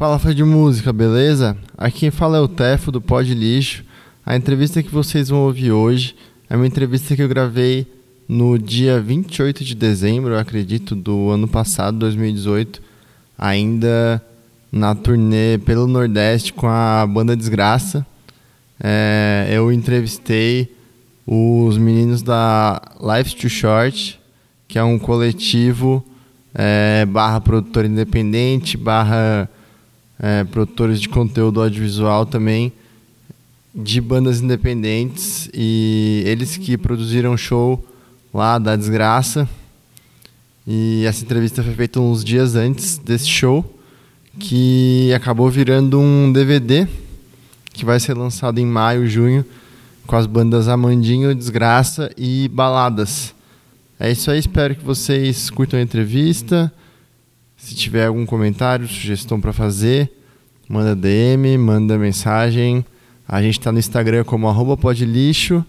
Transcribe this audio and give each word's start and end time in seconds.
Fala 0.00 0.18
fã 0.18 0.34
de 0.34 0.42
música, 0.42 0.94
beleza? 0.94 1.54
Aqui 1.76 2.00
quem 2.00 2.10
fala 2.10 2.38
é 2.38 2.40
o 2.40 2.48
Tefo 2.48 2.90
do 2.90 3.02
Pod 3.02 3.34
Lixo. 3.34 3.84
A 4.24 4.34
entrevista 4.34 4.82
que 4.82 4.88
vocês 4.88 5.28
vão 5.28 5.40
ouvir 5.40 5.72
hoje 5.72 6.16
é 6.48 6.56
uma 6.56 6.66
entrevista 6.66 7.14
que 7.14 7.20
eu 7.20 7.28
gravei 7.28 7.86
no 8.26 8.58
dia 8.58 8.98
28 8.98 9.62
de 9.62 9.74
dezembro, 9.74 10.38
acredito, 10.38 10.94
do 10.94 11.28
ano 11.28 11.46
passado, 11.46 11.98
2018, 11.98 12.80
ainda 13.36 14.24
na 14.72 14.94
turnê 14.94 15.58
pelo 15.66 15.86
Nordeste 15.86 16.54
com 16.54 16.66
a 16.66 17.06
banda 17.06 17.36
Desgraça. 17.36 18.06
É, 18.82 19.50
eu 19.50 19.70
entrevistei 19.70 20.74
os 21.26 21.76
meninos 21.76 22.22
da 22.22 22.80
Life's 22.98 23.34
Too 23.34 23.50
Short, 23.50 24.18
que 24.66 24.78
é 24.78 24.82
um 24.82 24.98
coletivo 24.98 26.02
é, 26.54 27.04
barra 27.04 27.38
produtor 27.38 27.84
independente, 27.84 28.78
barra 28.78 29.46
é, 30.20 30.44
produtores 30.44 31.00
de 31.00 31.08
conteúdo 31.08 31.62
audiovisual 31.62 32.26
também, 32.26 32.72
de 33.74 34.00
bandas 34.00 34.40
independentes. 34.40 35.48
E 35.54 36.22
eles 36.26 36.56
que 36.56 36.76
produziram 36.76 37.32
o 37.32 37.38
show 37.38 37.84
lá 38.32 38.58
da 38.58 38.76
Desgraça. 38.76 39.48
E 40.66 41.04
essa 41.06 41.24
entrevista 41.24 41.62
foi 41.62 41.74
feita 41.74 41.98
uns 41.98 42.22
dias 42.22 42.54
antes 42.54 42.98
desse 42.98 43.28
show, 43.28 43.64
que 44.38 45.12
acabou 45.14 45.50
virando 45.50 45.98
um 45.98 46.30
DVD 46.30 46.86
que 47.72 47.84
vai 47.84 47.98
ser 47.98 48.14
lançado 48.14 48.58
em 48.58 48.66
maio, 48.66 49.08
junho, 49.08 49.44
com 50.06 50.16
as 50.16 50.26
bandas 50.26 50.68
Amandinho, 50.68 51.34
Desgraça 51.34 52.10
e 52.16 52.48
Baladas. 52.48 53.34
É 53.98 54.10
isso 54.10 54.30
aí, 54.30 54.38
espero 54.38 54.74
que 54.74 54.84
vocês 54.84 55.50
curtam 55.50 55.78
a 55.78 55.82
entrevista. 55.82 56.72
Se 57.56 57.74
tiver 57.74 58.06
algum 58.06 58.26
comentário, 58.26 58.88
sugestão 58.88 59.40
para 59.40 59.52
fazer, 59.52 60.10
manda 60.70 60.94
DM, 60.94 61.58
manda 61.58 61.98
mensagem. 61.98 62.84
A 63.26 63.42
gente 63.42 63.58
está 63.58 63.72
no 63.72 63.78
Instagram 63.80 64.22
como 64.22 64.48
arroba 64.48 64.76
podlixo 64.76 65.64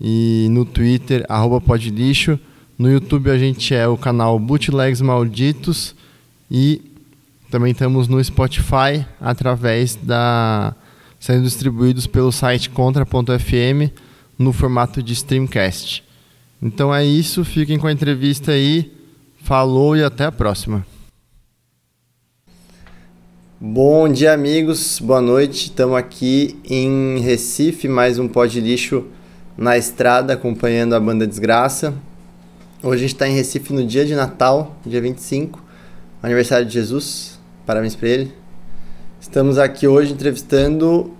e 0.00 0.48
no 0.50 0.64
Twitter, 0.64 1.24
arroba 1.28 1.60
podlixo. 1.60 2.36
No 2.76 2.90
YouTube 2.90 3.30
a 3.30 3.38
gente 3.38 3.72
é 3.72 3.86
o 3.86 3.96
canal 3.96 4.36
Bootlegs 4.40 5.00
Malditos 5.00 5.94
e 6.50 6.82
também 7.52 7.70
estamos 7.70 8.08
no 8.08 8.22
Spotify 8.22 9.06
através 9.20 9.94
da 9.94 10.74
sendo 11.20 11.44
distribuídos 11.44 12.08
pelo 12.08 12.32
site 12.32 12.68
contra.fm 12.68 13.92
no 14.36 14.52
formato 14.52 15.00
de 15.04 15.12
streamcast. 15.12 16.02
Então 16.60 16.92
é 16.92 17.04
isso, 17.04 17.44
fiquem 17.44 17.78
com 17.78 17.86
a 17.86 17.92
entrevista 17.92 18.50
aí. 18.50 18.92
Falou 19.44 19.96
e 19.96 20.02
até 20.02 20.24
a 20.24 20.32
próxima. 20.32 20.84
Bom 23.58 24.06
dia, 24.06 24.34
amigos. 24.34 25.00
Boa 25.00 25.22
noite. 25.22 25.70
Estamos 25.70 25.96
aqui 25.96 26.60
em 26.62 27.20
Recife, 27.20 27.88
mais 27.88 28.18
um 28.18 28.28
pó 28.28 28.44
de 28.44 28.60
lixo 28.60 29.06
na 29.56 29.78
estrada, 29.78 30.34
acompanhando 30.34 30.94
a 30.94 31.00
banda 31.00 31.26
Desgraça. 31.26 31.94
Hoje 32.82 32.96
a 32.96 32.98
gente 32.98 33.14
está 33.14 33.26
em 33.26 33.34
Recife 33.34 33.72
no 33.72 33.82
dia 33.82 34.04
de 34.04 34.14
Natal, 34.14 34.76
dia 34.84 35.00
25, 35.00 35.64
aniversário 36.22 36.66
de 36.66 36.74
Jesus. 36.74 37.40
Parabéns 37.64 37.96
para 37.96 38.10
ele. 38.10 38.34
Estamos 39.18 39.56
aqui 39.56 39.88
hoje 39.88 40.12
entrevistando 40.12 41.14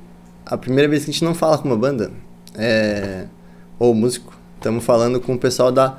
a 0.45 0.59
primeira 0.59 0.91
vez 0.91 1.07
que 1.07 1.11
a 1.11 1.13
gente 1.15 1.25
não 1.25 1.35
fala 1.35 1.57
com 1.57 1.67
uma 1.67 1.77
banda, 1.79 2.13
é... 2.55 3.25
ou 3.79 3.95
músico. 3.95 4.39
Estamos 4.57 4.85
falando 4.85 5.23
com 5.23 5.33
o 5.33 5.39
pessoal 5.39 5.73
da 5.73 5.99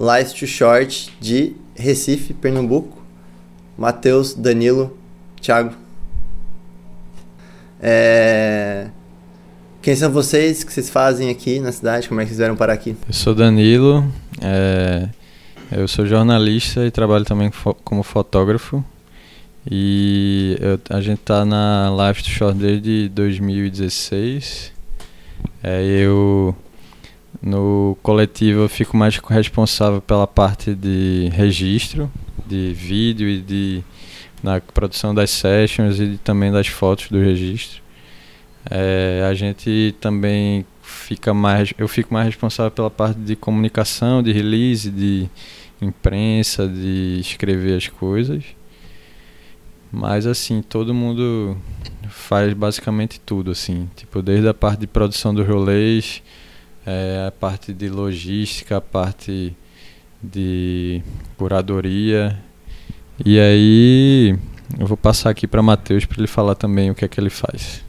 Life 0.00 0.34
to 0.34 0.46
Short 0.46 1.14
de 1.20 1.54
Recife, 1.74 2.32
Pernambuco. 2.32 3.04
Matheus, 3.76 4.32
Danilo, 4.32 4.96
Thiago. 5.44 5.74
É... 7.78 8.88
Quem 9.82 9.94
são 9.94 10.10
vocês? 10.10 10.62
O 10.62 10.66
que 10.66 10.72
vocês 10.72 10.88
fazem 10.88 11.28
aqui 11.28 11.60
na 11.60 11.70
cidade? 11.70 12.08
Como 12.08 12.18
é 12.18 12.24
que 12.24 12.30
vocês 12.30 12.38
vieram 12.38 12.56
parar 12.56 12.72
aqui? 12.72 12.96
Eu 13.06 13.12
sou 13.12 13.34
Danilo, 13.34 14.10
é... 14.40 15.06
eu 15.70 15.86
sou 15.86 16.06
jornalista 16.06 16.86
e 16.86 16.90
trabalho 16.90 17.26
também 17.26 17.52
como 17.84 18.02
fotógrafo. 18.02 18.82
E 19.70 20.56
eu, 20.60 20.80
a 20.96 21.02
gente 21.02 21.18
tá 21.18 21.44
na 21.44 21.90
Live 21.90 22.22
to 22.22 22.30
Short 22.30 22.58
desde 22.58 23.10
2016. 23.10 24.72
É, 25.62 25.82
eu 25.84 26.56
no 27.42 27.98
coletivo 28.02 28.60
eu 28.60 28.68
fico 28.70 28.96
mais 28.96 29.18
responsável 29.18 30.00
pela 30.00 30.26
parte 30.26 30.74
de 30.74 31.28
registro, 31.34 32.10
de 32.46 32.72
vídeo 32.72 33.28
e 33.28 33.40
de 33.42 33.84
na 34.44 34.60
produção 34.60 35.14
das 35.14 35.30
sessions 35.30 35.98
e 35.98 36.18
também 36.18 36.52
das 36.52 36.66
fotos 36.66 37.08
do 37.08 37.18
registro. 37.18 37.82
É, 38.70 39.26
a 39.26 39.32
gente 39.32 39.94
também 39.98 40.66
fica 40.82 41.32
mais, 41.32 41.72
eu 41.78 41.88
fico 41.88 42.12
mais 42.12 42.26
responsável 42.26 42.70
pela 42.70 42.90
parte 42.90 43.18
de 43.18 43.34
comunicação, 43.34 44.22
de 44.22 44.32
release, 44.32 44.90
de 44.90 45.30
imprensa, 45.80 46.68
de 46.68 47.18
escrever 47.18 47.78
as 47.78 47.88
coisas. 47.88 48.44
Mas 49.90 50.26
assim, 50.26 50.60
todo 50.60 50.92
mundo 50.92 51.56
faz 52.10 52.52
basicamente 52.52 53.18
tudo 53.20 53.50
assim, 53.50 53.88
tipo 53.96 54.20
desde 54.20 54.46
a 54.46 54.52
parte 54.52 54.80
de 54.80 54.86
produção 54.86 55.32
dos 55.34 55.46
rolês, 55.48 56.22
é, 56.84 57.24
a 57.28 57.30
parte 57.30 57.72
de 57.72 57.88
logística, 57.88 58.76
a 58.76 58.80
parte 58.80 59.56
de 60.22 61.02
curadoria. 61.38 62.38
E 63.22 63.38
aí 63.38 64.36
eu 64.78 64.86
vou 64.86 64.96
passar 64.96 65.30
aqui 65.30 65.46
para 65.46 65.62
Matheus 65.62 66.04
para 66.04 66.18
ele 66.18 66.26
falar 66.26 66.54
também 66.54 66.90
o 66.90 66.94
que 66.94 67.04
é 67.04 67.08
que 67.08 67.20
ele 67.20 67.30
faz. 67.30 67.82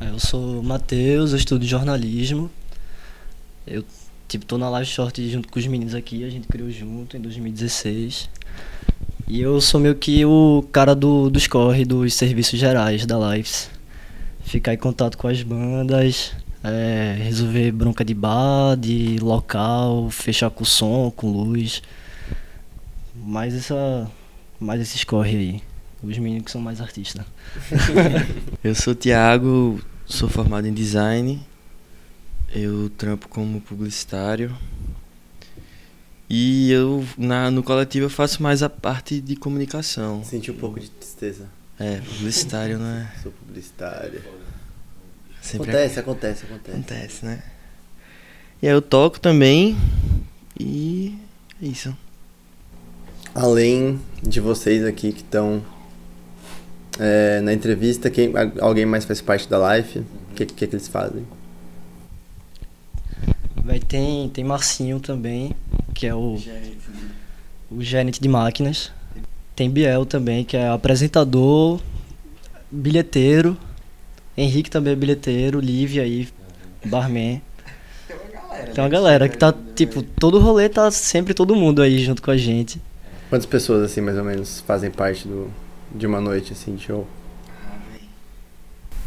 É, 0.00 0.10
eu 0.10 0.20
sou 0.20 0.62
Matheus, 0.62 1.32
eu 1.32 1.38
estudo 1.38 1.64
jornalismo. 1.64 2.50
Eu 3.66 3.84
tipo 4.28 4.44
tô 4.44 4.56
na 4.56 4.68
live 4.70 4.88
short 4.88 5.28
junto 5.28 5.48
com 5.48 5.58
os 5.58 5.66
meninos 5.66 5.94
aqui, 5.94 6.24
a 6.24 6.30
gente 6.30 6.46
criou 6.46 6.70
junto 6.70 7.16
em 7.16 7.20
2016. 7.20 8.28
E 9.26 9.40
eu 9.40 9.60
sou 9.60 9.80
meio 9.80 9.94
que 9.94 10.24
o 10.24 10.64
cara 10.70 10.94
do, 10.94 11.28
dos 11.28 11.46
corre 11.46 11.84
dos 11.84 12.14
serviços 12.14 12.58
gerais 12.58 13.04
da 13.04 13.34
Lives. 13.34 13.68
Ficar 14.44 14.72
em 14.72 14.78
contato 14.78 15.18
com 15.18 15.28
as 15.28 15.42
bandas, 15.42 16.32
é, 16.62 17.16
resolver 17.20 17.72
bronca 17.72 18.04
de 18.04 18.14
bar, 18.14 18.76
de 18.76 19.18
local, 19.18 20.08
fechar 20.10 20.50
com 20.50 20.64
som, 20.64 21.12
com 21.14 21.30
luz. 21.30 21.82
Mais 23.28 23.54
essa. 23.54 24.10
Mais 24.58 24.80
esses 24.80 25.04
corre 25.04 25.36
aí. 25.36 25.62
Os 26.02 26.16
meninos 26.16 26.46
que 26.46 26.50
são 26.50 26.62
mais 26.62 26.80
artistas. 26.80 27.26
eu 28.64 28.74
sou 28.74 28.94
Thiago, 28.94 29.84
sou 30.06 30.30
formado 30.30 30.66
em 30.66 30.72
design. 30.72 31.38
Eu 32.54 32.88
trampo 32.88 33.28
como 33.28 33.60
publicitário. 33.60 34.56
E 36.30 36.70
eu, 36.70 37.04
na, 37.18 37.50
no 37.50 37.62
coletivo, 37.62 38.06
eu 38.06 38.10
faço 38.10 38.42
mais 38.42 38.62
a 38.62 38.70
parte 38.70 39.20
de 39.20 39.36
comunicação. 39.36 40.24
Senti 40.24 40.50
um 40.50 40.56
pouco 40.56 40.80
de 40.80 40.88
tristeza. 40.88 41.50
É, 41.78 42.00
publicitário, 42.00 42.78
não 42.78 42.86
é? 42.86 43.12
Sou 43.22 43.30
publicitário. 43.32 44.22
Sempre 45.42 45.70
acontece, 45.70 46.00
acontece, 46.00 46.44
acontece. 46.46 46.78
Acontece, 46.78 47.26
né? 47.26 47.42
E 48.62 48.66
aí 48.66 48.72
eu 48.72 48.80
toco 48.80 49.20
também. 49.20 49.76
E 50.58 51.14
é 51.62 51.66
isso. 51.66 51.94
Além 53.40 54.00
de 54.22 54.40
vocês 54.40 54.84
aqui 54.84 55.12
que 55.12 55.20
estão 55.20 55.62
é, 56.98 57.40
na 57.40 57.52
entrevista, 57.52 58.10
quem, 58.10 58.32
alguém 58.60 58.84
mais 58.84 59.04
faz 59.04 59.20
parte 59.20 59.48
da 59.48 59.58
live? 59.58 60.00
O 60.30 60.34
que, 60.34 60.46
que, 60.46 60.66
que 60.66 60.74
eles 60.74 60.88
fazem? 60.88 61.24
Vai, 63.62 63.78
tem, 63.78 64.28
tem 64.30 64.42
Marcinho 64.42 64.98
também, 64.98 65.54
que 65.94 66.06
é 66.06 66.14
o, 66.14 66.36
o 67.70 67.82
gerente 67.82 68.20
de 68.20 68.28
máquinas. 68.28 68.90
Tem 69.54 69.70
Biel 69.70 70.04
também, 70.04 70.44
que 70.44 70.56
é 70.56 70.68
apresentador, 70.68 71.80
bilheteiro 72.70 73.56
Henrique 74.38 74.70
também 74.70 74.92
é 74.92 74.96
bilheteiro, 74.96 75.58
Lívia 75.58 76.04
aí, 76.04 76.28
barman. 76.84 77.42
Tem 78.06 78.16
uma 78.16 78.28
galera. 78.30 78.72
Tem 78.72 78.84
uma 78.84 78.88
né? 78.88 78.94
galera 78.94 79.28
que 79.28 79.36
tá, 79.36 79.52
tipo, 79.74 80.00
todo 80.00 80.38
rolê 80.38 80.68
tá 80.68 80.88
sempre 80.92 81.34
todo 81.34 81.56
mundo 81.56 81.82
aí 81.82 81.98
junto 81.98 82.22
com 82.22 82.30
a 82.30 82.36
gente. 82.36 82.80
Quantas 83.28 83.46
pessoas, 83.46 83.82
assim, 83.82 84.00
mais 84.00 84.16
ou 84.16 84.24
menos, 84.24 84.62
fazem 84.66 84.90
parte 84.90 85.28
do, 85.28 85.50
de 85.94 86.06
uma 86.06 86.20
noite, 86.20 86.52
assim, 86.52 86.74
de 86.74 86.84
show? 86.84 87.06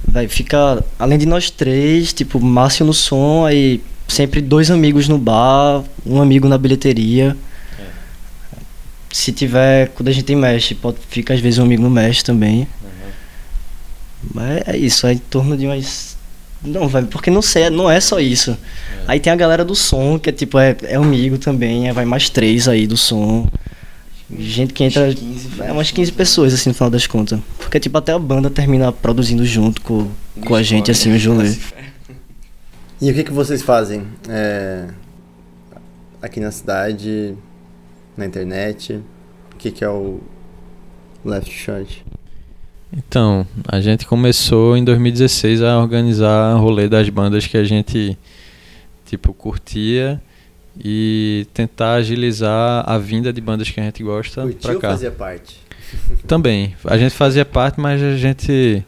Vai 0.07 0.27
ficar, 0.27 0.83
além 0.99 1.17
de 1.17 1.25
nós 1.25 1.49
três, 1.49 2.13
tipo, 2.13 2.39
Márcio 2.39 2.85
no 2.85 2.93
som, 2.93 3.45
aí 3.45 3.81
sempre 4.07 4.41
dois 4.41 4.69
amigos 4.69 5.07
no 5.07 5.17
bar, 5.17 5.83
um 6.05 6.21
amigo 6.21 6.47
na 6.47 6.57
bilheteria. 6.57 7.35
É. 7.79 7.85
Se 9.11 9.31
tiver, 9.31 9.89
quando 9.89 10.09
a 10.09 10.11
gente 10.11 10.35
mexe, 10.35 10.75
pode 10.75 10.97
ficar 11.09 11.33
às 11.33 11.39
vezes 11.39 11.59
um 11.59 11.63
amigo 11.63 11.81
no 11.81 11.89
mexe 11.89 12.23
também. 12.23 12.67
Mas 14.33 14.61
é 14.67 14.77
isso, 14.77 15.07
é 15.07 15.13
em 15.13 15.17
torno 15.17 15.57
de 15.57 15.65
umas. 15.65 16.15
Não, 16.63 16.87
vai, 16.87 17.03
porque 17.03 17.31
não 17.31 17.41
sei, 17.41 17.69
não 17.71 17.89
é 17.89 17.99
só 17.99 18.19
isso. 18.19 18.51
É. 18.51 18.55
Aí 19.07 19.19
tem 19.19 19.33
a 19.33 19.35
galera 19.35 19.65
do 19.65 19.75
som, 19.75 20.19
que 20.19 20.29
é 20.29 20.33
tipo, 20.33 20.59
é, 20.59 20.75
é 20.83 20.95
amigo 20.95 21.39
também, 21.39 21.89
é, 21.89 21.93
vai 21.93 22.05
mais 22.05 22.29
três 22.29 22.67
aí 22.67 22.85
do 22.85 22.95
som. 22.95 23.47
Gente 24.37 24.73
que 24.73 24.83
entra. 24.83 25.13
15 25.13 25.61
É 25.61 25.71
umas 25.71 25.91
15 25.91 26.11
pessoas, 26.11 26.53
assim, 26.53 26.69
no 26.69 26.73
final 26.73 26.89
das 26.89 27.07
contas. 27.07 27.39
Porque, 27.57 27.79
tipo, 27.79 27.97
até 27.97 28.13
a 28.13 28.19
banda 28.19 28.49
termina 28.49 28.91
produzindo 28.91 29.45
junto 29.45 29.81
com, 29.81 30.07
com 30.45 30.55
a 30.55 30.63
gente, 30.63 30.89
assim, 30.91 31.13
o 31.13 31.17
Jolê. 31.17 31.55
E 33.01 33.09
o 33.09 33.13
que, 33.13 33.23
que 33.23 33.31
vocês 33.31 33.61
fazem 33.61 34.05
é, 34.29 34.87
aqui 36.21 36.39
na 36.39 36.51
cidade, 36.51 37.35
na 38.15 38.25
internet? 38.25 39.01
O 39.53 39.57
que, 39.57 39.71
que 39.71 39.83
é 39.83 39.89
o 39.89 40.21
Left 41.25 41.51
Short? 41.51 42.05
Então, 42.95 43.47
a 43.67 43.79
gente 43.79 44.05
começou 44.05 44.75
em 44.75 44.83
2016 44.83 45.61
a 45.61 45.79
organizar 45.79 46.55
rolê 46.57 46.89
das 46.89 47.07
bandas 47.09 47.47
que 47.47 47.57
a 47.57 47.63
gente 47.63 48.17
tipo 49.05 49.33
curtia 49.33 50.21
e 50.79 51.45
tentar 51.53 51.93
agilizar 51.95 52.83
a 52.89 52.97
vinda 52.97 53.31
de 53.33 53.41
bandas 53.41 53.69
que 53.69 53.79
a 53.79 53.83
gente 53.83 54.03
gosta 54.03 54.43
Curtiu 54.43 54.79
cá. 54.79 54.89
fazia 54.91 55.11
parte? 55.11 55.59
Também, 56.27 56.75
a 56.85 56.97
gente 56.97 57.13
fazia 57.13 57.43
parte, 57.45 57.79
mas 57.79 58.01
a 58.01 58.15
gente 58.15 58.85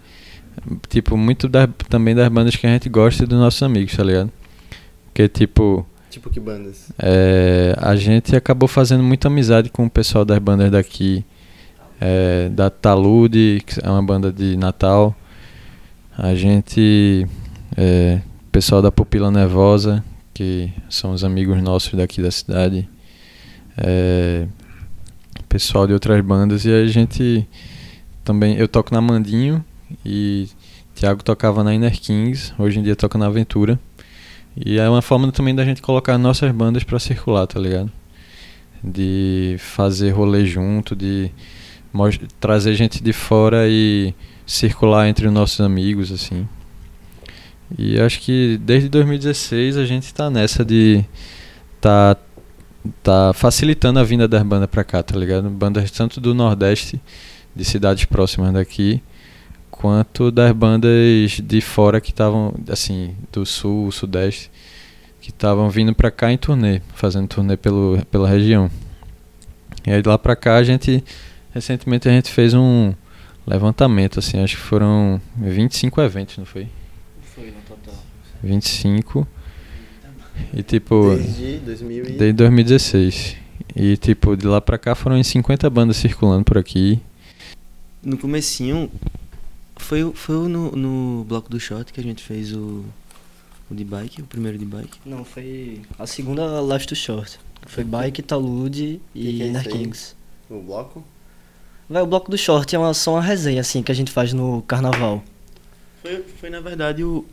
tipo 0.87 1.17
muito 1.17 1.49
das- 1.49 1.67
também 1.89 2.13
das 2.15 2.27
bandas 2.29 2.55
que 2.55 2.65
a 2.65 2.69
gente 2.69 2.87
gosta 2.87 3.23
e 3.23 3.27
dos 3.27 3.37
nossos 3.39 3.61
amigos, 3.63 3.95
tá 3.95 4.03
ligado? 4.03 4.31
Porque 5.07 5.27
tipo, 5.27 5.85
Tipo 6.09 6.29
que 6.29 6.39
bandas? 6.39 6.89
é, 6.97 7.75
a 7.77 7.95
gente 7.95 8.35
acabou 8.35 8.69
fazendo 8.69 9.03
muita 9.03 9.27
amizade 9.27 9.69
com 9.69 9.85
o 9.85 9.89
pessoal 9.89 10.23
das 10.23 10.37
bandas 10.39 10.71
daqui, 10.71 11.25
é, 11.99 12.49
da 12.49 12.69
Talude, 12.69 13.61
que 13.65 13.79
é 13.83 13.89
uma 13.89 14.01
banda 14.03 14.31
de 14.31 14.55
Natal. 14.55 15.13
A 16.17 16.35
gente, 16.35 17.27
é, 17.75 18.21
pessoal 18.51 18.81
da 18.81 18.91
Pupila 18.91 19.31
Nervosa, 19.31 20.03
que 20.33 20.71
são 20.89 21.11
os 21.11 21.23
amigos 21.23 21.61
nossos 21.61 21.93
daqui 21.93 22.21
da 22.21 22.31
cidade. 22.31 22.89
É, 23.77 24.47
pessoal 25.47 25.85
de 25.85 25.93
outras 25.93 26.19
bandas 26.21 26.65
e 26.65 26.71
a 26.71 26.85
gente 26.87 27.47
também, 28.23 28.55
eu 28.57 28.67
toco 28.67 28.93
na 28.93 28.99
Mandinho 28.99 29.63
e 30.03 30.47
Thiago 30.95 31.23
tocava 31.23 31.63
na 31.63 31.73
Inner 31.73 31.99
Kings, 31.99 32.53
hoje 32.57 32.79
em 32.79 32.83
dia 32.83 32.95
toca 32.95 33.17
na 33.17 33.27
Aventura. 33.27 33.79
E 34.55 34.79
é 34.79 34.87
uma 34.87 35.01
forma 35.01 35.31
também 35.31 35.53
da 35.53 35.65
gente 35.65 35.81
colocar 35.81 36.17
nossas 36.17 36.51
bandas 36.51 36.83
pra 36.83 36.99
circular, 36.99 37.45
tá 37.47 37.59
ligado? 37.59 37.91
De 38.83 39.55
fazer 39.59 40.11
rolê 40.11 40.45
junto, 40.45 40.95
de 40.95 41.31
trazer 42.39 42.75
gente 42.75 43.01
de 43.03 43.13
fora 43.13 43.67
e 43.67 44.13
circular 44.45 45.07
entre 45.07 45.27
os 45.27 45.33
nossos 45.33 45.61
amigos, 45.61 46.11
assim. 46.11 46.47
E 47.77 47.99
acho 47.99 48.19
que 48.19 48.59
desde 48.61 48.87
2016 48.89 49.77
a 49.77 49.85
gente 49.85 50.13
tá 50.13 50.29
nessa 50.29 50.63
de 50.63 51.03
tá, 51.81 52.15
tá 53.01 53.31
facilitando 53.33 53.99
a 53.99 54.03
vinda 54.03 54.27
das 54.27 54.43
bandas 54.43 54.69
pra 54.69 54.83
cá, 54.83 55.01
tá 55.01 55.17
ligado? 55.17 55.49
Bandas 55.49 55.89
tanto 55.89 56.21
do 56.21 56.33
Nordeste, 56.33 57.01
de 57.55 57.65
cidades 57.65 58.05
próximas 58.05 58.53
daqui, 58.53 59.01
quanto 59.71 60.31
das 60.31 60.51
bandas 60.53 60.91
de 61.43 61.61
fora 61.61 61.99
que 61.99 62.11
estavam, 62.11 62.53
assim, 62.69 63.15
do 63.31 63.45
sul, 63.45 63.91
sudeste, 63.91 64.51
que 65.19 65.29
estavam 65.29 65.69
vindo 65.69 65.95
pra 65.95 66.11
cá 66.11 66.31
em 66.31 66.37
turnê, 66.37 66.81
fazendo 66.93 67.27
turnê 67.27 67.57
pelo, 67.57 67.99
pela 68.11 68.29
região. 68.29 68.69
E 69.85 69.91
aí 69.91 70.01
de 70.01 70.07
lá 70.07 70.17
pra 70.17 70.35
cá 70.35 70.57
a 70.57 70.63
gente, 70.63 71.03
recentemente 71.53 72.07
a 72.07 72.11
gente 72.11 72.31
fez 72.31 72.53
um 72.53 72.93
levantamento, 73.47 74.19
assim, 74.19 74.41
acho 74.43 74.57
que 74.57 74.61
foram 74.61 75.19
25 75.35 76.01
eventos, 76.01 76.37
não 76.37 76.45
foi? 76.45 76.67
25. 78.43 79.27
E 80.53 80.63
tipo, 80.63 81.15
Desde 81.15 81.57
2000 81.59 82.05
e... 82.05 82.07
desde 82.13 82.33
2016. 82.33 83.37
E 83.75 83.97
tipo, 83.97 84.35
de 84.35 84.45
lá 84.47 84.59
pra 84.61 84.77
cá 84.77 84.93
foram 84.95 85.17
em 85.17 85.23
50 85.23 85.69
bandas 85.69 85.97
circulando 85.97 86.43
por 86.43 86.57
aqui. 86.57 86.99
No 88.03 88.17
comecinho, 88.17 88.91
foi, 89.77 90.03
o- 90.03 90.13
foi 90.13 90.35
o 90.35 90.49
no, 90.49 90.71
no 90.75 91.23
bloco 91.23 91.49
do 91.49 91.59
shot 91.59 91.91
que 91.93 91.99
a 91.99 92.03
gente 92.03 92.21
fez 92.23 92.51
o, 92.53 92.83
o 93.71 93.75
de 93.75 93.83
bike, 93.83 94.21
o 94.21 94.25
primeiro 94.25 94.57
de 94.57 94.65
bike. 94.65 94.97
Não, 95.05 95.23
foi 95.23 95.81
a 95.97 96.05
segunda 96.05 96.45
Last 96.61 96.87
to 96.87 96.95
Short. 96.95 97.39
Foi 97.65 97.83
Bike, 97.85 98.21
Talude 98.21 98.99
e 99.15 99.33
que 99.37 99.43
é. 99.43 100.53
O 100.53 100.61
bloco? 100.61 101.01
Vai, 101.89 102.01
o 102.01 102.05
bloco 102.05 102.29
do 102.29 102.37
short 102.37 102.75
é 102.75 102.77
uma, 102.79 102.93
só 102.93 103.13
uma 103.13 103.21
resenha, 103.21 103.61
assim, 103.61 103.81
que 103.81 103.89
a 103.91 103.95
gente 103.95 104.11
faz 104.11 104.33
no 104.33 104.61
carnaval. 104.63 105.23
Foi, 106.01 106.23
foi 106.41 106.49
na 106.49 106.59
verdade 106.59 107.03
o, 107.05 107.25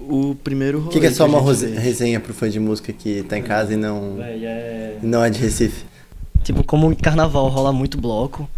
o 0.00 0.34
primeiro 0.42 0.78
O 0.78 0.80
rolê. 0.82 0.92
que, 0.92 1.00
que 1.00 1.06
é 1.06 1.10
só 1.10 1.24
a 1.24 1.26
uma 1.26 1.40
resenha 1.40 2.20
pro 2.20 2.32
fã 2.34 2.48
de 2.48 2.60
música 2.60 2.92
que 2.92 3.22
tá 3.24 3.36
em 3.38 3.42
casa 3.42 3.74
e 3.74 3.76
não, 3.76 4.16
Véi, 4.16 4.44
é... 4.44 4.98
não 5.02 5.24
é 5.24 5.30
de 5.30 5.38
Recife? 5.40 5.84
Tipo, 6.44 6.62
como 6.64 6.90
em 6.92 6.94
carnaval 6.94 7.48
rola 7.48 7.72
muito 7.72 8.00
bloco, 8.00 8.48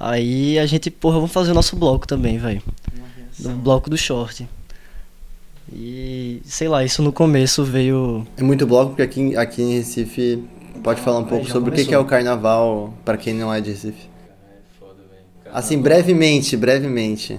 aí 0.00 0.58
a 0.58 0.66
gente, 0.66 0.90
porra, 0.90 1.16
vamos 1.16 1.32
fazer 1.32 1.50
o 1.50 1.54
nosso 1.54 1.76
bloco 1.76 2.06
também, 2.06 2.38
velho. 2.38 2.62
Do 3.38 3.50
bloco 3.50 3.88
do 3.90 3.96
short. 3.96 4.48
E, 5.72 6.42
sei 6.44 6.68
lá, 6.68 6.84
isso 6.84 7.02
no 7.02 7.12
começo 7.12 7.64
veio... 7.64 8.26
É 8.36 8.42
muito 8.42 8.66
bloco, 8.66 8.90
porque 8.90 9.02
aqui, 9.02 9.20
em- 9.20 9.36
aqui 9.36 9.62
em 9.62 9.74
Recife 9.78 10.42
pode 10.82 11.00
falar 11.00 11.18
um 11.18 11.24
pouco 11.24 11.44
já 11.46 11.52
sobre 11.52 11.70
o 11.70 11.72
que, 11.72 11.84
começou. 11.84 11.88
que 11.88 11.94
é 11.94 11.98
o 11.98 12.04
carnaval 12.04 12.92
pra 13.04 13.16
quem 13.16 13.32
não 13.34 13.52
é 13.52 13.60
de 13.60 13.70
Recife. 13.70 14.10
Assim, 15.52 15.78
brevemente, 15.78 16.56
brevemente. 16.56 17.38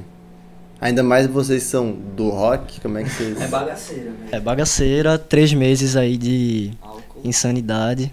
Ainda 0.84 1.02
mais 1.02 1.28
vocês 1.28 1.64
são 1.64 1.94
do 1.94 2.30
rock, 2.30 2.82
como 2.82 2.98
é 2.98 3.04
que 3.06 3.10
vocês. 3.10 3.50
bagaceira, 3.50 4.12
velho. 4.12 4.16
É 4.34 4.40
bagaceira, 4.42 5.18
três 5.18 5.54
meses 5.54 5.96
aí 5.96 6.18
de 6.18 6.72
Álcool, 6.82 7.22
insanidade, 7.24 8.12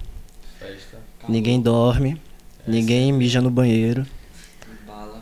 ninguém 1.28 1.60
dorme, 1.60 2.16
ninguém 2.64 3.10
mija 3.10 3.40
no 3.40 3.50
banheiro. 3.50 4.06
bala. 4.86 5.20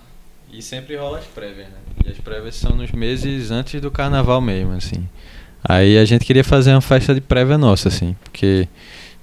E 0.52 0.60
sempre 0.60 0.94
rola 0.96 1.20
as 1.20 1.24
prévias, 1.24 1.68
né? 1.68 1.78
E 2.04 2.10
as 2.10 2.18
prévias 2.18 2.54
são 2.54 2.76
nos 2.76 2.92
meses 2.92 3.50
antes 3.50 3.80
do 3.80 3.90
carnaval 3.90 4.42
mesmo, 4.42 4.72
assim. 4.72 5.08
Aí 5.66 5.96
a 5.96 6.04
gente 6.04 6.26
queria 6.26 6.44
fazer 6.44 6.72
uma 6.72 6.82
festa 6.82 7.14
de 7.14 7.22
prévia 7.22 7.56
nossa, 7.56 7.88
assim, 7.88 8.14
porque 8.24 8.68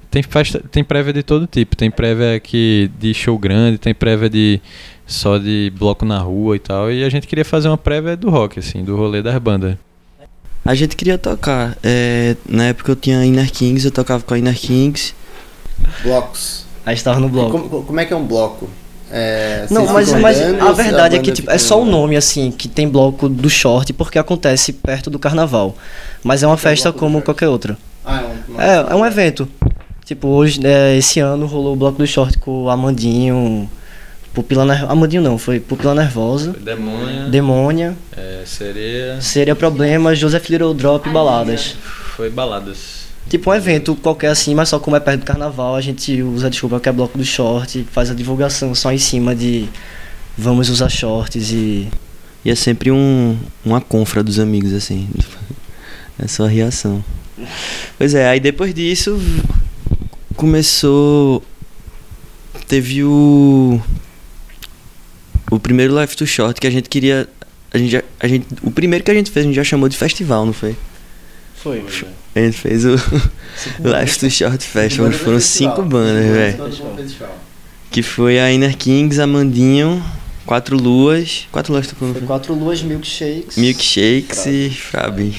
tem 0.10 0.24
festa, 0.24 0.62
tem 0.72 0.84
prévia 0.84 1.14
de 1.14 1.24
todo 1.24 1.48
tipo, 1.48 1.76
tem 1.76 1.92
prévia 1.92 2.40
que 2.40 2.90
de 3.00 3.14
show 3.14 3.38
grande, 3.38 3.78
tem 3.78 3.94
prévia 3.94 4.30
de 4.30 4.62
só 5.06 5.38
de 5.38 5.72
bloco 5.78 6.06
na 6.06 6.20
rua 6.20 6.56
e 6.56 6.60
tal, 6.60 6.92
e 6.92 7.04
a 7.04 7.10
gente 7.10 7.28
queria 7.28 7.46
fazer 7.46 7.68
uma 7.68 7.78
prévia 7.78 8.16
do 8.16 8.30
rock, 8.30 8.60
assim, 8.60 8.84
do 8.84 8.96
rolê 8.96 9.22
das 9.22 9.38
bandas. 9.38 9.78
A 10.64 10.74
gente 10.74 10.96
queria 10.96 11.18
tocar. 11.18 11.78
é, 11.84 12.36
na 12.50 12.66
época 12.66 12.92
eu 12.92 12.96
tinha 12.96 13.24
Inner 13.24 13.52
Kings, 13.52 13.86
eu 13.86 13.92
tocava 13.92 14.24
com 14.24 14.34
a 14.34 14.40
Inner 14.40 14.58
Kings. 14.58 15.14
Blocos. 16.02 16.66
Aí 16.86 16.96
estava 16.96 17.20
no 17.20 17.30
bloco. 17.30 17.52
Como, 17.52 17.84
como 17.84 18.00
é 18.00 18.06
que 18.06 18.14
é 18.14 18.16
um 18.16 18.26
bloco? 18.26 18.68
É, 19.12 19.68
Não, 19.70 19.86
mas, 19.94 20.12
mas 20.14 20.42
a 20.42 20.72
verdade 20.72 21.16
é 21.16 21.20
que 21.20 21.32
tipo, 21.32 21.52
é 21.52 21.58
só 21.58 21.78
o 21.78 21.84
andando? 21.84 21.92
nome 21.92 22.16
assim 22.16 22.52
que 22.52 22.68
tem 22.68 22.90
bloco 22.90 23.30
do 23.30 23.50
short 23.50 23.94
porque 23.94 24.18
acontece 24.18 24.74
perto 24.74 25.10
do 25.10 25.20
carnaval. 25.20 25.76
Mas 26.24 26.42
é 26.42 26.48
uma 26.48 26.56
é 26.56 26.58
festa 26.58 26.92
como 26.92 27.22
qualquer 27.22 27.48
outra. 27.48 27.78
Ah, 28.04 28.24
é 28.24 28.52
um, 28.52 28.62
É, 28.62 28.92
é 28.92 28.96
um 28.96 29.06
evento. 29.06 29.48
Tipo, 30.06 30.28
hoje, 30.28 30.60
é, 30.64 30.96
esse 30.96 31.20
ano 31.20 31.48
rolou 31.48 31.74
o 31.74 31.76
bloco 31.76 31.98
do 31.98 32.06
short 32.06 32.38
com 32.38 32.66
o 32.66 32.70
Amandinho, 32.70 33.68
Pupila 34.36 34.64
Nervosa. 34.64 34.92
Amandinho 34.92 35.24
não, 35.24 35.38
foi 35.40 35.60
Pupila 35.60 35.96
Nervosa, 35.96 36.54
Demônia, 36.54 37.24
Demônia, 37.24 37.98
é, 38.16 38.44
sereia, 38.46 39.20
Seria 39.20 39.56
Problema, 39.56 40.14
Joseph 40.14 40.48
Little 40.50 40.76
Drop 40.76 41.10
e 41.10 41.12
Baladas. 41.12 41.76
foi 42.16 42.30
baladas. 42.30 43.06
Tipo 43.28 43.50
um 43.50 43.54
evento 43.56 43.96
qualquer 43.96 44.28
assim, 44.28 44.54
mas 44.54 44.70
só 44.70 44.78
como 44.78 44.96
é 44.96 45.00
perto 45.00 45.22
do 45.22 45.26
carnaval, 45.26 45.76
a 45.76 45.82
gente 45.82 46.22
usa 46.22 46.52
desculpa 46.52 46.80
que 46.80 46.88
é 46.88 46.92
bloco 46.92 47.18
do 47.18 47.26
short, 47.26 47.84
faz 47.92 48.12
a 48.12 48.14
divulgação 48.14 48.76
só 48.76 48.92
em 48.92 49.00
cima 49.00 49.34
de 49.34 49.68
vamos 50.38 50.70
usar 50.70 50.90
shorts 50.90 51.52
e. 51.52 51.88
E 52.44 52.52
é 52.52 52.54
sempre 52.54 52.92
um, 52.92 53.36
uma 53.66 53.82
confra 53.82 54.22
dos 54.22 54.38
amigos, 54.38 54.72
assim. 54.72 55.10
É 56.18 56.30
só 56.30 56.46
a 56.46 56.48
reação. 56.48 57.04
Pois 57.98 58.14
é, 58.16 58.30
aí 58.30 58.40
depois 58.40 58.74
disso 58.74 59.20
começou. 60.36 61.44
Teve 62.68 63.04
o. 63.04 63.80
O 65.52 65.60
primeiro 65.60 66.00
Life 66.00 66.16
to 66.18 66.26
Short 66.26 66.60
que 66.60 66.68
a 66.68 66.72
gente 66.72 66.90
queria. 66.90 67.28
A 67.74 67.78
gente, 67.78 67.92
já- 67.92 68.04
a 68.20 68.28
gente, 68.28 68.48
o 68.64 68.72
primeiro 68.72 69.04
que 69.04 69.12
a 69.12 69.14
gente 69.14 69.30
fez, 69.32 69.46
a 69.46 69.48
gente 69.48 69.56
já 69.56 69.64
chamou 69.64 69.88
de 69.90 69.98
festival, 69.98 70.46
não 70.46 70.54
foi? 70.54 70.76
Foi. 71.56 71.84
A 72.36 72.40
gente 72.40 72.58
fez 72.58 72.86
o 72.86 72.96
Life 73.84 74.20
to 74.20 74.30
Short 74.30 74.64
Festival, 74.64 75.12
foram 75.12 75.40
cinco 75.40 75.82
bandas, 75.84 76.26
velho. 76.26 76.58
Que 77.92 78.02
foi 78.04 78.40
a 78.40 78.52
Inner 78.52 78.78
Kings, 78.78 79.20
Amandinho, 79.22 80.04
Quatro 80.46 80.78
Luas. 80.78 81.48
Quatro 81.52 81.74
Luas 81.74 81.88
tocou, 81.88 82.12
foi? 82.14 82.22
quatro 82.22 82.54
luas 82.54 82.82
milkshakes. 82.82 83.58
Milkshakes 83.58 84.46
e 84.46 84.70
Fabi. 84.70 85.36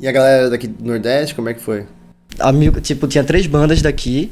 E 0.00 0.06
a 0.08 0.12
galera 0.12 0.48
daqui 0.50 0.66
do 0.66 0.84
Nordeste, 0.84 1.34
como 1.34 1.48
é 1.48 1.54
que 1.54 1.60
foi? 1.60 1.84
A 2.38 2.52
Milk, 2.52 2.80
tipo, 2.80 3.06
tinha 3.06 3.24
três 3.24 3.46
bandas 3.46 3.82
daqui 3.82 4.28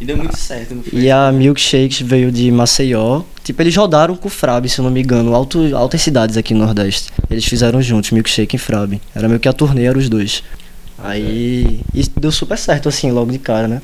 E 0.00 0.04
deu 0.04 0.16
muito 0.16 0.36
certo, 0.36 0.74
não 0.74 0.82
e 0.92 1.10
a 1.10 1.32
Milkshakes 1.32 2.00
veio 2.00 2.30
de 2.30 2.50
Maceió. 2.50 3.22
Tipo, 3.42 3.62
eles 3.62 3.76
rodaram 3.76 4.16
com 4.16 4.28
o 4.28 4.30
Frab, 4.30 4.68
se 4.68 4.78
eu 4.78 4.84
não 4.84 4.90
me 4.90 5.02
engano, 5.02 5.34
alto, 5.34 5.74
altas 5.74 6.02
cidades 6.02 6.36
aqui 6.36 6.52
no 6.52 6.64
Nordeste. 6.64 7.10
Eles 7.30 7.44
fizeram 7.44 7.80
juntos, 7.80 8.10
Milkshake 8.10 8.56
e 8.56 8.58
Frab. 8.58 9.00
Era 9.14 9.28
meio 9.28 9.40
que 9.40 9.48
a 9.48 9.52
turnê, 9.52 9.84
eram 9.84 9.98
os 9.98 10.08
dois. 10.08 10.42
Aí. 10.98 11.80
E 11.94 12.02
deu 12.18 12.32
super 12.32 12.58
certo, 12.58 12.88
assim, 12.88 13.10
logo 13.10 13.30
de 13.30 13.38
cara, 13.38 13.68
né? 13.68 13.82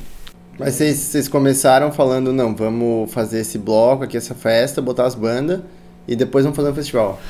Mas 0.59 0.75
vocês 0.75 1.27
começaram 1.27 1.91
falando, 1.91 2.31
não, 2.31 2.55
vamos 2.55 3.11
fazer 3.11 3.39
esse 3.39 3.57
bloco 3.57 4.03
aqui, 4.03 4.15
essa 4.15 4.35
festa, 4.35 4.81
botar 4.81 5.05
as 5.05 5.15
bandas 5.15 5.61
e 6.07 6.15
depois 6.15 6.43
vamos 6.43 6.55
fazer 6.55 6.69
um 6.69 6.75
festival. 6.75 7.21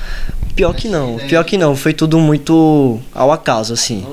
Pior 0.56 0.74
que 0.74 0.88
não, 0.88 1.18
pior 1.18 1.44
que 1.44 1.58
não, 1.58 1.76
foi 1.76 1.94
tudo 1.94 2.20
muito 2.20 3.00
ao 3.14 3.32
acaso, 3.32 3.74
assim. 3.74 4.06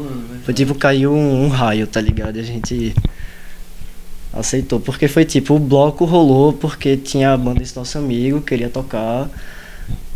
Foi 0.45 0.55
tipo, 0.55 0.75
caiu 0.75 1.13
um, 1.13 1.45
um 1.45 1.49
raio, 1.49 1.87
tá 1.87 2.01
ligado? 2.01 2.37
E 2.37 2.41
a 2.41 2.45
gente 2.45 2.95
aceitou. 4.33 4.81
Porque 4.81 5.09
foi 5.09 5.25
tipo, 5.25 5.55
o 5.55 5.59
bloco 5.59 6.05
rolou 6.05 6.53
porque 6.53 6.97
tinha 6.97 7.33
a 7.33 7.37
banda 7.37 7.61
desse 7.61 7.77
nosso 7.77 7.99
amigo, 7.99 8.41
queria 8.41 8.69
tocar. 8.69 9.29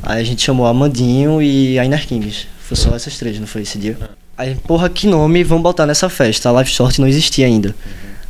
Aí 0.02 0.20
a 0.20 0.24
gente 0.24 0.42
chamou 0.42 0.66
Amandinho 0.66 1.42
e 1.42 1.78
a 1.78 1.84
Inner 1.84 2.06
Kings. 2.06 2.46
Foi 2.60 2.76
só 2.76 2.94
essas 2.94 3.18
três, 3.18 3.38
não 3.38 3.46
foi 3.46 3.62
esse 3.62 3.78
dia? 3.78 3.96
Aí, 4.36 4.54
porra, 4.54 4.88
que 4.88 5.06
nome 5.06 5.44
vamos 5.44 5.62
botar 5.62 5.86
nessa 5.86 6.08
festa? 6.08 6.48
A 6.48 6.52
Live 6.52 6.70
Short 6.70 7.00
não 7.00 7.06
existia 7.06 7.46
ainda. 7.46 7.74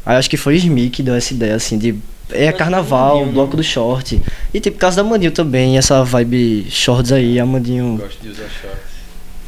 Aí 0.04 0.16
acho 0.16 0.28
que 0.28 0.36
foi 0.36 0.56
Smith 0.56 0.92
que 0.92 1.02
deu 1.02 1.14
essa 1.14 1.32
ideia, 1.32 1.54
assim, 1.54 1.78
de. 1.78 1.94
É 2.34 2.52
carnaval, 2.52 3.24
bloco 3.26 3.56
do 3.56 3.62
short. 3.62 4.20
E 4.52 4.60
tipo, 4.60 4.76
casa 4.76 4.96
da 4.96 5.02
Amandinho 5.02 5.30
também, 5.30 5.78
essa 5.78 6.02
vibe 6.02 6.66
shorts 6.68 7.12
aí, 7.12 7.38
Amandinho. 7.38 7.96
Gosto 7.96 8.20
de 8.20 8.28
usar 8.28 8.48
shorts. 8.48 8.94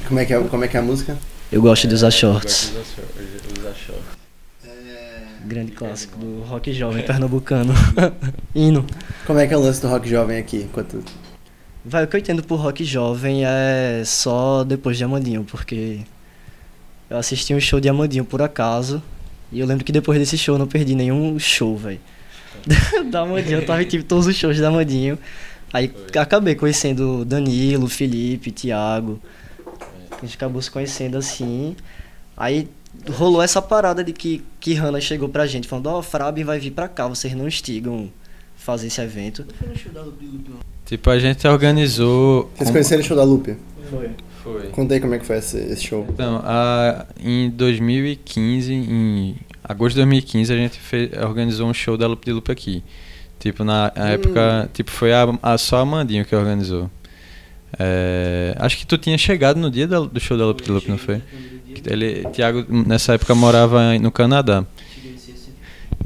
Como 0.06 0.20
é 0.20 0.24
que 0.24 0.32
é, 0.32 0.40
como 0.40 0.64
é, 0.64 0.68
que 0.68 0.76
é 0.76 0.80
a 0.80 0.82
música? 0.82 1.18
Eu 1.50 1.60
gosto 1.60 1.88
de 1.88 1.94
usar 1.94 2.10
shorts. 2.10 2.72
Gosto 2.72 3.02
de 3.52 3.60
usar 3.60 3.74
shorts. 3.74 4.16
Grande 5.44 5.72
clássico 5.72 6.18
do 6.18 6.42
rock 6.42 6.72
jovem 6.72 7.04
pernambucano. 7.04 7.72
Hino. 8.54 8.86
Como 9.26 9.38
é 9.38 9.46
que 9.46 9.54
é 9.54 9.56
o 9.56 9.60
lance 9.60 9.80
do 9.80 9.88
rock 9.88 10.08
jovem 10.08 10.38
aqui? 10.38 10.58
Enquanto... 10.58 11.02
Vai, 11.84 12.04
o 12.04 12.08
que 12.08 12.16
eu 12.16 12.20
entendo 12.20 12.42
por 12.42 12.56
rock 12.56 12.84
jovem 12.84 13.44
é 13.44 14.02
só 14.04 14.64
depois 14.64 14.96
de 14.96 15.04
Amandinho, 15.04 15.44
porque 15.44 16.00
eu 17.08 17.16
assisti 17.16 17.54
um 17.54 17.60
show 17.60 17.78
de 17.78 17.88
Amandinho 17.88 18.24
por 18.24 18.42
acaso. 18.42 19.00
E 19.52 19.60
eu 19.60 19.66
lembro 19.66 19.84
que 19.84 19.92
depois 19.92 20.18
desse 20.18 20.36
show 20.36 20.56
eu 20.56 20.58
não 20.58 20.66
perdi 20.66 20.96
nenhum 20.96 21.38
show, 21.38 21.76
velho. 21.76 22.00
da 23.11 23.20
Amandinho, 23.20 23.61
eu 23.61 23.66
tava 23.66 23.82
em 23.82 23.87
tipo, 23.87 24.04
todos 24.04 24.26
os 24.26 24.37
shows 24.37 24.58
da 24.58 24.68
Amandinho. 24.68 25.18
Aí 25.73 25.92
acabei 26.18 26.54
conhecendo 26.54 27.25
Danilo, 27.25 27.88
Felipe, 27.88 28.50
Thiago. 28.50 29.20
A 30.11 30.25
gente 30.25 30.37
acabou 30.37 30.61
se 30.62 30.70
conhecendo 30.70 31.18
assim. 31.18 31.76
Aí 32.37 32.68
rolou 33.11 33.42
essa 33.42 33.61
parada 33.61 34.02
de 34.02 34.12
que, 34.12 34.42
que 34.58 34.75
Hannah 34.75 35.00
chegou 35.00 35.28
pra 35.28 35.46
gente 35.46 35.68
falando, 35.68 35.87
ó, 35.88 35.99
oh, 35.99 36.02
Frabin 36.02 36.44
vai 36.44 36.58
vir 36.58 36.70
pra 36.70 36.88
cá, 36.88 37.06
vocês 37.06 37.35
não 37.35 37.46
instigam 37.46 38.11
fazer 38.56 38.87
esse 38.87 39.00
evento. 39.00 39.44
Tipo, 40.85 41.11
a 41.11 41.18
gente 41.18 41.46
organizou. 41.46 42.50
Vocês 42.56 42.70
conheceram 42.70 43.02
o 43.02 43.04
show 43.04 43.16
da 43.16 43.25
Lupe? 43.25 43.56
Foi. 43.90 44.11
Foi. 44.42 44.68
Conta 44.68 44.94
aí 44.94 45.00
como 45.00 45.14
é 45.14 45.18
que 45.18 45.26
foi 45.26 45.38
esse, 45.38 45.58
esse 45.58 45.82
show. 45.82 46.06
Então, 46.08 46.40
a, 46.44 47.04
em 47.18 47.50
2015, 47.50 48.73
em 48.73 49.37
agosto 49.68 49.94
de 49.96 50.00
2015, 50.02 50.52
a 50.52 50.56
gente 50.56 50.78
fez, 50.78 51.11
organizou 51.23 51.68
um 51.68 51.75
show 51.75 51.96
da 51.96 52.06
Lupe 52.06 52.25
de 52.26 52.32
Lupe 52.32 52.50
aqui. 52.52 52.82
Tipo, 53.38 53.64
na 53.64 53.92
Hum. 53.96 54.02
época, 54.04 54.70
tipo, 54.73 54.90
foi 54.90 55.12
a, 55.12 55.26
a, 55.42 55.58
só 55.58 55.78
a 55.78 55.85
Mandinho 55.85 56.25
que 56.25 56.35
organizou. 56.35 56.90
É, 57.78 58.54
acho 58.58 58.78
que 58.78 58.87
tu 58.87 58.96
tinha 58.96 59.18
chegado 59.18 59.58
no 59.58 59.70
dia 59.70 59.87
da- 59.87 60.00
do 60.00 60.20
show 60.20 60.37
da 60.38 60.46
Lupe 60.46 60.62
de 60.64 60.70
Lupe, 60.70 60.88
não 60.88 60.96
foi? 60.99 61.20
Ele, 61.85 62.25
Thiago, 62.32 62.64
nessa 62.70 63.14
época, 63.14 63.35
morava 63.35 63.99
no 63.99 64.11
Canadá. 64.11 64.64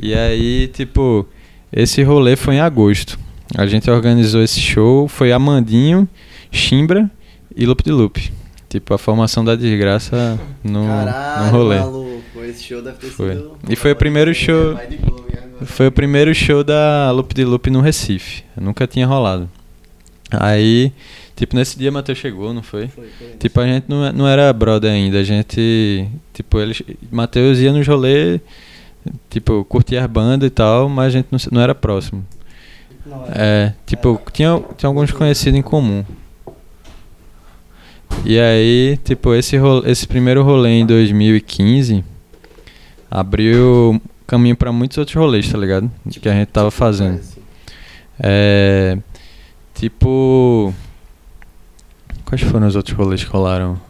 E 0.02 0.14
aí, 0.14 0.68
tipo, 0.68 1.26
esse 1.72 2.02
rolê 2.02 2.34
foi 2.36 2.56
em 2.56 2.60
agosto. 2.60 3.18
A 3.56 3.66
gente 3.66 3.90
organizou 3.90 4.42
esse 4.42 4.60
show, 4.60 5.06
foi 5.08 5.32
Amandinho, 5.32 6.08
Chimbra 6.50 7.10
e 7.54 7.66
Lupe 7.66 7.82
de 7.84 7.92
Lupe. 7.92 8.32
Tipo, 8.68 8.94
a 8.94 8.98
formação 8.98 9.44
da 9.44 9.54
desgraça 9.56 10.38
no, 10.62 10.84
no 10.84 11.50
rolê. 11.50 11.78
maluco, 11.78 12.09
esse 12.50 12.64
show 12.64 12.82
deve 12.82 12.98
ter 12.98 13.08
Foi. 13.08 13.34
sido... 13.34 13.56
E 13.68 13.76
foi 13.76 13.92
o 13.92 13.96
primeiro 13.96 14.34
show- 14.34 14.70
agora. 14.72 14.88
Foi 15.64 15.86
o 15.88 15.92
primeiro 15.92 16.34
show 16.34 16.64
da 16.64 17.10
Lupe 17.10 17.34
de 17.34 17.44
Lupe 17.44 17.70
no 17.70 17.80
Recife. 17.80 18.42
Nunca 18.60 18.86
tinha 18.86 19.06
rolado. 19.06 19.48
Aí, 20.30 20.92
tipo, 21.36 21.56
nesse 21.56 21.78
dia 21.78 21.90
Matheus 21.90 22.18
chegou, 22.18 22.54
não 22.54 22.62
foi? 22.62 22.88
Tipo, 23.38 23.60
a 23.60 23.66
gente 23.66 23.84
não, 23.88 24.06
é- 24.06 24.12
não 24.12 24.28
era 24.28 24.52
brother 24.52 24.90
ainda. 24.90 25.18
A 25.18 25.24
gente, 25.24 26.06
tipo, 26.32 26.58
eles, 26.60 26.82
Matheus 27.10 27.58
ia 27.58 27.72
nos 27.72 27.86
rolê, 27.86 28.40
tipo, 29.28 29.64
curtia 29.64 30.02
as 30.04 30.10
bandas 30.10 30.46
e 30.46 30.50
tal, 30.50 30.88
mas 30.88 31.06
a 31.08 31.10
gente 31.10 31.28
não, 31.30 31.38
não 31.52 31.60
era 31.60 31.74
próximo. 31.74 32.24
É, 33.34 33.72
tipo, 33.86 34.20
tinha, 34.32 34.62
tinha 34.78 34.88
alguns 34.88 35.10
conhecidos 35.10 35.58
em 35.58 35.62
comum. 35.62 36.04
E 38.24 38.38
aí, 38.38 38.98
tipo, 39.04 39.34
esse, 39.34 39.56
esse 39.86 40.06
primeiro 40.06 40.42
rolê 40.42 40.70
em 40.80 40.86
2015 40.86 42.04
abriu 43.10 44.00
caminho 44.26 44.56
pra 44.56 44.70
muitos 44.70 44.96
outros 44.96 45.16
rolês, 45.16 45.50
tá 45.50 45.58
ligado? 45.58 45.90
que 46.08 46.28
a 46.28 46.32
gente 46.32 46.48
tava 46.48 46.70
fazendo. 46.70 47.20
É. 48.18 48.96
Tipo. 49.74 50.72
Quais 52.24 52.42
foram 52.42 52.68
os 52.68 52.76
outros 52.76 52.96
rolês 52.96 53.24
que 53.24 53.30
rolaram 53.30 53.80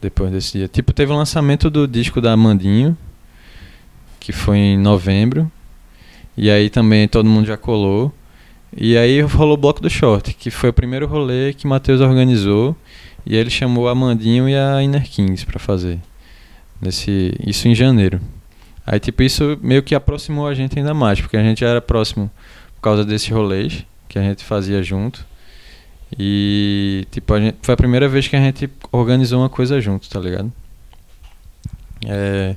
depois 0.00 0.30
desse 0.30 0.56
dia? 0.56 0.66
Tipo, 0.66 0.94
teve 0.94 1.12
o 1.12 1.16
lançamento 1.16 1.68
do 1.68 1.86
disco 1.86 2.20
da 2.22 2.32
Amandinho, 2.32 2.96
que 4.18 4.32
foi 4.32 4.56
em 4.56 4.78
novembro. 4.78 5.50
E 6.36 6.50
aí 6.50 6.70
também 6.70 7.06
todo 7.06 7.28
mundo 7.28 7.46
já 7.46 7.58
colou. 7.58 8.10
E 8.74 8.96
aí 8.96 9.20
rolou 9.20 9.54
o 9.54 9.56
Bloco 9.58 9.82
do 9.82 9.90
Short, 9.90 10.32
que 10.32 10.50
foi 10.50 10.70
o 10.70 10.72
primeiro 10.72 11.06
rolê 11.06 11.52
que 11.52 11.66
Matheus 11.66 12.00
organizou. 12.00 12.74
E 13.26 13.36
ele 13.36 13.50
chamou 13.50 13.88
a 13.88 13.92
Amandinho 13.92 14.48
e 14.48 14.56
a 14.56 14.82
Inner 14.82 15.08
Kings 15.08 15.44
pra 15.44 15.58
fazer. 15.58 16.00
Nesse, 16.84 17.34
isso 17.46 17.66
em 17.66 17.74
janeiro. 17.74 18.20
Aí, 18.86 19.00
tipo, 19.00 19.22
isso 19.22 19.58
meio 19.62 19.82
que 19.82 19.94
aproximou 19.94 20.46
a 20.46 20.52
gente 20.52 20.78
ainda 20.78 20.92
mais, 20.92 21.18
porque 21.18 21.36
a 21.36 21.42
gente 21.42 21.60
já 21.60 21.68
era 21.68 21.80
próximo 21.80 22.30
por 22.76 22.82
causa 22.82 23.04
desses 23.04 23.30
rolês 23.30 23.86
que 24.06 24.18
a 24.18 24.22
gente 24.22 24.44
fazia 24.44 24.82
junto. 24.82 25.26
E, 26.18 27.06
tipo, 27.10 27.32
a 27.32 27.40
gente, 27.40 27.56
foi 27.62 27.72
a 27.72 27.76
primeira 27.76 28.06
vez 28.06 28.28
que 28.28 28.36
a 28.36 28.40
gente 28.40 28.68
organizou 28.92 29.40
uma 29.40 29.48
coisa 29.48 29.80
junto, 29.80 30.08
tá 30.10 30.20
ligado? 30.20 30.52
É, 32.06 32.54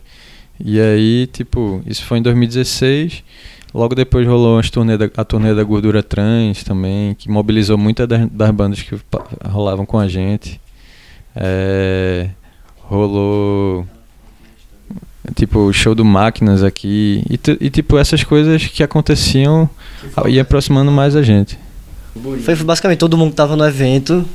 e 0.59 0.79
aí, 0.79 1.27
tipo, 1.27 1.81
isso 1.85 2.03
foi 2.03 2.17
em 2.17 2.21
2016. 2.21 3.23
Logo 3.73 3.95
depois 3.95 4.27
rolou 4.27 4.59
as 4.59 4.69
turnê 4.69 4.97
da, 4.97 5.09
a 5.15 5.23
turnê 5.23 5.55
da 5.55 5.63
Gordura 5.63 6.03
Trans 6.03 6.63
também, 6.63 7.15
que 7.15 7.29
mobilizou 7.29 7.77
muitas 7.77 8.07
das, 8.07 8.29
das 8.29 8.51
bandas 8.51 8.81
que 8.81 8.99
rolavam 9.45 9.85
com 9.85 9.97
a 9.97 10.07
gente. 10.07 10.59
É, 11.33 12.29
rolou 12.79 13.87
tipo 15.35 15.59
o 15.59 15.73
show 15.73 15.93
do 15.93 16.03
Máquinas 16.05 16.63
aqui 16.63 17.23
e, 17.29 17.39
e, 17.65 17.69
tipo 17.69 17.97
essas 17.97 18.23
coisas 18.23 18.65
que 18.65 18.81
aconteciam 18.83 19.69
ia 20.27 20.41
aproximando 20.41 20.91
mais 20.91 21.15
a 21.15 21.21
gente. 21.21 21.57
Foi 22.43 22.55
basicamente 22.55 22.99
todo 22.99 23.17
mundo 23.17 23.31
que 23.31 23.35
tava 23.35 23.55
no 23.55 23.65
evento. 23.65 24.25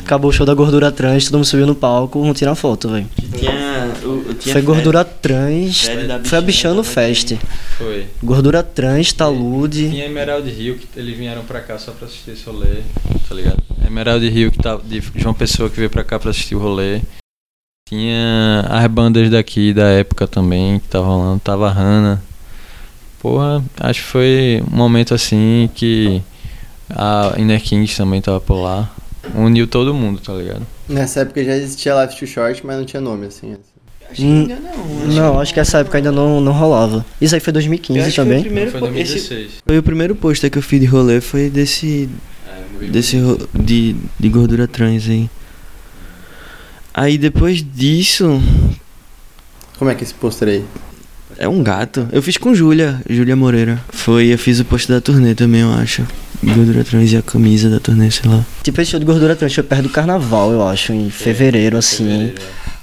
Acabou 0.00 0.28
o 0.28 0.32
show 0.32 0.44
da 0.44 0.52
gordura 0.52 0.92
trans, 0.92 1.24
todo 1.24 1.36
mundo 1.36 1.46
subiu 1.46 1.66
no 1.66 1.74
palco, 1.74 2.20
vamos 2.20 2.38
tirar 2.38 2.54
foto, 2.54 2.90
velho. 2.90 3.06
Tinha, 3.38 3.90
o, 4.04 4.34
tinha 4.34 4.52
Foi 4.52 4.60
gordura 4.60 5.02
Fred- 5.02 5.16
trans, 5.22 5.80
Fred 5.80 6.28
foi 6.28 6.38
a 6.38 6.40
Bichano 6.42 6.84
Fest. 6.84 7.32
Foi. 7.78 8.06
Gordura 8.22 8.62
trans, 8.62 9.14
talude. 9.14 9.88
Tinha 9.88 10.04
Emerald 10.04 10.46
Rio 10.50 10.76
que 10.76 10.86
eles 10.94 11.16
vieram 11.16 11.42
pra 11.42 11.60
cá 11.60 11.78
só 11.78 11.92
pra 11.92 12.06
assistir 12.06 12.32
esse 12.32 12.44
rolê, 12.44 12.82
tá 13.26 13.34
ligado? 13.34 13.62
Emerald 13.86 14.28
Rio 14.28 14.52
que 14.52 14.58
tá 14.58 14.76
de 14.76 15.02
João 15.16 15.32
Pessoa 15.32 15.70
que 15.70 15.76
veio 15.78 15.88
pra 15.88 16.04
cá 16.04 16.18
pra 16.18 16.30
assistir 16.32 16.54
o 16.54 16.58
rolê. 16.58 17.00
Tinha 17.88 18.66
as 18.68 18.86
bandas 18.88 19.30
daqui 19.30 19.72
da 19.72 19.88
época 19.88 20.26
também 20.26 20.78
que 20.78 20.88
tava 20.88 21.06
rolando, 21.06 21.40
tava 21.40 21.68
a 21.68 21.72
Hannah. 21.72 22.20
Porra, 23.20 23.64
acho 23.80 24.00
que 24.02 24.06
foi 24.08 24.62
um 24.70 24.76
momento 24.76 25.14
assim 25.14 25.70
que 25.74 26.20
a 26.90 27.34
Inner 27.38 27.62
Kings 27.62 27.96
também 27.96 28.20
tava 28.20 28.40
por 28.40 28.60
lá. 28.60 28.90
Uniu 29.34 29.66
todo 29.66 29.92
mundo, 29.94 30.20
tá 30.20 30.32
ligado? 30.34 30.66
Nessa 30.88 31.20
época 31.20 31.42
já 31.44 31.56
existia 31.56 31.94
Life 32.04 32.18
Too 32.18 32.28
Short, 32.28 32.64
mas 32.64 32.76
não 32.76 32.84
tinha 32.84 33.00
nome, 33.00 33.26
assim. 33.26 33.56
Acho 34.10 34.14
que 34.22 34.22
ainda 34.24 34.56
não. 34.56 35.06
Não, 35.14 35.40
acho 35.40 35.52
que 35.52 35.60
essa 35.60 35.78
época 35.78 35.98
ainda 35.98 36.12
não, 36.12 36.40
não 36.40 36.52
rolava. 36.52 37.04
Isso 37.20 37.34
aí 37.34 37.40
foi 37.40 37.50
Eu 37.50 37.54
2015 37.54 38.00
acho 38.00 38.08
que 38.10 38.14
foi 38.16 38.22
o 38.22 38.26
também. 38.26 38.42
primeiro 38.42 38.70
foi 38.70 38.80
po- 38.80 38.86
esse 38.86 39.12
2016. 39.14 39.50
foi 39.66 39.78
o 39.78 39.82
primeiro 39.82 40.14
pôster 40.14 40.50
que 40.50 40.56
eu 40.58 40.62
fiz 40.62 40.80
de 40.80 40.86
rolê, 40.86 41.20
foi 41.20 41.50
desse 41.50 42.08
desse 42.90 43.18
ro- 43.18 43.48
de, 43.52 43.96
de 44.18 44.28
gordura 44.28 44.68
trans 44.68 45.08
aí. 45.08 45.28
Aí 47.00 47.16
depois 47.16 47.62
disso, 47.62 48.40
Como 49.78 49.90
é 49.90 49.94
que 49.94 50.02
é 50.02 50.04
esse 50.04 50.14
pôster 50.14 50.48
aí? 50.48 50.64
é 51.38 51.46
um 51.48 51.62
gato. 51.62 52.08
Eu 52.10 52.20
fiz 52.20 52.36
com 52.36 52.52
Júlia, 52.54 53.00
Júlia 53.08 53.36
Moreira. 53.36 53.80
Foi, 53.90 54.26
eu 54.32 54.38
fiz 54.38 54.58
o 54.58 54.64
pôster 54.64 54.96
da 54.96 55.00
turnê 55.00 55.34
também, 55.34 55.60
eu 55.60 55.72
acho. 55.72 56.02
Gordura 56.42 56.82
trans 56.84 57.12
e 57.12 57.16
a 57.16 57.22
camisa 57.22 57.70
da 57.70 57.78
turnê, 57.78 58.10
sei 58.10 58.28
lá. 58.28 58.44
Tipo, 58.64 58.80
esse 58.80 58.90
show 58.90 58.98
de 59.00 59.06
gordura 59.06 59.36
trans 59.36 59.54
foi 59.54 59.62
perto 59.62 59.82
do 59.84 59.88
carnaval, 59.90 60.50
eu 60.50 60.66
acho, 60.66 60.92
em 60.92 61.08
fevereiro, 61.10 61.76
assim. 61.76 62.32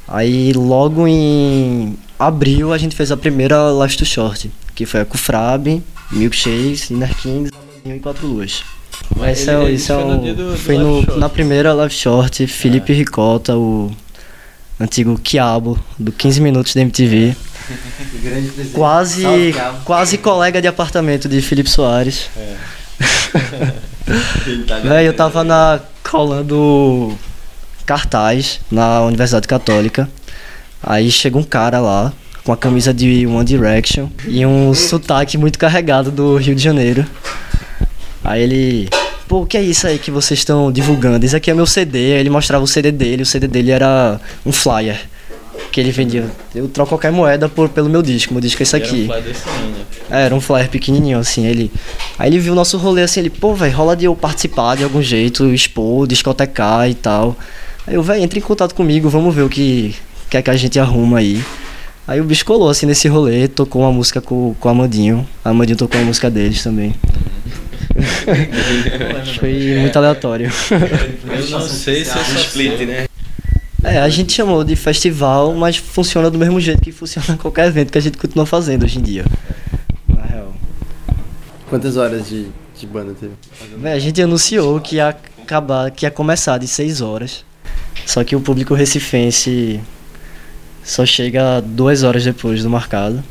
Aí 0.08 0.54
logo 0.54 1.06
em 1.08 1.98
abril 2.18 2.72
a 2.72 2.78
gente 2.78 2.96
fez 2.96 3.12
a 3.12 3.18
primeira 3.18 3.58
Last 3.72 3.98
to 3.98 4.06
Short, 4.06 4.50
que 4.74 4.86
foi 4.86 5.02
a 5.02 5.06
com 5.06 5.18
Frab, 5.18 5.82
Milkshakes, 6.12 6.92
Inner 6.92 7.14
Kings, 7.18 7.52
Amandinho 7.54 7.96
e 7.98 8.00
Quatro 8.00 8.26
Luas. 8.28 8.64
Mas 9.18 9.42
Esse 9.42 9.50
é, 9.50 9.58
o- 9.58 9.64
ele 9.64 9.74
esse 9.76 9.92
é 9.92 9.96
foi 10.58 10.78
no 10.78 11.00
o- 11.00 11.02
do- 11.02 11.14
do 11.14 11.18
na 11.20 11.28
primeira 11.28 11.74
live 11.74 11.94
short, 11.94 12.46
Felipe 12.48 12.94
Ricota, 12.94 13.58
o 13.58 13.92
antigo 14.80 15.20
Quiabo, 15.20 15.80
do 15.98 16.12
15 16.12 16.42
minutos 16.42 16.74
da 16.74 16.82
MTV. 16.82 17.36
quase, 18.74 19.24
quase 19.84 20.18
colega 20.18 20.62
de 20.62 20.68
apartamento 20.68 21.28
de 21.28 21.42
Felipe 21.42 21.70
Soares. 21.70 22.30
É. 22.38 22.56
Véi, 24.84 25.08
eu 25.08 25.14
tava 25.14 25.44
na 25.44 25.80
colando 26.10 27.18
cartaz 27.86 28.60
na 28.72 29.02
Universidade 29.02 29.48
Católica. 29.48 30.10
Aí 30.82 31.10
chega 31.10 31.38
um 31.38 31.44
cara 31.44 31.80
lá 31.80 32.14
com 32.44 32.52
a 32.52 32.58
camisa 32.58 32.94
de 32.94 33.26
One 33.26 33.44
Direction 33.44 34.08
e 34.28 34.46
um 34.46 34.74
sotaque 34.74 35.38
muito 35.38 35.58
carregado 35.58 36.12
do 36.12 36.38
Rio 36.38 36.56
de 36.56 36.62
Janeiro. 36.62 37.06
Aí 38.24 38.44
ele, 38.44 38.90
pô, 39.28 39.42
o 39.42 39.46
que 39.46 39.58
é 39.58 39.62
isso 39.62 39.88
aí 39.88 39.98
que 39.98 40.12
vocês 40.12 40.40
estão 40.40 40.72
divulgando? 40.72 41.26
Isso 41.26 41.36
aqui 41.36 41.52
é 41.52 41.54
meu 41.54 41.66
CD. 41.66 42.14
Aí 42.14 42.20
ele 42.20 42.30
mostrava 42.30 42.64
o 42.64 42.68
CD 42.68 42.92
dele, 42.92 43.24
o 43.24 43.26
CD 43.26 43.48
dele 43.48 43.72
era 43.72 44.20
um 44.46 44.52
flyer 44.52 45.00
que 45.72 45.80
ele 45.80 45.92
vendia. 45.92 46.30
Eu 46.54 46.68
troco 46.68 46.90
qualquer 46.90 47.12
moeda 47.12 47.50
por, 47.50 47.70
pelo 47.70 47.90
meu 47.90 48.02
disco, 48.02 48.34
meu 48.34 48.42
disco 48.42 48.62
é 48.62 48.64
esse 48.64 48.76
aqui. 48.76 49.10
Era 49.10 49.14
um 49.14 49.22
flyer 49.22 49.24
desse 49.24 49.44
É, 50.10 50.22
era 50.22 50.36
um 50.36 50.42
flyer 50.42 50.70
pequenininho, 50.70 51.20
assim, 51.20 51.46
ele... 51.46 51.72
Aí 52.18 52.30
ele 52.30 52.40
viu 52.40 52.54
o 52.54 52.56
nosso 52.56 52.78
rolê, 52.78 53.04
assim, 53.04 53.20
ele, 53.20 53.30
pô, 53.30 53.54
velho, 53.54 53.76
rola 53.76 53.96
de 53.96 54.06
eu 54.06 54.16
participar 54.16 54.78
de 54.78 54.84
algum 54.84 55.02
jeito, 55.02 55.54
expor, 55.54 56.08
discotecar 56.08 56.90
e 56.90 56.94
tal. 56.94 57.36
Aí 57.86 57.96
eu, 57.96 58.04
velho, 58.04 58.24
entra 58.24 58.40
em 58.40 58.42
contato 58.42 58.74
comigo, 58.74 59.10
vamos 59.10 59.34
ver 59.34 59.44
o 59.44 59.50
que, 59.50 59.96
que 60.30 60.38
é 60.38 60.42
que 60.42 60.50
a 60.50 60.56
gente 60.56 60.80
arruma 60.80 61.20
aí. 61.20 61.44
Aí 62.08 62.22
o 62.22 62.24
bicho 62.24 62.46
colou, 62.46 62.70
assim, 62.70 62.86
nesse 62.86 63.08
rolê, 63.08 63.48
tocou 63.48 63.82
uma 63.82 63.92
música 63.92 64.22
com, 64.22 64.56
com 64.60 64.68
o 64.68 64.72
Amandinho. 64.72 65.28
A 65.44 65.50
Amandinho 65.50 65.78
tocou 65.78 66.00
uma 66.00 66.08
música 66.08 66.30
deles 66.30 66.62
também. 66.62 66.94
Foi 69.40 69.78
muito 69.80 69.98
aleatório. 69.98 70.52
Eu 70.70 71.50
não 71.50 71.62
sei 71.62 72.04
se 72.04 72.18
é 72.18 72.22
split, 72.42 72.80
né? 72.82 73.06
É, 73.84 74.00
a 74.00 74.10
gente 74.10 74.34
chamou 74.34 74.64
de 74.64 74.76
festival, 74.76 75.54
mas 75.54 75.78
funciona 75.78 76.30
do 76.30 76.38
mesmo 76.38 76.60
jeito 76.60 76.82
que 76.82 76.92
funciona 76.92 77.38
qualquer 77.38 77.68
evento 77.68 77.92
que 77.92 77.98
a 77.98 78.02
gente 78.02 78.18
continua 78.18 78.46
fazendo 78.46 78.84
hoje 78.84 78.98
em 78.98 79.02
dia. 79.02 79.26
Na 80.08 80.24
real. 80.24 80.54
Quantas 81.70 81.96
horas 81.96 82.28
de, 82.28 82.48
de 82.78 82.88
banda 82.88 83.14
teve? 83.14 83.34
Bem, 83.78 83.94
a 83.94 84.00
gente 84.00 84.22
anunciou 84.22 84.80
que 84.82 84.96
ia 84.96 85.16
acabar, 85.42 85.92
que 85.92 86.06
ia 86.06 86.12
começar 86.12 86.58
de 86.58 86.68
6 86.68 87.02
horas. 87.02 87.46
Só 88.06 88.24
que 88.24 88.36
o 88.36 88.42
público 88.42 88.74
recifense 88.74 89.80
só 90.84 91.06
chega 91.06 91.62
duas 91.62 92.04
horas 92.04 92.24
depois 92.24 92.64
do 92.64 92.70
marcado. 92.70 93.24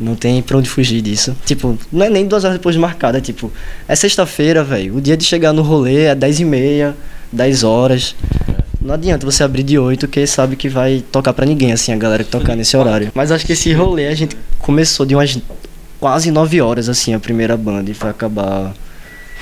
Não 0.00 0.16
tem 0.16 0.40
pra 0.40 0.56
onde 0.56 0.68
fugir 0.68 1.02
disso. 1.02 1.36
Tipo, 1.44 1.78
não 1.92 2.06
é 2.06 2.08
nem 2.08 2.26
duas 2.26 2.42
horas 2.42 2.56
depois 2.56 2.74
do 2.74 2.80
marcado, 2.80 3.18
é 3.18 3.20
tipo, 3.20 3.52
é 3.86 3.94
sexta-feira, 3.94 4.64
velho. 4.64 4.96
O 4.96 5.00
dia 5.00 5.14
de 5.14 5.24
chegar 5.24 5.52
no 5.52 5.60
rolê 5.60 6.04
é 6.04 6.14
10 6.14 6.40
e 6.40 6.44
meia, 6.46 6.96
10 7.30 7.64
horas. 7.64 8.16
Não 8.80 8.94
adianta 8.94 9.26
você 9.26 9.44
abrir 9.44 9.62
de 9.62 9.78
8, 9.78 10.08
que 10.08 10.26
sabe 10.26 10.56
que 10.56 10.70
vai 10.70 11.04
tocar 11.12 11.34
para 11.34 11.44
ninguém, 11.44 11.70
assim, 11.70 11.92
a 11.92 11.96
galera 11.96 12.24
que 12.24 12.30
tocar 12.30 12.56
nesse 12.56 12.74
horário. 12.78 13.12
Mas 13.14 13.30
acho 13.30 13.44
que 13.44 13.52
esse 13.52 13.70
rolê 13.74 14.06
a 14.06 14.14
gente 14.14 14.38
começou 14.58 15.04
de 15.04 15.14
umas 15.14 15.38
quase 16.00 16.30
9 16.30 16.62
horas, 16.62 16.88
assim, 16.88 17.12
a 17.12 17.20
primeira 17.20 17.54
banda, 17.58 17.90
e 17.90 17.94
foi 17.94 18.08
acabar 18.08 18.72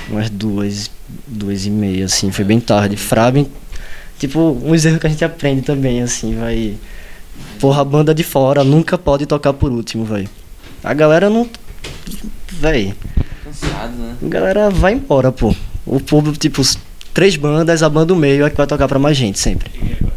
umas 0.09 0.29
duas, 0.29 0.91
duas 1.25 1.65
e 1.65 1.69
meia, 1.69 2.03
assim, 2.03 2.33
foi 2.33 2.43
bem 2.43 2.59
tarde. 2.59 2.97
Fraben, 2.97 3.47
tipo, 4.17 4.59
uns 4.61 4.83
erros 4.83 4.99
que 4.99 5.07
a 5.07 5.09
gente 5.09 5.23
aprende 5.23 5.61
também, 5.61 6.01
assim, 6.01 6.35
vai. 6.35 6.75
Porra, 7.61 7.81
a 7.81 7.85
banda 7.85 8.13
de 8.13 8.23
fora 8.23 8.61
nunca 8.65 8.97
pode 8.97 9.25
tocar 9.25 9.53
por 9.53 9.71
último, 9.71 10.03
velho. 10.03 10.29
A 10.83 10.93
galera 10.93 11.29
não. 11.29 11.49
Véi. 12.51 12.93
Cansado, 13.43 13.93
né? 13.93 14.15
A 14.21 14.27
galera 14.27 14.69
vai 14.69 14.93
embora, 14.93 15.31
pô. 15.31 15.55
O 15.85 15.99
público, 15.99 16.37
tipo, 16.37 16.61
três 17.13 17.35
bandas, 17.35 17.83
a 17.83 17.89
banda 17.89 18.07
do 18.07 18.15
meio 18.15 18.45
é 18.45 18.49
que 18.49 18.57
vai 18.57 18.67
tocar 18.67 18.87
pra 18.87 18.99
mais 18.99 19.17
gente 19.17 19.39
sempre. 19.39 19.69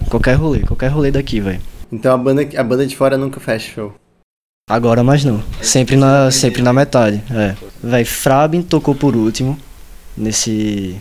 Qualquer 0.09 0.35
rolê, 0.35 0.61
qualquer 0.61 0.88
rolê 0.88 1.11
daqui, 1.11 1.40
velho. 1.40 1.61
Então 1.90 2.12
a 2.14 2.19
banda, 2.19 2.47
a 2.57 2.62
banda 2.62 2.87
de 2.87 2.97
fora 2.97 3.16
nunca 3.16 3.40
fecha 3.40 3.73
show? 3.73 3.95
Agora 4.69 5.02
mais 5.02 5.25
não. 5.25 5.42
Sempre 5.61 5.97
na, 5.97 6.31
sempre 6.31 6.62
na 6.62 6.73
metade. 6.73 7.23
É. 7.31 7.54
Véi, 7.83 8.04
Frabin 8.04 8.62
tocou 8.62 8.95
por 8.95 9.16
último. 9.16 9.59
Nesse. 10.16 10.99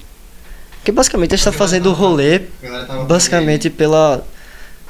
Que 0.83 0.91
basicamente 0.91 1.33
a 1.33 1.37
gente 1.37 1.45
tá 1.45 1.51
fazendo 1.51 1.89
o 1.89 1.93
rolê. 1.93 2.41
Basicamente 3.07 3.69
pela. 3.69 4.25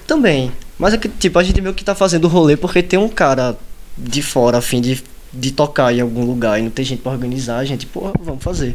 Também. 0.07 0.51
Mas 0.79 0.93
é 0.93 0.97
que, 0.97 1.09
tipo, 1.09 1.37
a 1.37 1.43
gente 1.43 1.61
meio 1.61 1.75
que 1.75 1.83
tá 1.83 1.93
fazendo 1.93 2.25
o 2.25 2.27
rolê 2.27 2.55
porque 2.57 2.81
tem 2.81 2.97
um 2.97 3.09
cara 3.09 3.57
de 3.97 4.21
fora 4.21 4.57
a 4.57 4.61
fim 4.61 4.81
de, 4.81 5.03
de 5.33 5.51
tocar 5.51 5.93
em 5.93 6.01
algum 6.01 6.25
lugar 6.25 6.59
e 6.59 6.63
não 6.63 6.71
tem 6.71 6.85
gente 6.85 7.01
pra 7.01 7.11
organizar, 7.11 7.57
a 7.57 7.65
gente, 7.65 7.85
porra, 7.85 8.13
vamos 8.21 8.43
fazer. 8.43 8.73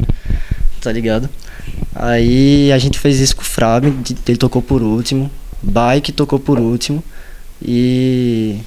Tá 0.81 0.91
ligado? 0.91 1.29
Aí 1.95 2.71
a 2.71 2.77
gente 2.77 2.99
fez 2.99 3.19
isso 3.19 3.35
com 3.35 3.41
o 3.41 3.45
Frab, 3.45 3.85
ele 3.85 4.37
tocou 4.37 4.61
por 4.61 4.81
último. 4.81 5.29
Bike 5.61 6.11
tocou 6.11 6.39
por 6.39 6.59
último. 6.59 7.03
E. 7.61 8.59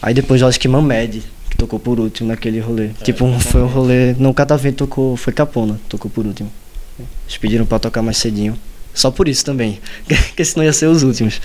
Aí 0.00 0.12
depois 0.12 0.42
eu 0.42 0.48
acho 0.48 0.60
que 0.60 0.68
Mamed, 0.68 1.22
que 1.48 1.56
tocou 1.56 1.78
por 1.78 1.98
último 1.98 2.28
naquele 2.28 2.60
rolê. 2.60 2.86
É, 2.86 3.04
tipo, 3.04 3.24
um, 3.24 3.40
foi 3.40 3.62
um 3.62 3.66
rolê. 3.66 4.14
Não, 4.14 4.32
Catavento 4.34 4.78
tocou. 4.78 5.16
Foi 5.16 5.32
Capona, 5.32 5.80
tocou 5.88 6.10
por 6.10 6.26
último. 6.26 6.52
Eles 6.98 7.38
pediram 7.38 7.64
pra 7.64 7.78
tocar 7.78 8.02
mais 8.02 8.18
cedinho. 8.18 8.56
Só 8.94 9.10
por 9.10 9.28
isso 9.28 9.44
também. 9.44 9.80
Porque 10.06 10.44
senão 10.44 10.64
ia 10.64 10.72
ser 10.72 10.86
os 10.86 11.02
últimos. 11.02 11.40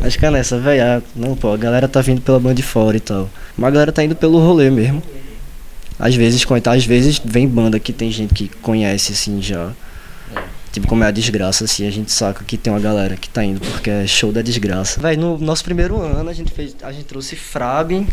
Acho 0.00 0.18
que 0.18 0.26
é 0.26 0.30
nessa, 0.30 0.58
velho. 0.58 1.02
Não, 1.16 1.34
pô, 1.34 1.52
a 1.52 1.56
galera 1.56 1.88
tá 1.88 2.00
vindo 2.00 2.20
pela 2.20 2.38
banda 2.38 2.54
de 2.54 2.62
fora 2.62 2.96
e 2.96 3.00
tal. 3.00 3.28
Mas 3.56 3.68
a 3.68 3.70
galera 3.70 3.92
tá 3.92 4.04
indo 4.04 4.14
pelo 4.14 4.38
rolê 4.38 4.70
mesmo. 4.70 5.02
Às 5.98 6.14
vezes, 6.14 6.46
às 6.66 6.84
vezes 6.86 7.20
vem 7.22 7.46
banda 7.46 7.78
que 7.78 7.92
tem 7.92 8.10
gente 8.10 8.32
que 8.32 8.48
conhece 8.48 9.12
assim 9.12 9.40
já. 9.42 9.72
Tipo, 10.72 10.86
como 10.86 11.02
é 11.02 11.08
a 11.08 11.10
desgraça, 11.10 11.64
assim, 11.64 11.86
a 11.86 11.90
gente 11.90 12.12
saca 12.12 12.44
que 12.44 12.56
tem 12.56 12.72
uma 12.72 12.78
galera 12.78 13.16
que 13.16 13.28
tá 13.28 13.44
indo 13.44 13.60
porque 13.60 13.90
é 13.90 14.06
show 14.06 14.30
da 14.30 14.40
desgraça. 14.40 15.00
Véi, 15.00 15.16
no 15.16 15.36
nosso 15.36 15.64
primeiro 15.64 16.00
ano 16.00 16.30
a 16.30 16.32
gente 16.32 16.52
fez. 16.52 16.76
A 16.82 16.92
gente 16.92 17.04
trouxe 17.06 17.34
Frab, 17.34 18.06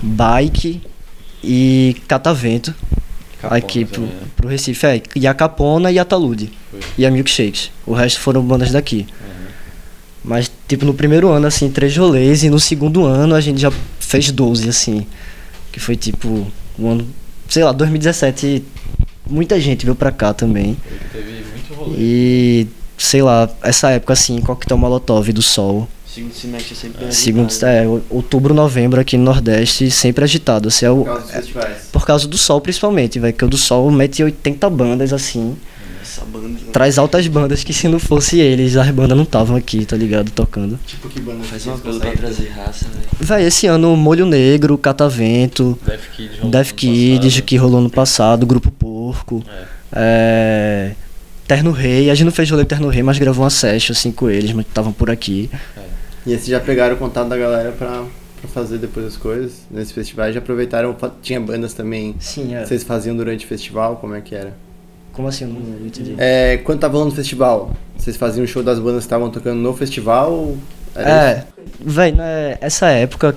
Bike 0.00 0.80
e 1.42 1.96
Catavento. 2.06 2.74
Capona 3.40 3.58
aqui 3.58 3.84
pro, 3.84 4.02
né? 4.02 4.12
pro 4.36 4.48
Recife, 4.48 4.86
é. 4.86 5.02
E 5.16 5.26
a 5.26 5.34
Capona 5.34 5.90
e 5.90 5.98
a 5.98 6.04
Talude. 6.04 6.52
Foi. 6.70 6.80
E 6.98 7.06
a 7.06 7.10
Milkshakes. 7.10 7.70
O 7.86 7.92
resto 7.92 8.20
foram 8.20 8.42
bandas 8.42 8.72
daqui. 8.72 9.06
Uhum. 9.20 9.46
Mas, 10.24 10.50
tipo, 10.68 10.84
no 10.84 10.92
primeiro 10.94 11.28
ano, 11.28 11.46
assim, 11.46 11.70
três 11.70 11.96
rolês. 11.96 12.42
E 12.42 12.50
no 12.50 12.60
segundo 12.60 13.04
ano 13.04 13.34
a 13.34 13.40
gente 13.40 13.60
já 13.60 13.72
fez 13.98 14.30
12, 14.30 14.68
assim. 14.68 15.06
Que 15.72 15.80
foi 15.80 15.96
tipo 15.96 16.46
o 16.78 16.88
ano, 16.88 17.06
sei 17.48 17.62
lá, 17.62 17.72
2017, 17.72 18.64
muita 19.28 19.60
gente 19.60 19.84
veio 19.84 19.94
pra 19.94 20.10
cá 20.10 20.32
também. 20.34 20.76
Teve 21.12 21.44
muito 21.50 21.74
rolê. 21.74 21.96
E, 21.98 22.66
sei 22.98 23.22
lá, 23.22 23.48
essa 23.62 23.90
época 23.90 24.12
assim, 24.12 24.40
Coquetel 24.40 24.78
Molotov 24.78 25.32
do 25.32 25.42
Sol. 25.42 25.88
Segundo 26.12 26.34
semestre 26.34 26.74
sempre 26.74 27.04
é 27.04 27.10
Segundo, 27.12 27.52
é, 27.64 27.84
outubro, 28.10 28.52
novembro 28.52 29.00
aqui 29.00 29.16
no 29.16 29.22
Nordeste, 29.22 29.88
sempre 29.92 30.24
agitado. 30.24 30.66
Assim, 30.66 30.84
é 30.84 30.90
o, 30.90 31.04
por 31.04 31.04
causa 31.04 31.22
dos 31.22 31.30
festivais. 31.30 31.70
É, 31.70 31.80
por 31.92 32.06
causa 32.06 32.28
do 32.28 32.36
Sol, 32.36 32.60
principalmente, 32.60 33.20
velho. 33.20 33.32
Que 33.32 33.44
o 33.44 33.48
do 33.48 33.56
Sol 33.56 33.88
mete 33.92 34.20
80 34.20 34.68
bandas 34.70 35.12
assim. 35.12 35.56
Essa 36.02 36.24
banda. 36.24 36.58
Traz 36.72 36.98
altas 36.98 37.28
bandas 37.28 37.62
que 37.62 37.72
se 37.72 37.86
não 37.86 38.00
fosse 38.00 38.40
eles, 38.40 38.76
as 38.76 38.90
bandas 38.90 39.16
não 39.16 39.22
estavam 39.22 39.54
aqui, 39.54 39.86
tá 39.86 39.96
ligado? 39.96 40.32
Tocando. 40.32 40.80
Tipo 40.84 41.08
que 41.08 41.20
banda 41.20 41.44
faz 41.44 41.64
uma 41.66 41.78
coisa 41.78 42.00
pra 42.00 42.10
trazer 42.10 42.48
raça, 42.48 42.86
velho. 42.88 43.06
Véi, 43.20 43.44
esse 43.44 43.68
ano 43.68 43.96
Molho 43.96 44.26
Negro, 44.26 44.76
Catavento, 44.76 45.78
Death 45.86 46.00
Kids, 46.16 46.50
Death 46.50 46.72
Kids 46.72 47.40
que 47.42 47.56
rolou 47.56 47.80
no 47.80 47.90
passado, 47.90 48.44
Grupo 48.44 48.72
Porco. 48.72 49.44
É. 49.48 49.64
é... 49.92 51.10
Terno 51.46 51.70
Rei, 51.70 52.10
a 52.10 52.14
gente 52.14 52.26
não 52.26 52.32
fez 52.32 52.50
rolê 52.50 52.64
Terno 52.64 52.88
Rei, 52.88 53.02
mas 53.02 53.18
gravou 53.18 53.44
uma 53.44 53.50
session 53.50 53.92
assim 53.92 54.10
com 54.10 54.28
eles, 54.28 54.52
mas 54.52 54.66
estavam 54.66 54.92
por 54.92 55.08
aqui. 55.08 55.48
É. 55.76 55.89
E 56.26 56.32
esses 56.32 56.46
já 56.46 56.60
pegaram 56.60 56.94
o 56.94 56.98
contato 56.98 57.28
da 57.28 57.36
galera 57.36 57.72
pra, 57.72 58.04
pra 58.40 58.48
fazer 58.52 58.78
depois 58.78 59.06
as 59.06 59.16
coisas 59.16 59.62
nesse 59.70 59.92
festival? 59.92 60.30
Já 60.32 60.38
aproveitaram, 60.38 60.96
tinha 61.22 61.40
bandas 61.40 61.72
também 61.74 62.14
Sim, 62.18 62.54
é. 62.54 62.64
vocês 62.64 62.82
faziam 62.82 63.16
durante 63.16 63.44
o 63.44 63.48
festival, 63.48 63.96
como 63.96 64.14
é 64.14 64.20
que 64.20 64.34
era? 64.34 64.54
Como 65.12 65.28
assim? 65.28 65.44
Eu 65.44 65.50
não 65.50 65.86
entendi. 65.86 66.14
É, 66.18 66.58
quando 66.58 66.80
tava 66.80 66.94
rolando 66.94 67.10
no 67.10 67.16
festival, 67.16 67.70
vocês 67.96 68.16
faziam 68.16 68.44
o 68.44 68.48
show 68.48 68.62
das 68.62 68.78
bandas 68.78 68.98
que 68.98 69.06
estavam 69.06 69.30
tocando 69.30 69.60
no 69.60 69.74
festival? 69.74 70.54
é, 70.94 71.44
velho, 71.80 72.16
né, 72.16 72.58
essa 72.60 72.88
época, 72.88 73.36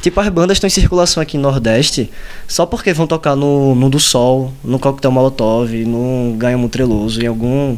tipo, 0.00 0.20
as 0.20 0.28
bandas 0.28 0.56
estão 0.56 0.68
em 0.68 0.70
circulação 0.70 1.22
aqui 1.22 1.36
no 1.36 1.42
Nordeste 1.42 2.10
só 2.46 2.66
porque 2.66 2.92
vão 2.92 3.06
tocar 3.06 3.36
no, 3.36 3.74
no 3.74 3.90
do 3.90 3.98
Sol, 3.98 4.52
no 4.64 4.78
Coquetel 4.78 5.10
Molotov, 5.10 5.72
no 5.84 6.34
Ganha 6.36 6.58
Mutreloso, 6.58 7.22
em 7.22 7.26
algum, 7.26 7.76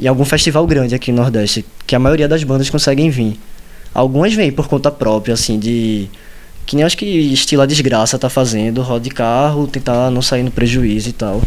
em 0.00 0.06
algum 0.06 0.24
festival 0.24 0.66
grande 0.66 0.94
aqui 0.94 1.12
no 1.12 1.20
Nordeste, 1.20 1.64
que 1.86 1.94
a 1.94 1.98
maioria 1.98 2.26
das 2.26 2.42
bandas 2.42 2.70
conseguem 2.70 3.10
vir. 3.10 3.38
Algumas 3.92 4.32
vêm 4.32 4.50
por 4.50 4.66
conta 4.66 4.90
própria, 4.90 5.34
assim, 5.34 5.58
de. 5.58 6.08
Que 6.64 6.76
nem 6.76 6.84
acho 6.84 6.96
que 6.96 7.04
estilo 7.04 7.62
a 7.62 7.66
desgraça 7.66 8.18
tá 8.18 8.30
fazendo, 8.30 8.80
roda 8.82 9.00
de 9.00 9.10
carro, 9.10 9.66
tentar 9.66 10.10
não 10.10 10.22
sair 10.22 10.42
no 10.42 10.50
prejuízo 10.50 11.08
e 11.08 11.12
tal. 11.12 11.42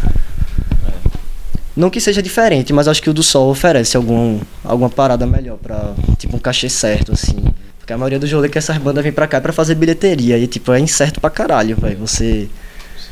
Não 1.76 1.90
que 1.90 2.00
seja 2.00 2.22
diferente, 2.22 2.72
mas 2.72 2.86
acho 2.86 3.02
que 3.02 3.10
o 3.10 3.14
do 3.14 3.22
Sol 3.22 3.50
oferece 3.50 3.96
algum, 3.96 4.38
alguma 4.62 4.88
parada 4.88 5.26
melhor 5.26 5.56
pra, 5.56 5.92
tipo, 6.18 6.36
um 6.36 6.38
cachê 6.38 6.68
certo, 6.68 7.12
assim. 7.12 7.42
Porque 7.80 7.92
a 7.92 7.98
maioria 7.98 8.18
dos 8.18 8.30
rolês 8.30 8.52
que 8.52 8.58
essas 8.58 8.76
bandas 8.78 9.02
vêm 9.02 9.12
pra 9.12 9.26
cá 9.26 9.38
é 9.38 9.40
pra 9.40 9.52
fazer 9.52 9.74
bilheteria. 9.74 10.38
E, 10.38 10.46
tipo, 10.46 10.72
é 10.72 10.78
incerto 10.78 11.20
pra 11.20 11.30
caralho, 11.30 11.76
velho. 11.76 11.98
Você 11.98 12.48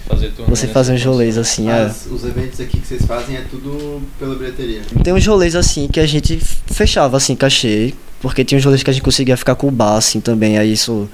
fazer 0.07 0.33
você 0.49 0.67
fazer 0.69 0.93
uns 0.93 1.05
rolês 1.05 1.39
assim. 1.39 1.69
É. 1.69 1.83
As, 1.83 2.07
é. 2.07 2.11
Os 2.11 2.25
eventos 2.25 2.61
aqui 2.61 2.81
que 2.81 2.87
vocês 2.87 3.05
fazem 3.05 3.37
é 3.37 3.45
tudo 3.51 4.03
pela 4.19 4.35
bilheteria? 4.35 4.83
Tem 5.03 5.13
uns 5.13 5.27
rolês 5.27 5.55
assim 5.55 5.89
que 5.89 6.01
a 6.01 6.07
gente 6.07 6.39
fechava 6.67 7.17
assim, 7.17 7.35
cachê, 7.35 7.95
porque 8.21 8.45
tinha 8.45 8.59
uns 8.59 8.65
rolês 8.65 8.83
que 8.83 8.91
a 8.91 8.93
gente 8.93 9.03
conseguia 9.03 9.37
ficar 9.37 9.55
com 9.55 9.69
o 9.69 9.71
bar 9.71 9.97
assim 9.97 10.21
também, 10.21 10.59
aí 10.59 10.73
isso 10.73 11.09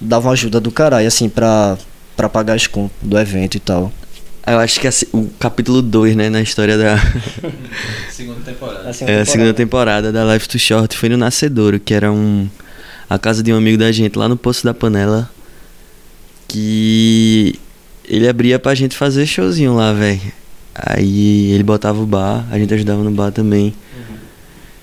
dava 0.00 0.28
uma 0.28 0.32
ajuda 0.32 0.60
do 0.60 0.70
caralho 0.70 1.06
assim 1.06 1.28
pra, 1.28 1.76
pra 2.16 2.28
pagar 2.28 2.54
as 2.54 2.66
contas 2.66 2.96
do 3.02 3.18
evento 3.18 3.56
e 3.56 3.60
tal. 3.60 3.92
Eu 4.46 4.58
acho 4.58 4.80
que 4.80 4.88
é 4.88 4.90
o 5.12 5.26
capítulo 5.38 5.82
2, 5.82 6.16
né, 6.16 6.30
na 6.30 6.40
história 6.40 6.76
da. 6.76 6.96
segunda 8.10 8.40
temporada. 8.40 8.88
A 8.88 8.92
segunda 8.92 9.12
é, 9.12 9.20
a 9.20 9.24
segunda 9.26 9.54
temporada 9.54 10.10
da 10.10 10.24
Life 10.32 10.48
to 10.48 10.58
Short 10.58 10.96
foi 10.96 11.08
no 11.10 11.16
Nascedouro, 11.16 11.78
que 11.78 11.92
era 11.92 12.10
um. 12.10 12.48
a 13.08 13.18
casa 13.18 13.42
de 13.42 13.52
um 13.52 13.56
amigo 13.56 13.76
da 13.76 13.92
gente 13.92 14.18
lá 14.18 14.28
no 14.28 14.36
Poço 14.36 14.64
da 14.64 14.72
Panela. 14.72 15.30
Que 16.48 17.60
ele 18.10 18.28
abria 18.28 18.58
pra 18.58 18.74
gente 18.74 18.96
fazer 18.96 19.24
showzinho 19.24 19.74
lá, 19.74 19.92
velho. 19.92 20.20
Aí 20.74 21.52
ele 21.52 21.62
botava 21.62 22.00
o 22.02 22.06
bar, 22.06 22.44
a 22.50 22.58
gente 22.58 22.74
ajudava 22.74 23.02
no 23.04 23.10
bar 23.12 23.30
também. 23.30 23.66
Uhum. 23.96 24.16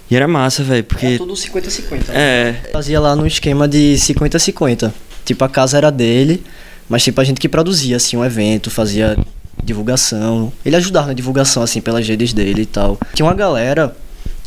E 0.10 0.16
era 0.16 0.28
massa, 0.28 0.64
velho, 0.64 0.84
porque. 0.86 1.06
Era 1.06 1.18
tudo 1.18 1.34
50-50. 1.34 1.92
Né? 1.92 2.14
É. 2.14 2.70
Fazia 2.72 3.00
lá 3.02 3.16
no 3.16 3.28
esquema 3.28 3.68
de 3.68 3.96
50-50. 3.98 4.94
Tipo, 5.26 5.44
a 5.44 5.50
casa 5.50 5.78
era 5.78 5.92
dele, 5.92 6.42
mas 6.88 7.04
tipo, 7.04 7.20
a 7.20 7.24
gente 7.26 7.42
que 7.42 7.50
produzia, 7.50 7.98
assim, 7.98 8.16
um 8.16 8.24
evento, 8.24 8.72
fazia 8.72 9.18
divulgação. 9.62 10.54
Ele 10.66 10.78
ajudava 10.78 11.08
na 11.08 11.14
divulgação, 11.14 11.62
assim, 11.62 11.82
pelas 11.82 12.08
redes 12.08 12.32
dele 12.32 12.62
e 12.62 12.66
tal. 12.66 12.98
Tinha 13.14 13.26
uma 13.26 13.34
galera 13.34 13.94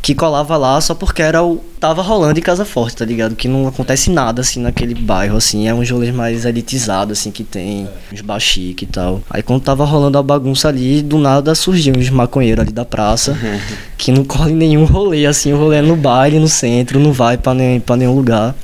que 0.02 0.14
colava 0.14 0.56
lá 0.56 0.80
só 0.80 0.94
porque 0.94 1.20
era 1.20 1.42
o 1.42 1.62
tava 1.78 2.02
rolando 2.02 2.38
em 2.38 2.42
Casa 2.42 2.64
Forte, 2.64 2.96
tá 2.96 3.04
ligado? 3.04 3.36
Que 3.36 3.48
não 3.48 3.68
acontece 3.68 4.10
nada 4.10 4.40
assim 4.40 4.60
naquele 4.60 4.94
bairro 4.94 5.36
assim, 5.36 5.68
é 5.68 5.74
um 5.74 5.84
rolê 5.84 6.10
mais 6.10 6.44
elitizado 6.44 7.12
assim 7.12 7.30
que 7.30 7.44
tem 7.44 7.88
uns 8.12 8.20
baxique 8.20 8.84
e 8.84 8.88
tal. 8.88 9.22
Aí 9.28 9.42
quando 9.42 9.62
tava 9.62 9.84
rolando 9.84 10.16
a 10.16 10.22
bagunça 10.22 10.68
ali, 10.68 11.02
do 11.02 11.18
nada 11.18 11.54
surgiu 11.54 11.94
uns 11.96 12.08
maconheiros 12.10 12.62
ali 12.62 12.72
da 12.72 12.84
praça 12.84 13.36
que 13.98 14.10
não 14.10 14.24
corre 14.24 14.52
nenhum 14.52 14.84
rolê 14.84 15.26
assim, 15.26 15.52
o 15.52 15.58
rolê 15.58 15.76
é 15.76 15.82
no 15.82 15.96
baile, 15.96 16.38
no 16.38 16.48
centro, 16.48 16.98
não 16.98 17.12
vai 17.12 17.36
para 17.36 17.54
nem 17.54 17.80
para 17.80 17.96
nenhum 17.96 18.14
lugar. 18.14 18.54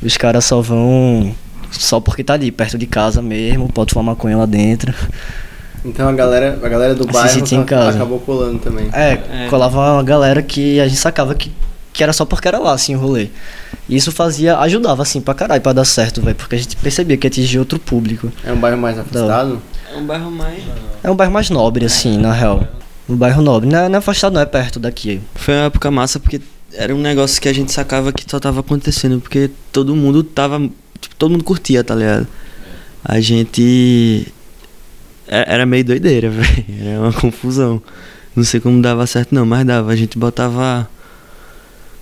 Os 0.00 0.16
caras 0.16 0.44
só 0.44 0.60
vão 0.60 1.34
só 1.70 2.00
porque 2.00 2.22
tá 2.22 2.34
ali 2.34 2.52
perto 2.52 2.76
de 2.78 2.86
casa 2.86 3.22
mesmo, 3.22 3.68
pode 3.68 3.92
fumar 3.92 4.14
maconha 4.14 4.36
lá 4.36 4.46
dentro. 4.46 4.94
Então 5.84 6.08
a 6.08 6.12
galera, 6.12 6.58
a 6.62 6.68
galera 6.68 6.94
do 6.94 7.06
bairro 7.06 7.44
acabou 7.88 8.20
colando 8.20 8.58
também. 8.58 8.88
É, 8.92 9.44
é, 9.44 9.46
colava 9.50 9.94
uma 9.94 10.02
galera 10.02 10.42
que 10.42 10.78
a 10.80 10.86
gente 10.86 10.98
sacava 10.98 11.34
que, 11.34 11.50
que 11.92 12.02
era 12.02 12.12
só 12.12 12.24
porque 12.24 12.46
era 12.46 12.58
lá, 12.58 12.72
assim, 12.72 12.94
o 12.94 12.98
rolê. 12.98 13.28
E 13.88 13.96
isso 13.96 14.12
fazia, 14.12 14.58
ajudava, 14.58 15.02
assim, 15.02 15.20
pra 15.20 15.34
caralho, 15.34 15.60
pra 15.60 15.72
dar 15.72 15.84
certo, 15.84 16.22
velho, 16.22 16.36
porque 16.36 16.54
a 16.54 16.58
gente 16.58 16.76
percebia 16.76 17.16
que 17.16 17.26
atingia 17.26 17.58
outro 17.58 17.80
público. 17.80 18.32
É 18.44 18.52
um 18.52 18.58
bairro 18.58 18.78
mais 18.78 18.98
afastado? 18.98 19.60
É 19.92 19.96
um 19.96 20.06
bairro 20.06 20.30
mais... 20.30 20.62
É 21.02 21.10
um 21.10 21.16
bairro 21.16 21.32
mais 21.32 21.50
nobre, 21.50 21.84
assim, 21.84 22.16
na 22.16 22.32
real. 22.32 22.64
Um 23.08 23.16
bairro 23.16 23.42
nobre. 23.42 23.68
Não 23.68 23.80
é, 23.80 23.88
não 23.88 23.96
é 23.96 23.98
afastado, 23.98 24.34
não, 24.34 24.40
é 24.40 24.46
perto 24.46 24.78
daqui. 24.78 25.20
Foi 25.34 25.52
uma 25.54 25.64
época 25.64 25.90
massa 25.90 26.20
porque 26.20 26.40
era 26.72 26.94
um 26.94 27.00
negócio 27.00 27.42
que 27.42 27.48
a 27.48 27.52
gente 27.52 27.72
sacava 27.72 28.12
que 28.12 28.24
só 28.26 28.38
tava 28.38 28.60
acontecendo, 28.60 29.20
porque 29.20 29.50
todo 29.72 29.96
mundo 29.96 30.22
tava... 30.22 30.60
Tipo, 31.00 31.16
todo 31.16 31.32
mundo 31.32 31.42
curtia, 31.42 31.82
tá 31.82 31.96
ligado? 31.96 32.28
A 33.04 33.18
gente 33.18 34.32
era 35.26 35.66
meio 35.66 35.84
doideira, 35.84 36.28
velho. 36.30 36.64
Era 36.80 37.00
uma 37.00 37.12
confusão. 37.12 37.82
Não 38.34 38.44
sei 38.44 38.60
como 38.60 38.80
dava 38.80 39.06
certo 39.06 39.34
não, 39.34 39.44
mas 39.44 39.66
dava. 39.66 39.92
A 39.92 39.96
gente 39.96 40.18
botava. 40.18 40.88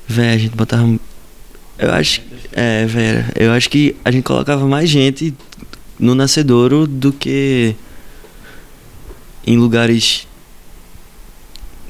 Velho, 0.06 0.34
a 0.34 0.38
gente 0.38 0.56
botava. 0.56 0.98
Eu 1.78 1.92
acho. 1.92 2.22
É, 2.52 2.86
velho. 2.86 3.24
Eu 3.36 3.52
acho 3.52 3.68
que 3.68 3.96
a 4.04 4.10
gente 4.10 4.24
colocava 4.24 4.66
mais 4.66 4.88
gente 4.88 5.34
no 5.98 6.14
nascedouro 6.14 6.86
do 6.86 7.12
que 7.12 7.74
em 9.46 9.56
lugares 9.56 10.26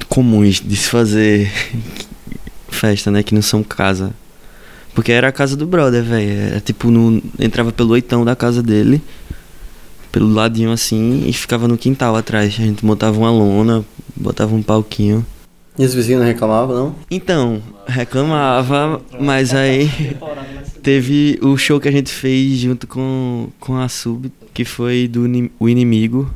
comuns 0.09 0.59
de 0.59 0.75
se 0.75 0.89
fazer 0.89 1.51
festa, 2.69 3.11
né? 3.11 3.23
Que 3.23 3.33
não 3.33 3.41
são 3.41 3.63
casa. 3.63 4.13
Porque 4.93 5.11
era 5.11 5.29
a 5.29 5.31
casa 5.31 5.55
do 5.55 5.65
brother, 5.65 6.03
velho. 6.03 6.31
Era 6.31 6.59
tipo, 6.59 6.91
no, 6.91 7.21
entrava 7.39 7.71
pelo 7.71 7.91
oitão 7.91 8.25
da 8.25 8.35
casa 8.35 8.61
dele 8.61 9.01
pelo 10.11 10.31
ladinho 10.31 10.71
assim 10.71 11.23
e 11.25 11.33
ficava 11.33 11.67
no 11.67 11.77
quintal 11.77 12.15
atrás. 12.15 12.47
A 12.59 12.63
gente 12.63 12.85
montava 12.85 13.17
uma 13.17 13.31
lona, 13.31 13.85
botava 14.15 14.53
um 14.55 14.61
palquinho. 14.61 15.25
E 15.77 15.85
os 15.85 15.93
vizinhos 15.93 16.21
não 16.21 16.27
reclamavam, 16.27 16.75
não? 16.75 16.95
Então, 17.09 17.61
reclamava, 17.87 19.01
mas 19.19 19.53
aí 19.53 19.89
teve 20.83 21.39
o 21.41 21.57
show 21.57 21.79
que 21.79 21.87
a 21.87 21.91
gente 21.91 22.11
fez 22.11 22.59
junto 22.59 22.85
com, 22.87 23.49
com 23.59 23.77
a 23.77 23.87
Sub, 23.87 24.31
que 24.53 24.65
foi 24.65 25.07
do 25.07 25.23
O 25.59 25.69
Inimigo, 25.69 26.29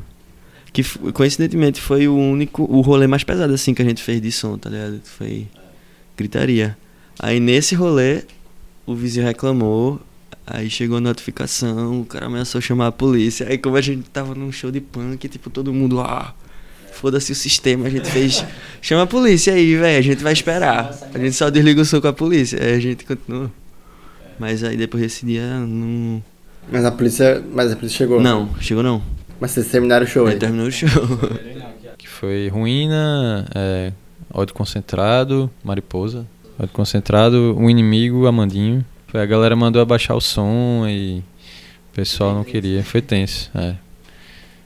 que 0.72 0.82
coincidentemente 1.12 1.80
foi 1.80 2.08
o 2.08 2.16
único, 2.16 2.62
o 2.64 2.80
rolê 2.80 3.06
mais 3.06 3.24
pesado 3.24 3.52
assim 3.52 3.74
que 3.74 3.82
a 3.82 3.84
gente 3.84 4.02
fez 4.02 4.20
de 4.20 4.32
som, 4.32 4.56
tá 4.56 4.70
ligado? 4.70 5.00
Foi 5.04 5.46
gritaria. 6.16 6.76
Aí 7.18 7.38
nesse 7.38 7.74
rolê, 7.74 8.24
o 8.86 8.94
vizinho 8.94 9.26
reclamou, 9.26 10.00
Aí 10.46 10.70
chegou 10.70 10.98
a 10.98 11.00
notificação, 11.00 12.02
o 12.02 12.04
cara 12.04 12.26
ameaçou 12.26 12.60
chamar 12.60 12.86
a 12.86 12.92
polícia. 12.92 13.48
Aí 13.48 13.58
como 13.58 13.76
a 13.76 13.80
gente 13.80 14.08
tava 14.10 14.32
num 14.34 14.52
show 14.52 14.70
de 14.70 14.80
punk, 14.80 15.28
tipo, 15.28 15.50
todo 15.50 15.74
mundo, 15.74 16.00
ah, 16.00 16.32
foda-se 16.92 17.32
o 17.32 17.34
sistema, 17.34 17.86
a 17.86 17.90
gente 17.90 18.08
fez. 18.08 18.44
Chama 18.80 19.02
a 19.02 19.06
polícia 19.06 19.52
aí, 19.52 19.74
velho, 19.74 19.98
a 19.98 20.02
gente 20.02 20.22
vai 20.22 20.32
esperar. 20.32 20.96
A 21.12 21.18
gente 21.18 21.32
só 21.32 21.50
desliga 21.50 21.80
o 21.80 21.84
som 21.84 22.00
com 22.00 22.06
a 22.06 22.12
polícia. 22.12 22.62
Aí 22.62 22.74
a 22.74 22.80
gente 22.80 23.04
continua. 23.04 23.50
Mas 24.38 24.62
aí 24.62 24.76
depois 24.76 25.02
desse 25.02 25.26
dia 25.26 25.58
não. 25.58 26.22
Mas 26.70 26.84
a 26.84 26.92
polícia. 26.92 27.42
Mas 27.52 27.72
a 27.72 27.76
polícia 27.76 27.98
chegou? 27.98 28.20
Não, 28.20 28.54
chegou 28.60 28.82
não. 28.82 29.02
Mas 29.40 29.50
vocês 29.50 29.66
terminaram 29.68 30.06
o 30.06 30.08
show 30.08 30.26
aí? 30.26 30.36
terminou 30.36 30.68
o 30.68 30.72
show. 30.72 30.88
Que 31.98 32.06
foi 32.06 32.48
ruína, 32.48 33.46
é, 33.54 33.90
ódio 34.30 34.54
concentrado, 34.54 35.50
mariposa. 35.64 36.26
Ódio 36.58 36.72
concentrado, 36.74 37.56
um 37.58 37.70
inimigo, 37.70 38.26
Amandinho. 38.26 38.84
Foi, 39.06 39.20
a 39.20 39.26
galera 39.26 39.54
mandou 39.54 39.80
abaixar 39.80 40.16
o 40.16 40.20
som 40.20 40.84
e 40.88 41.18
o 41.18 41.94
pessoal 41.94 42.34
não 42.34 42.44
queria. 42.44 42.82
Foi 42.82 43.00
tenso, 43.00 43.50
é. 43.54 43.74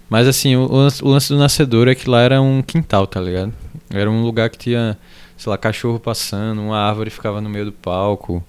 Mas 0.08 0.26
assim, 0.26 0.56
o, 0.56 0.68
o 0.68 1.08
lance 1.08 1.28
do 1.28 1.38
nascedor 1.38 1.86
é 1.86 1.94
que 1.94 2.10
lá 2.10 2.20
era 2.20 2.42
um 2.42 2.62
quintal, 2.62 3.06
tá 3.06 3.20
ligado? 3.20 3.52
Era 3.88 4.10
um 4.10 4.22
lugar 4.22 4.50
que 4.50 4.58
tinha, 4.58 4.98
sei 5.36 5.50
lá, 5.50 5.56
cachorro 5.56 6.00
passando, 6.00 6.60
uma 6.60 6.78
árvore 6.78 7.10
ficava 7.10 7.40
no 7.40 7.48
meio 7.48 7.66
do 7.66 7.72
palco. 7.72 8.42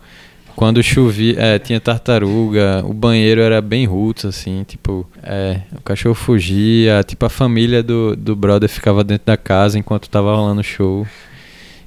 Quando 0.56 0.84
chovia, 0.84 1.36
é, 1.39 1.60
tinha 1.60 1.80
tartaruga, 1.80 2.84
o 2.86 2.93
banheiro 2.93 3.41
era 3.41 3.62
bem 3.62 3.86
roots, 3.86 4.25
assim, 4.25 4.63
tipo, 4.63 5.08
é, 5.23 5.62
o 5.77 5.82
cachorro 5.82 6.13
fugia, 6.13 7.04
tipo, 7.04 7.25
a 7.25 7.30
família 7.30 7.82
do, 7.82 8.15
do 8.15 8.36
brother 8.36 8.67
ficava 8.67 9.04
dentro 9.04 9.27
da 9.27 9.38
casa 9.38 9.80
enquanto 9.80 10.10
tava 10.10 10.36
rolando 10.36 10.62
o 10.62 10.63
show. 10.63 11.08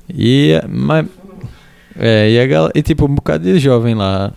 E, 0.09 0.61
mas, 0.69 1.07
é, 1.99 2.31
e, 2.31 2.39
a 2.39 2.71
e 2.75 2.83
tipo, 2.83 3.07
um 3.07 3.15
bocado 3.15 3.45
de 3.45 3.59
jovem 3.59 3.95
lá. 3.95 4.33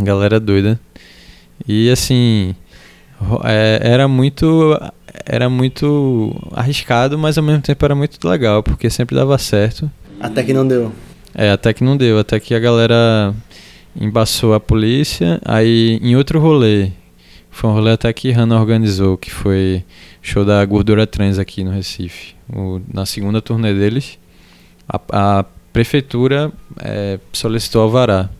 Galera 0.00 0.38
doida. 0.38 0.78
E 1.66 1.90
assim. 1.90 2.54
É, 3.44 3.80
era 3.82 4.06
muito. 4.06 4.78
Era 5.24 5.48
muito 5.48 6.36
arriscado, 6.52 7.18
mas 7.18 7.38
ao 7.38 7.44
mesmo 7.44 7.62
tempo 7.62 7.84
era 7.84 7.94
muito 7.94 8.28
legal, 8.28 8.62
porque 8.62 8.90
sempre 8.90 9.16
dava 9.16 9.36
certo. 9.38 9.90
Até 10.20 10.42
que 10.42 10.52
não 10.52 10.66
deu. 10.66 10.92
É, 11.34 11.50
até 11.50 11.72
que 11.72 11.82
não 11.82 11.96
deu. 11.96 12.18
Até 12.18 12.38
que 12.38 12.54
a 12.54 12.58
galera 12.58 13.34
embaçou 13.98 14.54
a 14.54 14.60
polícia. 14.60 15.40
Aí 15.44 15.98
em 16.02 16.14
outro 16.16 16.38
rolê. 16.38 16.90
Foi 17.50 17.70
um 17.70 17.72
rolê 17.72 17.92
até 17.92 18.12
que 18.12 18.30
Hannah 18.30 18.60
organizou, 18.60 19.16
que 19.16 19.30
foi 19.30 19.82
show 20.20 20.44
da 20.44 20.62
Gordura 20.66 21.06
Trans 21.06 21.38
aqui 21.38 21.64
no 21.64 21.70
Recife. 21.70 22.34
O, 22.52 22.82
na 22.92 23.06
segunda 23.06 23.40
turnê 23.40 23.72
deles. 23.72 24.18
A, 24.86 25.00
a 25.10 25.44
prefeitura 25.76 26.50
é, 26.80 27.18
solicitou 27.34 27.82
alvará. 27.82 28.30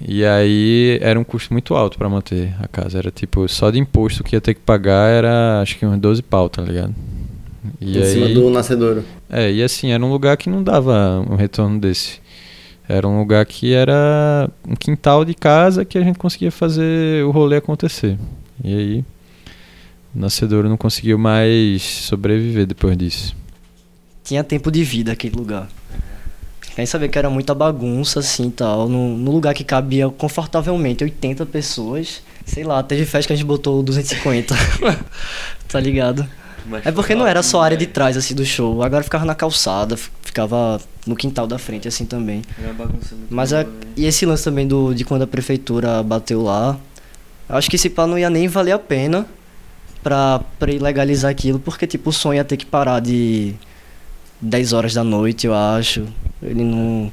E 0.00 0.24
aí 0.24 0.98
era 1.02 1.20
um 1.20 1.24
custo 1.24 1.52
muito 1.52 1.74
alto 1.74 1.98
para 1.98 2.08
manter 2.08 2.54
a 2.62 2.66
casa. 2.66 2.96
Era 2.96 3.10
tipo, 3.10 3.46
só 3.46 3.70
de 3.70 3.78
imposto 3.78 4.24
que 4.24 4.34
ia 4.34 4.40
ter 4.40 4.54
que 4.54 4.60
pagar 4.60 5.10
era 5.10 5.60
acho 5.60 5.78
que 5.78 5.84
uns 5.84 5.98
12 5.98 6.22
pau, 6.22 6.48
tá 6.48 6.62
ligado? 6.62 6.94
E 7.78 7.98
em 7.98 8.02
aí, 8.02 8.06
cima 8.06 8.28
do 8.30 8.48
nascedouro. 8.48 9.04
É, 9.28 9.52
e 9.52 9.62
assim, 9.62 9.90
era 9.90 10.02
um 10.02 10.10
lugar 10.10 10.38
que 10.38 10.48
não 10.48 10.62
dava 10.62 11.22
um 11.28 11.36
retorno 11.36 11.78
desse. 11.78 12.20
Era 12.88 13.06
um 13.06 13.18
lugar 13.18 13.44
que 13.44 13.74
era 13.74 14.48
um 14.66 14.74
quintal 14.74 15.26
de 15.26 15.34
casa 15.34 15.84
que 15.84 15.98
a 15.98 16.02
gente 16.02 16.18
conseguia 16.18 16.50
fazer 16.50 17.22
o 17.26 17.30
rolê 17.30 17.56
acontecer. 17.56 18.16
E 18.64 18.74
aí, 18.74 19.04
o 20.16 20.20
nascedouro 20.20 20.70
não 20.70 20.78
conseguiu 20.78 21.18
mais 21.18 21.82
sobreviver 21.82 22.64
depois 22.64 22.96
disso. 22.96 23.36
Tinha 24.24 24.42
tempo 24.42 24.70
de 24.70 24.82
vida 24.82 25.12
aquele 25.12 25.36
lugar. 25.36 25.68
Nem 26.78 26.86
sabia 26.86 27.08
que 27.08 27.18
era 27.18 27.28
muita 27.28 27.56
bagunça, 27.56 28.20
assim, 28.20 28.50
tal. 28.50 28.88
No, 28.88 29.16
no, 29.16 29.32
lugar 29.32 29.52
que 29.52 29.64
cabia 29.64 30.08
confortavelmente 30.08 31.02
80 31.02 31.44
pessoas. 31.46 32.22
Sei 32.46 32.62
lá, 32.62 32.80
teve 32.84 33.04
festa 33.04 33.26
que 33.26 33.32
a 33.32 33.36
gente 33.36 33.44
botou 33.44 33.82
250. 33.82 34.54
tá 35.66 35.80
ligado? 35.80 36.24
Mas 36.64 36.86
é 36.86 36.92
porque 36.92 37.16
não 37.16 37.26
era 37.26 37.42
só 37.42 37.62
a 37.62 37.64
área 37.64 37.76
de 37.76 37.88
trás, 37.88 38.16
assim, 38.16 38.32
do 38.32 38.44
show. 38.44 38.80
Agora 38.80 39.02
ficava 39.02 39.24
na 39.24 39.34
calçada, 39.34 39.96
ficava 40.22 40.80
no 41.04 41.16
quintal 41.16 41.48
da 41.48 41.58
frente, 41.58 41.88
assim, 41.88 42.06
também. 42.06 42.42
Mas 43.28 43.52
a, 43.52 43.66
e 43.96 44.06
esse 44.06 44.24
lance 44.24 44.44
também 44.44 44.68
do, 44.68 44.94
de 44.94 45.04
quando 45.04 45.22
a 45.22 45.26
prefeitura 45.26 46.00
bateu 46.04 46.42
lá. 46.42 46.78
Acho 47.48 47.68
que 47.68 47.74
esse 47.74 47.90
pá 47.90 48.06
não 48.06 48.16
ia 48.16 48.30
nem 48.30 48.46
valer 48.46 48.70
a 48.70 48.78
pena 48.78 49.26
pra, 50.00 50.42
pra 50.60 50.70
ilegalizar 50.70 51.28
aquilo, 51.28 51.58
porque, 51.58 51.88
tipo, 51.88 52.10
o 52.10 52.12
som 52.12 52.32
ia 52.32 52.44
ter 52.44 52.56
que 52.56 52.66
parar 52.66 53.00
de 53.00 53.56
10 54.40 54.72
horas 54.72 54.94
da 54.94 55.02
noite, 55.04 55.46
eu 55.46 55.54
acho. 55.54 56.06
Ele 56.42 56.62
não, 56.64 57.10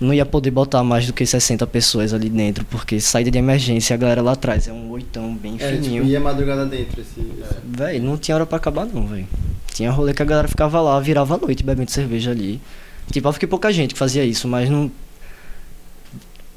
não 0.00 0.14
ia 0.14 0.24
poder 0.24 0.50
botar 0.50 0.82
mais 0.82 1.06
do 1.06 1.12
que 1.12 1.24
60 1.26 1.66
pessoas 1.66 2.12
ali 2.14 2.28
dentro, 2.28 2.64
porque 2.66 2.98
saída 3.00 3.30
de 3.30 3.38
emergência, 3.38 3.94
a 3.94 3.96
galera 3.96 4.22
lá 4.22 4.32
atrás 4.32 4.66
é 4.68 4.72
um 4.72 4.90
oitão 4.90 5.34
bem 5.34 5.56
É, 5.58 5.72
fininho. 5.72 6.02
tipo, 6.02 6.06
ia 6.12 6.20
madrugada 6.20 6.64
dentro 6.66 7.00
esse. 7.00 7.20
Véi, 7.64 8.00
não 8.00 8.16
tinha 8.16 8.34
hora 8.34 8.46
pra 8.46 8.56
acabar 8.56 8.86
não, 8.86 9.06
véi. 9.06 9.26
Tinha 9.74 9.90
rolê 9.90 10.14
que 10.14 10.22
a 10.22 10.24
galera 10.24 10.48
ficava 10.48 10.80
lá, 10.80 10.98
virava 11.00 11.34
a 11.34 11.38
noite 11.38 11.62
bebendo 11.62 11.90
cerveja 11.90 12.30
ali. 12.30 12.60
Tipo, 13.10 13.28
eu 13.28 13.32
fiquei 13.34 13.48
pouca 13.48 13.70
gente 13.72 13.92
que 13.92 13.98
fazia 13.98 14.24
isso, 14.24 14.48
mas 14.48 14.70
não. 14.70 14.90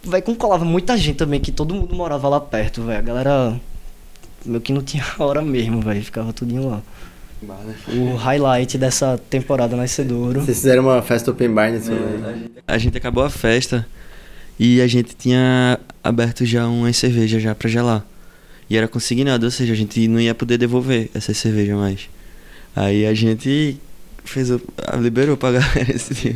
Véi, 0.04 0.22
como 0.22 0.38
colava 0.38 0.64
muita 0.64 0.98
gente 0.98 1.18
também, 1.18 1.40
que 1.42 1.52
todo 1.52 1.76
mundo 1.76 1.94
morava 1.94 2.30
lá 2.30 2.40
perto, 2.40 2.82
véi. 2.84 2.96
A 2.98 3.02
galera. 3.02 3.60
Meio 4.46 4.62
que 4.62 4.72
não 4.72 4.82
tinha 4.82 5.04
hora 5.20 5.42
mesmo, 5.42 5.82
véi. 5.82 6.02
Ficava 6.02 6.32
tudinho 6.32 6.70
lá. 6.70 6.82
O 7.88 8.16
highlight 8.16 8.78
dessa 8.78 9.18
temporada 9.30 9.76
Nascedouro. 9.76 10.42
Vocês 10.42 10.58
fizeram 10.58 10.84
uma 10.84 11.02
festa 11.02 11.32
open 11.32 11.50
bar 11.50 11.72
nesse 11.72 11.90
rolê. 11.90 12.50
A 12.68 12.78
gente 12.78 12.98
acabou 12.98 13.24
a 13.24 13.30
festa 13.30 13.88
e 14.60 14.82
a 14.82 14.88
gente 14.88 15.16
tinha 15.16 15.80
aberto 16.04 16.46
já 16.46 16.68
umas 16.68 16.98
cervejas 16.98 17.42
já 17.42 17.56
pra 17.56 17.70
gelar. 17.70 18.06
E 18.70 18.78
era 18.78 18.88
consignado, 18.88 19.46
ou 19.46 19.52
seja, 19.52 19.74
a 19.74 19.76
gente 19.76 20.08
não 20.08 20.20
ia 20.20 20.36
poder 20.36 20.58
devolver 20.58 21.10
essas 21.14 21.38
cervejas 21.38 21.76
mais. 21.78 22.10
Aí 22.76 23.06
a 23.06 23.14
gente 23.14 23.78
fez 24.24 24.52
o, 24.52 24.62
liberou 25.00 25.38
pra 25.38 25.52
galera 25.54 25.92
esse 25.92 26.14
dia. 26.14 26.36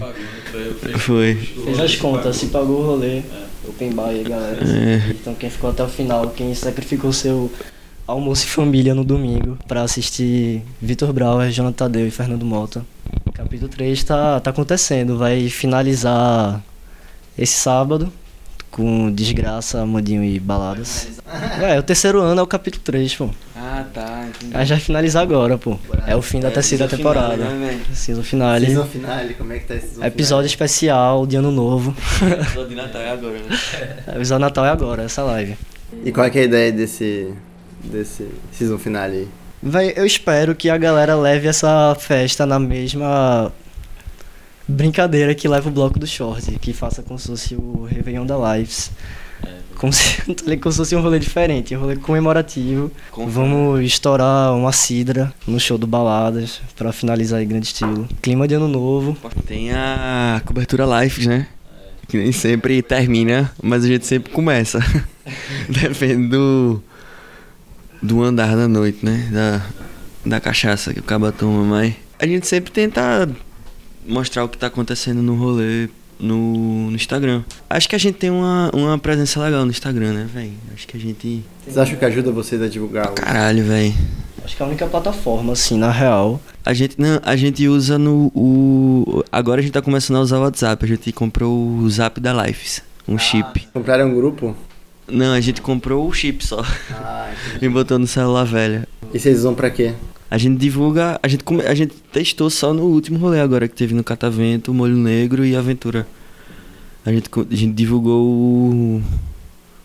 Foi. 0.99 1.35
Fez 1.35 1.79
as 1.79 1.95
contas, 1.95 2.37
se 2.37 2.47
pagou 2.47 2.81
o 2.81 2.85
rolê. 2.85 3.21
Open 3.67 3.91
bar 3.91 4.09
aí, 4.09 4.23
galera. 4.23 4.59
É. 4.65 5.11
Então 5.11 5.35
quem 5.35 5.49
ficou 5.49 5.69
até 5.69 5.83
o 5.83 5.87
final, 5.87 6.29
quem 6.29 6.53
sacrificou 6.55 7.13
seu 7.13 7.51
almoço 8.07 8.45
e 8.45 8.49
família 8.49 8.93
no 8.93 9.03
domingo 9.03 9.57
pra 9.67 9.81
assistir 9.83 10.61
Vitor 10.81 11.11
Brauer, 11.13 11.51
Jonathan 11.51 11.85
Tadeu 11.85 12.07
e 12.07 12.11
Fernando 12.11 12.45
Mota. 12.45 12.85
Capítulo 13.33 13.69
3 13.69 14.03
tá, 14.03 14.39
tá 14.39 14.49
acontecendo, 14.49 15.17
vai 15.17 15.49
finalizar 15.49 16.61
esse 17.37 17.53
sábado 17.53 18.11
com 18.69 19.11
Desgraça, 19.11 19.81
Amandinho 19.81 20.23
e 20.23 20.39
Baladas. 20.39 21.07
É, 21.61 21.77
o 21.77 21.83
terceiro 21.83 22.21
ano 22.21 22.39
é 22.39 22.43
o 22.43 22.47
capítulo 22.47 22.83
3, 22.83 23.15
pô. 23.15 23.29
Ah, 23.55 23.85
tá. 23.93 24.27
Aí 24.53 24.65
já 24.65 24.75
vai 24.75 24.83
finalizar 24.83 25.21
agora, 25.21 25.57
pô. 25.57 25.77
É 26.07 26.15
o 26.15 26.21
fim 26.21 26.39
da 26.39 26.49
terceira 26.49 26.87
temporada. 26.87 27.37
né, 27.37 27.79
Season 27.93 28.23
finale. 28.23 28.65
Season 28.67 28.85
finale, 28.85 29.33
como 29.35 29.53
é 29.53 29.59
que 29.59 29.65
tá 29.65 29.75
esse 29.75 29.87
season 29.89 30.03
Episódio 30.03 30.47
especial 30.47 31.27
de 31.27 31.35
ano 31.35 31.51
novo. 31.51 31.95
Episódio 32.21 32.69
de 32.69 32.75
Natal 32.75 33.01
é 33.01 33.11
agora, 33.11 33.33
né? 33.39 34.03
Episódio 34.15 34.39
Natal 34.39 34.65
é 34.65 34.69
agora, 34.69 35.03
essa 35.03 35.21
live. 35.23 35.55
finale? 35.89 36.09
E 36.09 36.11
qual 36.11 36.25
é, 36.25 36.29
é 36.35 36.39
a 36.39 36.43
ideia 36.43 36.71
desse. 36.71 37.31
Desse 37.83 38.27
season 38.51 38.77
finale 38.77 39.17
aí? 39.17 39.27
Véi, 39.61 39.93
eu 39.95 40.05
espero 40.05 40.53
que 40.55 40.69
a 40.69 40.77
galera 40.77 41.15
leve 41.15 41.47
essa 41.47 41.95
festa 41.99 42.45
na 42.45 42.59
mesma 42.59 43.51
brincadeira 44.67 45.33
que 45.35 45.47
leva 45.47 45.69
o 45.69 45.71
bloco 45.71 45.99
do 45.99 46.07
short, 46.07 46.57
que 46.59 46.73
faça 46.73 47.01
como 47.01 47.17
se 47.19 47.27
fosse 47.27 47.55
o 47.55 47.83
Réveillon 47.83 48.25
da 48.25 48.35
Lives. 48.55 48.91
Como 49.75 49.91
se, 49.91 50.21
como 50.61 50.71
se 50.71 50.77
fosse 50.77 50.95
um 50.95 51.01
rolê 51.01 51.19
diferente, 51.19 51.75
um 51.75 51.79
rolê 51.79 51.95
comemorativo. 51.95 52.91
Vamos 53.27 53.83
estourar 53.83 54.53
uma 54.55 54.71
cidra 54.71 55.33
no 55.47 55.59
show 55.59 55.77
do 55.77 55.87
Baladas 55.87 56.61
pra 56.75 56.91
finalizar 56.91 57.41
em 57.41 57.47
grande 57.47 57.67
estilo. 57.67 58.07
Clima 58.21 58.47
de 58.47 58.55
ano 58.55 58.67
novo. 58.67 59.17
Tem 59.45 59.71
a 59.71 60.41
cobertura 60.45 60.85
live, 60.85 61.27
né? 61.27 61.47
Que 62.07 62.17
nem 62.17 62.31
sempre 62.31 62.81
termina, 62.81 63.51
mas 63.61 63.83
a 63.83 63.87
gente 63.87 64.05
sempre 64.05 64.31
começa. 64.31 64.79
Depende 65.67 66.27
do, 66.27 66.83
do 68.03 68.21
andar 68.21 68.55
da 68.55 68.67
noite, 68.67 69.03
né? 69.03 69.29
Da, 69.31 69.65
da 70.25 70.39
cachaça 70.41 70.93
que 70.93 70.99
o 70.99 71.03
caba 71.03 71.31
toma, 71.31 71.63
mas 71.63 71.95
a 72.19 72.27
gente 72.27 72.45
sempre 72.45 72.71
tenta 72.71 73.29
mostrar 74.05 74.43
o 74.43 74.49
que 74.49 74.57
tá 74.57 74.67
acontecendo 74.67 75.21
no 75.21 75.35
rolê 75.35 75.89
no, 76.19 76.89
no 76.89 76.95
Instagram. 76.95 77.43
Acho 77.69 77.87
que 77.89 77.95
a 77.95 77.99
gente 77.99 78.15
tem 78.15 78.29
uma, 78.29 78.69
uma 78.73 78.99
presença 78.99 79.41
legal 79.41 79.65
no 79.65 79.71
Instagram, 79.71 80.13
né, 80.13 80.29
velho? 80.31 80.53
Acho 80.73 80.87
que 80.87 80.97
a 80.97 80.99
gente. 80.99 81.43
Vocês 81.63 81.77
acham 81.77 81.97
que 81.97 82.05
ajuda 82.05 82.31
vocês 82.31 82.61
a 82.61 82.67
divulgar 82.67 83.11
o. 83.11 83.13
Caralho, 83.13 83.63
velho. 83.63 83.93
Acho 84.43 84.57
que 84.57 84.61
é 84.61 84.65
a 84.65 84.69
única 84.69 84.85
plataforma, 84.85 85.53
assim, 85.53 85.77
na 85.77 85.89
real. 85.89 86.39
A 86.65 86.73
gente, 86.73 86.99
não, 86.99 87.19
a 87.23 87.35
gente 87.35 87.65
usa 87.67 87.97
no. 87.97 88.31
O, 88.35 89.23
agora 89.31 89.61
a 89.61 89.63
gente 89.63 89.73
tá 89.73 89.81
começando 89.81 90.17
a 90.17 90.21
usar 90.21 90.37
o 90.37 90.41
WhatsApp. 90.41 90.83
A 90.83 90.87
gente 90.87 91.11
comprou 91.13 91.77
o 91.77 91.89
Zap 91.89 92.19
da 92.19 92.45
Lives. 92.45 92.81
Um 93.07 93.17
chip. 93.17 93.67
Compraram 93.73 94.07
um 94.07 94.15
grupo? 94.15 94.55
Não, 95.07 95.33
a 95.33 95.41
gente 95.41 95.61
comprou 95.61 96.07
o 96.07 96.13
chip 96.13 96.45
só. 96.45 96.63
Ah, 96.91 97.31
e 97.61 97.67
botou 97.67 97.99
no 97.99 98.07
celular 98.07 98.45
velho. 98.45 98.87
E 99.13 99.19
vocês 99.19 99.39
usam 99.39 99.53
pra 99.53 99.69
quê? 99.69 99.93
A 100.29 100.37
gente 100.37 100.57
divulga. 100.59 101.19
A 101.21 101.27
gente, 101.27 101.43
a 101.67 101.75
gente 101.75 101.93
testou 102.11 102.49
só 102.49 102.73
no 102.73 102.83
último 102.83 103.19
rolê 103.19 103.39
agora 103.39 103.67
que 103.67 103.75
teve 103.75 103.93
no 103.93 104.03
Catavento, 104.03 104.73
Molho 104.73 104.95
Negro 104.95 105.45
e 105.45 105.55
Aventura. 105.55 106.07
A 107.05 107.11
gente, 107.11 107.29
a 107.29 107.55
gente 107.55 107.73
divulgou 107.73 108.25
o, 108.25 109.03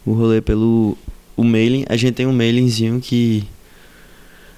o 0.06 0.12
rolê 0.12 0.40
pelo 0.40 0.96
o 1.36 1.44
mailing. 1.44 1.84
A 1.88 1.96
gente 1.96 2.14
tem 2.14 2.26
um 2.26 2.32
mailingzinho 2.32 3.00
que 3.00 3.44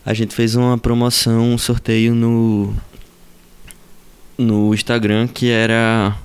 a 0.04 0.14
gente 0.14 0.34
fez 0.34 0.54
uma 0.54 0.78
promoção, 0.78 1.52
um 1.52 1.58
sorteio 1.58 2.14
no 2.14 2.74
no 4.38 4.72
Instagram 4.72 5.28
que 5.28 5.50
era 5.50 6.16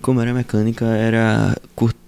como 0.00 0.20
era 0.20 0.32
a 0.32 0.34
mecânica? 0.34 0.84
Era 0.84 1.56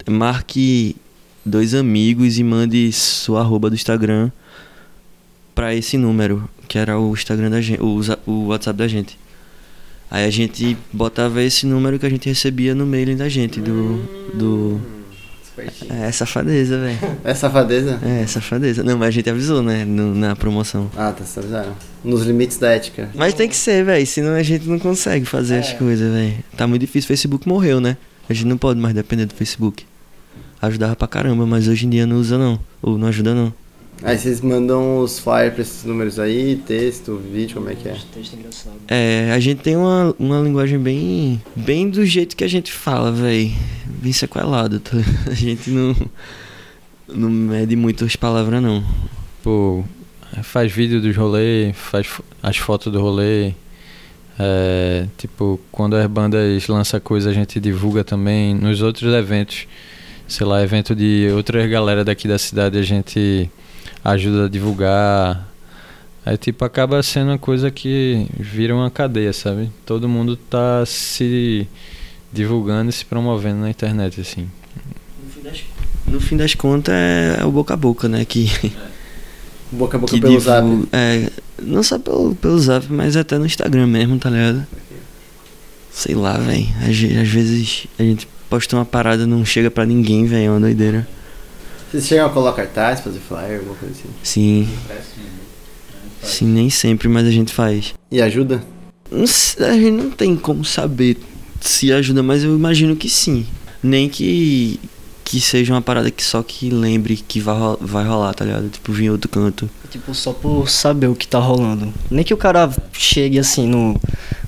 marque 0.09 0.97
dois 1.45 1.75
amigos 1.75 2.39
e 2.39 2.45
mande 2.45 2.91
sua 2.93 3.41
arroba 3.41 3.69
do 3.71 3.75
Instagram 3.77 4.31
pra 5.55 5.75
esse 5.75 5.97
número, 5.97 6.49
que 6.69 6.79
era 6.79 6.99
o 6.99 7.13
Instagram 7.13 7.51
da 7.51 7.61
gente, 7.61 7.81
o, 7.81 8.01
o 8.27 8.47
WhatsApp 8.49 8.79
da 8.79 8.89
gente. 8.89 9.19
Aí 10.11 10.25
a 10.27 10.31
gente 10.31 10.77
botava 10.93 11.43
esse 11.43 11.67
número 11.67 11.99
que 11.99 12.07
a 12.07 12.11
gente 12.11 12.29
recebia 12.29 12.75
no 12.75 12.87
mailing 12.87 13.17
da 13.17 13.29
gente, 13.29 13.61
do. 13.61 13.97
do... 14.35 14.81
É 15.89 16.11
safadeza, 16.11 16.79
velho. 16.81 16.99
É 17.23 17.33
safadeza? 17.33 18.01
É 18.05 18.27
safadeza. 18.27 18.83
Não, 18.83 18.99
mas 18.99 19.09
a 19.09 19.11
gente 19.13 19.31
avisou, 19.31 19.63
né? 19.63 19.85
no- 19.85 20.13
na 20.15 20.35
promoção. 20.35 20.91
Ah, 20.97 21.13
tá, 21.13 21.25
vocês 21.25 21.39
avisaram. 21.39 21.73
Nos 22.03 22.23
limites 22.25 22.59
da 22.59 22.71
ética. 22.73 23.09
Mas 23.15 23.35
tem 23.35 23.49
que 23.49 23.55
ser, 23.57 23.85
velho. 23.85 24.05
Senão 24.05 24.35
a 24.35 24.43
gente 24.43 24.69
não 24.69 24.81
consegue 24.81 25.25
fazer 25.25 25.59
as 25.59 25.73
coisas, 25.73 26.13
velho. 26.13 26.35
Tá 26.57 26.67
muito 26.67 26.81
difícil. 26.81 27.07
O 27.07 27.09
Facebook 27.09 27.49
morreu, 27.49 27.81
né? 27.81 27.97
A 28.29 28.35
gente 28.35 28.47
não 28.47 28.59
pode 28.59 28.81
mais 28.81 28.95
depender 28.95 29.27
do 29.27 29.35
Facebook. 29.35 29.85
Ajudava 30.67 30.97
pra 30.97 31.09
caramba, 31.09 31.47
mas 31.47 31.69
hoje 31.69 31.87
em 31.87 31.91
dia 31.91 32.07
não 32.07 32.17
usa 32.17 32.39
não. 32.39 32.59
Ou 32.83 32.99
não 32.99 33.09
ajuda 33.09 33.35
não. 33.35 33.53
Aí 34.03 34.19
vocês 34.19 34.41
mandam 34.41 34.99
os 34.99 35.19
flyers 35.19 35.55
pra 35.55 35.63
esses 35.63 35.85
números 35.85 36.19
aí, 36.19 36.57
texto, 36.57 37.17
vídeo, 37.17 37.55
como 37.55 37.71
é 37.71 37.75
que 37.75 37.89
é? 37.89 37.97
Texto 38.13 38.35
engraçado. 38.35 38.77
É, 38.89 39.31
a 39.33 39.41
gente 39.41 39.63
tem 39.63 39.77
uma, 39.77 40.15
uma 40.19 40.41
linguagem 40.41 40.79
bem. 40.79 41.41
bem 41.57 41.89
do 41.89 42.05
jeito 42.05 42.37
que 42.37 42.45
a 42.45 42.49
gente 42.49 42.73
fala, 42.73 43.11
velho. 43.11 43.51
Bem 44.03 44.13
sequelado. 44.13 44.81
tá? 44.81 44.97
A 45.31 45.35
gente 45.35 45.71
não. 45.71 45.97
não 47.09 47.31
mede 47.31 47.77
muito 47.77 48.05
as 48.05 48.17
palavras, 48.17 48.63
não. 48.63 48.85
Tipo, 49.39 49.85
faz 50.43 50.71
vídeo 50.71 51.01
dos 51.01 51.17
rolês, 51.17 51.75
faz 51.77 52.07
as 52.43 52.57
fotos 52.57 52.93
do 52.93 53.01
rolê. 53.01 53.53
É, 54.39 55.07
tipo, 55.17 55.61
quando 55.71 55.95
as 55.95 56.07
bandas 56.07 56.67
lançam 56.67 57.01
coisa, 57.01 57.31
a 57.31 57.33
gente 57.33 57.61
divulga 57.61 58.03
também. 58.03 58.55
Nos 58.55 58.83
outros 58.83 59.15
eventos, 59.15 59.67
sei 60.29 60.47
lá, 60.47 60.63
evento 60.63 60.95
de 60.95 61.29
outras 61.35 61.69
galera 61.71 62.05
daqui 62.05 62.27
da 62.29 62.39
cidade, 62.39 62.79
a 62.79 62.83
gente 62.83 63.51
ajuda 64.05 64.47
a 64.47 64.49
divulgar. 64.49 65.49
Aí, 66.27 66.37
tipo, 66.39 66.65
acaba 66.65 67.03
sendo 67.03 67.29
uma 67.33 67.39
coisa 67.39 67.71
que 67.71 68.27
vira 68.39 68.75
uma 68.75 68.91
cadeia, 68.91 69.33
sabe? 69.33 69.71
Todo 69.85 70.09
mundo 70.09 70.37
tá 70.37 70.85
se 70.87 71.69
divulgando 72.33 72.89
e 72.91 72.93
se 72.93 73.05
promovendo 73.05 73.61
na 73.61 73.69
internet, 73.71 74.21
assim. 74.21 74.49
No 75.23 75.31
fim 75.31 75.43
das 75.43 75.65
No 76.07 76.21
fim 76.21 76.37
das 76.37 76.55
contas 76.55 76.95
é, 76.95 77.39
é 77.41 77.45
o 77.45 77.51
boca 77.51 77.75
a 77.75 77.77
boca, 77.77 78.09
né? 78.09 78.25
Que, 78.25 78.51
Boca 79.71 79.97
a 79.97 80.01
boca 80.01 80.15
que 80.15 80.21
pelo 80.21 80.39
divulga- 80.39 80.61
zap. 80.63 80.89
É, 80.93 81.31
não 81.61 81.83
só 81.83 81.99
pelo, 81.99 82.35
pelo 82.37 82.59
zap, 82.59 82.87
mas 82.91 83.17
até 83.17 83.37
no 83.39 83.45
Instagram 83.45 83.87
mesmo, 83.87 84.19
tá 84.19 84.31
ligado? 84.31 84.67
Sei 85.93 86.15
lá, 86.15 86.39
velho. 86.39 86.67
Às, 86.81 86.89
às 87.23 87.29
vezes 87.29 87.87
a 87.99 88.03
gente 88.03 88.27
posta 88.49 88.77
uma 88.77 88.85
parada 88.85 89.27
não 89.27 89.45
chega 89.45 89.71
pra 89.71 89.85
ninguém, 89.85 90.27
velho. 90.27 90.47
É 90.47 90.51
uma 90.51 90.61
doideira. 90.61 91.07
Vocês 91.91 92.07
chegam 92.07 92.27
a 92.27 92.31
colocar 92.31 92.63
cartaz, 92.63 93.01
fazer 93.01 93.21
flyer, 93.21 93.59
alguma 93.59 93.77
coisa 93.77 93.95
assim? 93.95 94.09
Sim. 94.23 94.69
Sim, 96.23 96.47
nem 96.47 96.71
sempre, 96.71 97.09
mas 97.09 97.27
a 97.27 97.31
gente 97.31 97.53
faz. 97.53 97.95
E 98.11 98.21
ajuda? 98.21 98.65
Não 99.11 99.25
a 99.25 99.73
gente 99.73 99.91
não 99.91 100.11
tem 100.11 100.35
como 100.35 100.65
saber 100.65 101.19
se 101.61 101.93
ajuda, 101.93 102.23
mas 102.23 102.43
eu 102.43 102.55
imagino 102.55 102.97
que 102.97 103.09
sim. 103.09 103.47
Nem 103.83 104.09
que 104.09 104.81
que 105.25 105.41
seja 105.41 105.73
uma 105.73 105.81
parada 105.81 106.11
que 106.11 106.23
só 106.23 106.43
que 106.43 106.69
lembre 106.69 107.17
que 107.17 107.41
vai, 107.41 107.57
vai 107.81 108.05
rolar, 108.05 108.35
tá 108.35 108.45
ligado? 108.45 108.69
Tipo, 108.69 108.93
vir 108.93 109.11
outro 109.11 109.29
canto. 109.29 109.69
Tipo, 109.91 110.15
só 110.15 110.33
por 110.33 110.69
saber 110.69 111.07
o 111.07 111.15
que 111.15 111.27
tá 111.27 111.39
rolando. 111.39 111.93
Nem 112.11 112.23
que 112.23 112.35
o 112.35 112.37
cara 112.37 112.71
chegue 112.93 113.39
assim 113.39 113.67
no, 113.67 113.99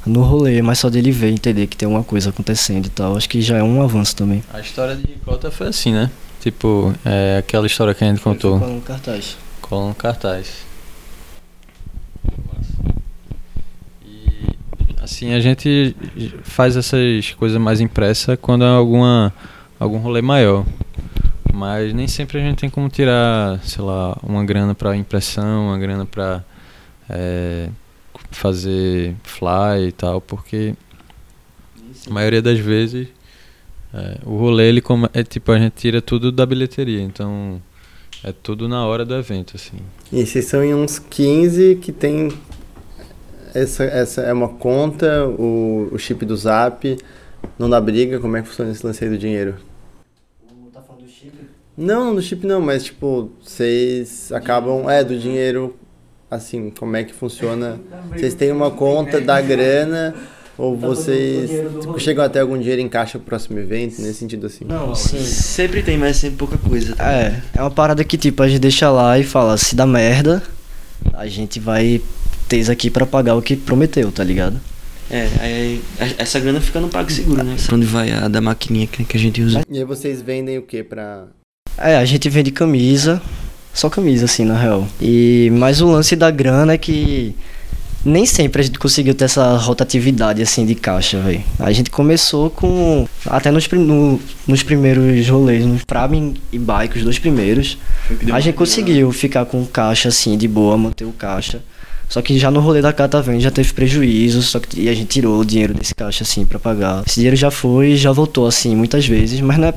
no 0.04 0.22
rolê, 0.22 0.60
mas 0.60 0.78
só 0.78 0.90
dele 0.90 1.10
ver, 1.10 1.30
entender 1.30 1.66
que 1.66 1.76
tem 1.76 1.88
uma 1.88 2.04
coisa 2.04 2.30
acontecendo 2.30 2.86
e 2.86 2.90
tal. 2.90 3.16
Acho 3.16 3.28
que 3.28 3.40
já 3.40 3.56
é 3.56 3.62
um 3.62 3.82
avanço 3.82 4.14
também. 4.14 4.44
A 4.52 4.60
história 4.60 4.94
de 4.94 5.06
Cota 5.24 5.50
foi 5.50 5.68
assim, 5.68 5.92
né? 5.92 6.10
Tipo, 6.40 6.94
é 7.04 7.38
aquela 7.38 7.66
história 7.66 7.94
que 7.94 8.04
a 8.04 8.08
gente 8.08 8.20
contou. 8.20 8.58
Colando 8.58 8.82
cartaz. 8.82 9.36
Colando 9.62 9.94
cartaz. 9.94 10.48
E 14.04 14.54
assim, 15.02 15.32
a 15.32 15.40
gente 15.40 15.96
faz 16.42 16.76
essas 16.76 17.32
coisas 17.32 17.60
mais 17.60 17.80
impressa 17.80 18.36
quando 18.36 18.64
é 18.64 18.68
alguma 18.68 19.32
algum 19.78 19.98
rolê 19.98 20.22
maior. 20.22 20.64
Mas 21.52 21.94
nem 21.94 22.06
sempre 22.06 22.38
a 22.38 22.40
gente 22.40 22.58
tem 22.58 22.68
como 22.68 22.88
tirar, 22.88 23.60
sei 23.64 23.82
lá, 23.82 24.18
uma 24.22 24.44
grana 24.44 24.74
para 24.74 24.96
impressão, 24.96 25.68
uma 25.68 25.78
grana 25.78 26.04
para 26.04 26.44
é, 27.08 27.68
fazer 28.30 29.14
fly 29.22 29.88
e 29.88 29.92
tal, 29.92 30.20
porque 30.20 30.74
a 32.06 32.10
maioria 32.12 32.42
das 32.42 32.58
vezes 32.58 33.08
é, 33.94 34.18
o 34.24 34.36
rolê 34.36 34.68
ele 34.68 34.82
é 35.14 35.22
tipo 35.22 35.50
a 35.50 35.58
gente 35.58 35.72
tira 35.72 36.02
tudo 36.02 36.30
da 36.30 36.44
bilheteria, 36.44 37.00
então 37.00 37.60
é 38.22 38.32
tudo 38.32 38.68
na 38.68 38.84
hora 38.84 39.04
do 39.04 39.14
evento 39.14 39.56
assim. 39.56 39.78
E 40.12 40.26
vocês 40.26 40.44
são 40.44 40.62
em 40.62 40.74
uns 40.74 40.98
15 40.98 41.76
que 41.76 41.92
tem 41.92 42.30
essa, 43.54 43.84
essa 43.84 44.20
é 44.20 44.32
uma 44.32 44.48
conta, 44.48 45.26
o, 45.26 45.88
o 45.90 45.98
chip 45.98 46.26
do 46.26 46.36
Zap, 46.36 46.98
não 47.58 47.68
dá 47.68 47.80
briga, 47.80 48.18
como 48.20 48.36
é 48.36 48.42
que 48.42 48.48
funciona 48.48 48.70
esse 48.70 48.84
lance 48.86 49.02
aí 49.04 49.10
do 49.10 49.18
dinheiro? 49.18 49.56
Tá 50.72 50.80
falando 50.82 51.02
do 51.04 51.08
chip? 51.10 51.32
Não, 51.76 52.04
não 52.06 52.14
do 52.14 52.22
chip 52.22 52.46
não, 52.46 52.60
mas 52.60 52.84
tipo, 52.84 53.30
vocês 53.42 54.30
acabam, 54.32 54.88
é, 54.90 55.02
do 55.04 55.18
dinheiro, 55.18 55.76
assim, 56.30 56.70
como 56.70 56.96
é 56.96 57.04
que 57.04 57.12
funciona? 57.14 57.78
Vocês 58.14 58.34
têm 58.34 58.50
uma 58.52 58.70
conta 58.70 59.20
da 59.20 59.40
grana 59.40 60.14
ou 60.58 60.76
Tá 60.76 60.86
vocês 60.86 61.50
do 61.50 61.80
tipo, 61.80 62.00
chegam 62.00 62.24
até 62.24 62.40
algum 62.40 62.58
dinheiro 62.58 62.80
em 62.80 62.88
caixa 62.88 63.18
pro 63.18 63.26
próximo 63.26 63.58
evento, 63.58 64.00
nesse 64.00 64.14
sentido 64.14 64.46
assim? 64.46 64.64
Não, 64.64 64.94
sim. 64.94 65.18
Sempre 65.18 65.82
tem, 65.82 65.98
mas 65.98 66.16
sempre 66.16 66.36
pouca 66.38 66.56
coisa. 66.56 66.96
tá? 66.96 67.12
É, 67.12 67.42
é 67.54 67.60
uma 67.60 67.70
parada 67.70 68.02
que 68.04 68.16
tipo, 68.16 68.42
a 68.42 68.48
gente 68.48 68.60
deixa 68.60 68.90
lá 68.90 69.18
e 69.18 69.24
fala, 69.24 69.56
se 69.58 69.76
dá 69.76 69.86
merda, 69.86 70.42
a 71.12 71.26
gente 71.26 71.60
vai 71.60 72.00
ter 72.48 72.58
isso 72.58 72.72
aqui 72.72 72.88
pra 72.90 73.04
pagar 73.04 73.34
o 73.34 73.42
que 73.42 73.54
prometeu, 73.56 74.10
tá 74.10 74.24
ligado? 74.24 74.58
É, 75.10 75.28
aí 75.40 75.80
essa 76.18 76.40
grana 76.40 76.60
fica 76.60 76.80
no 76.80 76.88
PagSeguro, 76.88 77.42
né? 77.42 77.56
Pra 77.64 77.76
onde 77.76 77.86
vai 77.86 78.10
a 78.10 78.26
da 78.28 78.40
maquininha 78.40 78.86
que, 78.86 79.04
que 79.04 79.16
a 79.16 79.20
gente 79.20 79.40
usa. 79.40 79.62
E 79.70 79.78
aí 79.78 79.84
vocês 79.84 80.20
vendem 80.20 80.58
o 80.58 80.62
que 80.62 80.82
pra... 80.82 81.24
É, 81.78 81.96
a 81.96 82.04
gente 82.04 82.28
vende 82.28 82.50
camisa, 82.50 83.20
só 83.72 83.88
camisa 83.88 84.24
assim, 84.24 84.44
na 84.44 84.58
real. 84.58 84.86
E 85.00 85.50
mas 85.52 85.80
o 85.80 85.86
lance 85.86 86.16
da 86.16 86.30
grana 86.30 86.72
é 86.72 86.78
que 86.78 87.34
nem 88.04 88.24
sempre 88.24 88.62
a 88.62 88.64
gente 88.64 88.78
conseguiu 88.78 89.14
ter 89.14 89.24
essa 89.26 89.56
rotatividade 89.56 90.40
assim 90.42 90.64
de 90.64 90.74
caixa, 90.74 91.20
velho. 91.20 91.42
A 91.58 91.70
gente 91.72 91.90
começou 91.90 92.50
com 92.50 93.06
até 93.26 93.50
nos, 93.50 93.66
prim- 93.66 93.84
no- 93.84 94.20
nos 94.46 94.62
primeiros 94.62 95.28
rolês, 95.28 95.64
nos 95.66 95.84
Pramin 95.84 96.34
e 96.52 96.58
Bike, 96.58 96.98
os 96.98 97.04
dois 97.04 97.18
primeiros, 97.18 97.76
a 98.32 98.40
gente 98.40 98.54
conseguiu 98.54 99.10
ficar 99.12 99.44
com 99.44 99.64
caixa 99.66 100.08
assim 100.08 100.36
de 100.38 100.48
boa, 100.48 100.76
manter 100.76 101.04
o 101.04 101.12
caixa. 101.12 101.62
Só 102.08 102.22
que 102.22 102.38
já 102.38 102.50
no 102.50 102.60
rolê 102.60 102.80
da 102.80 102.92
Catavento 102.92 103.40
já 103.40 103.50
teve 103.50 103.72
prejuízo, 103.72 104.40
só 104.42 104.60
que 104.60 104.80
e 104.80 104.88
a 104.88 104.94
gente 104.94 105.08
tirou 105.08 105.40
o 105.40 105.44
dinheiro 105.44 105.74
desse 105.74 105.94
caixa 105.94 106.22
assim 106.22 106.44
pra 106.46 106.58
pagar. 106.58 107.02
Esse 107.06 107.16
dinheiro 107.16 107.36
já 107.36 107.50
foi 107.50 107.90
e 107.92 107.96
já 107.96 108.12
voltou 108.12 108.46
assim 108.46 108.76
muitas 108.76 109.06
vezes, 109.06 109.40
mas 109.40 109.58
não 109.58 109.68
é 109.68 109.74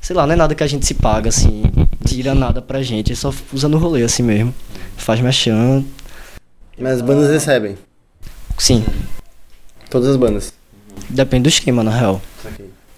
sei 0.00 0.14
lá, 0.16 0.26
não 0.26 0.34
é 0.34 0.36
nada 0.36 0.54
que 0.54 0.62
a 0.62 0.66
gente 0.66 0.84
se 0.84 0.94
paga 0.94 1.28
assim, 1.28 1.62
tira 2.04 2.34
nada 2.34 2.60
pra 2.60 2.82
gente, 2.82 3.12
é 3.12 3.14
só 3.14 3.32
usa 3.52 3.68
no 3.68 3.78
rolê 3.78 4.02
assim 4.02 4.22
mesmo. 4.22 4.52
Faz 4.96 5.20
mexendo. 5.20 5.84
Mas 6.78 6.94
as 6.94 7.00
bandas 7.00 7.30
recebem, 7.30 7.76
Sim, 8.58 8.84
todas 9.90 10.08
as 10.08 10.16
bandas. 10.16 10.52
depende 11.08 11.44
do 11.44 11.48
esquema 11.48 11.82
na 11.84 11.90
real. 11.90 12.20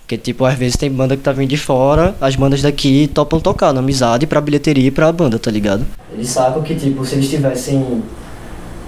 Porque, 0.01 0.17
tipo, 0.17 0.45
às 0.45 0.55
vezes 0.57 0.77
tem 0.77 0.91
banda 0.91 1.17
que 1.17 1.23
tá 1.23 1.33
vindo 1.33 1.49
de 1.51 1.57
fora, 1.57 2.15
as 2.21 2.37
bandas 2.37 2.63
daqui 2.63 3.09
topam 3.13 3.41
tocar 3.41 3.73
na 3.73 3.81
amizade 3.81 4.25
pra 4.27 4.41
bilheteria 4.41 4.87
e 4.87 4.91
pra 4.91 5.11
banda, 5.11 5.37
tá 5.39 5.51
ligado? 5.51 5.85
Eles 6.13 6.29
sabem 6.29 6.63
que, 6.63 6.75
tipo, 6.77 7.05
se 7.05 7.17
eles 7.17 7.29
tivessem 7.29 8.03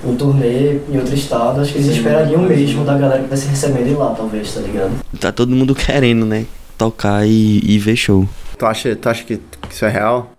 um 0.05 0.17
turnê 0.17 0.79
em 0.89 0.97
outro 0.99 1.15
estado, 1.15 1.61
acho 1.61 1.73
que 1.73 1.79
eles 1.79 1.89
esperariam 1.91 2.43
mesmo 2.43 2.85
da 2.85 2.97
galera 2.97 3.23
que 3.23 3.29
vai 3.29 3.37
se 3.37 3.49
recebendo 3.49 3.99
lá, 3.99 4.15
talvez, 4.15 4.53
tá 4.55 4.61
ligado? 4.61 4.93
Tá 5.21 5.33
todo 5.33 5.55
mundo 5.55 5.75
querendo, 5.75 6.25
né? 6.25 6.47
Tocar 6.77 7.27
e, 7.27 7.61
e 7.65 7.79
ver 7.79 7.97
show. 7.97 8.29
Tu 8.57 8.65
acha, 8.67 8.95
tu 8.97 9.09
acha 9.09 9.25
que, 9.25 9.37
que 9.37 9.75
isso 9.75 9.85
é 9.85 9.89
real? 9.89 10.33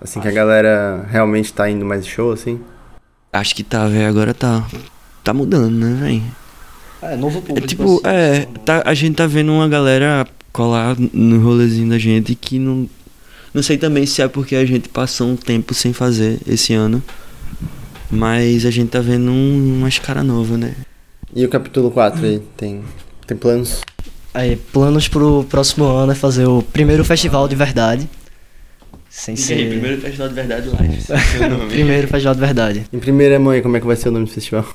Assim, 0.00 0.20
que 0.20 0.28
a 0.28 0.32
galera 0.32 1.06
realmente 1.10 1.52
tá 1.52 1.68
indo 1.70 1.84
mais 1.84 2.06
show, 2.06 2.32
assim? 2.32 2.60
Acho 3.32 3.54
que 3.54 3.62
tá, 3.62 3.86
velho. 3.88 4.06
Agora 4.08 4.34
tá. 4.34 4.66
Tá 5.22 5.32
mudando, 5.32 5.70
né, 5.72 5.96
velho? 6.00 6.22
É, 7.00 7.16
novo 7.16 7.38
É 7.38 7.40
público. 7.42 7.66
tipo, 7.66 8.00
assim, 8.04 8.16
é. 8.16 8.46
Tá, 8.64 8.82
a 8.84 8.92
gente 8.92 9.16
tá 9.16 9.26
vendo 9.26 9.50
uma 9.52 9.68
galera 9.68 10.26
colar 10.52 10.94
no 11.12 11.42
rolezinho 11.42 11.88
da 11.88 11.98
gente 11.98 12.34
que 12.34 12.58
não. 12.58 12.88
Não 13.54 13.62
sei 13.62 13.78
também 13.78 14.04
se 14.04 14.20
é 14.20 14.28
porque 14.28 14.56
a 14.56 14.64
gente 14.66 14.88
passou 14.88 15.28
um 15.28 15.36
tempo 15.36 15.72
sem 15.72 15.92
fazer 15.92 16.38
esse 16.46 16.74
ano. 16.74 17.02
Mas 18.10 18.64
a 18.66 18.70
gente 18.70 18.90
tá 18.90 19.00
vendo 19.00 19.30
um, 19.30 19.78
umas 19.78 19.98
cara 19.98 20.22
nova, 20.22 20.56
né? 20.56 20.74
E 21.34 21.44
o 21.44 21.48
capítulo 21.48 21.90
4 21.90 22.24
aí, 22.24 22.40
tem, 22.56 22.82
tem 23.26 23.36
planos? 23.36 23.80
Aí, 24.32 24.56
planos 24.56 25.08
pro 25.08 25.44
próximo 25.48 25.84
ano 25.84 26.12
é 26.12 26.14
fazer 26.14 26.46
o 26.46 26.62
primeiro 26.62 27.04
festival 27.04 27.46
de 27.48 27.54
verdade. 27.54 28.08
Sem 29.08 29.36
ser. 29.36 29.68
primeiro 29.68 30.00
festival 30.00 30.28
de 30.28 30.34
verdade 30.34 30.68
live. 30.68 30.98
primeiro 31.70 32.08
festival 32.08 32.34
de 32.34 32.40
verdade. 32.40 32.84
Em 32.92 32.98
primeira 32.98 33.38
aí, 33.50 33.62
como 33.62 33.76
é 33.76 33.80
que 33.80 33.86
vai 33.86 33.94
ser 33.94 34.08
o 34.08 34.12
nome 34.12 34.26
do 34.26 34.30
festival? 34.32 34.66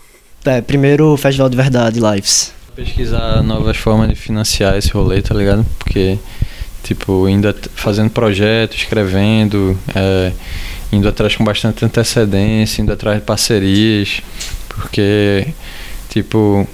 É, 0.46 0.62
primeiro 0.62 1.16
festival 1.18 1.50
de 1.50 1.58
verdade, 1.58 2.00
Lives. 2.00 2.54
Pesquisar 2.74 3.44
novas 3.44 3.76
formas 3.76 4.08
de 4.08 4.16
financiar 4.16 4.78
esse 4.78 4.90
rolê, 4.92 5.22
tá 5.22 5.36
ligado? 5.36 5.66
Porque, 5.78 6.18
tipo, 6.82 7.26
ainda 7.26 7.54
fazendo 7.76 8.10
projeto, 8.10 8.76
escrevendo, 8.76 9.78
é, 9.94 10.32
indo 10.92 11.08
atrás 11.08 11.36
com 11.36 11.44
bastante 11.44 11.84
antecedência, 11.86 12.82
indo 12.82 12.92
atrás 12.92 13.20
de 13.20 13.26
parcerias, 13.26 14.22
porque, 14.68 15.48
tipo, 16.10 16.68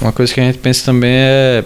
uma 0.00 0.12
coisa 0.12 0.32
que 0.32 0.40
a 0.40 0.44
gente 0.44 0.58
pensa 0.58 0.84
também 0.84 1.10
é 1.12 1.64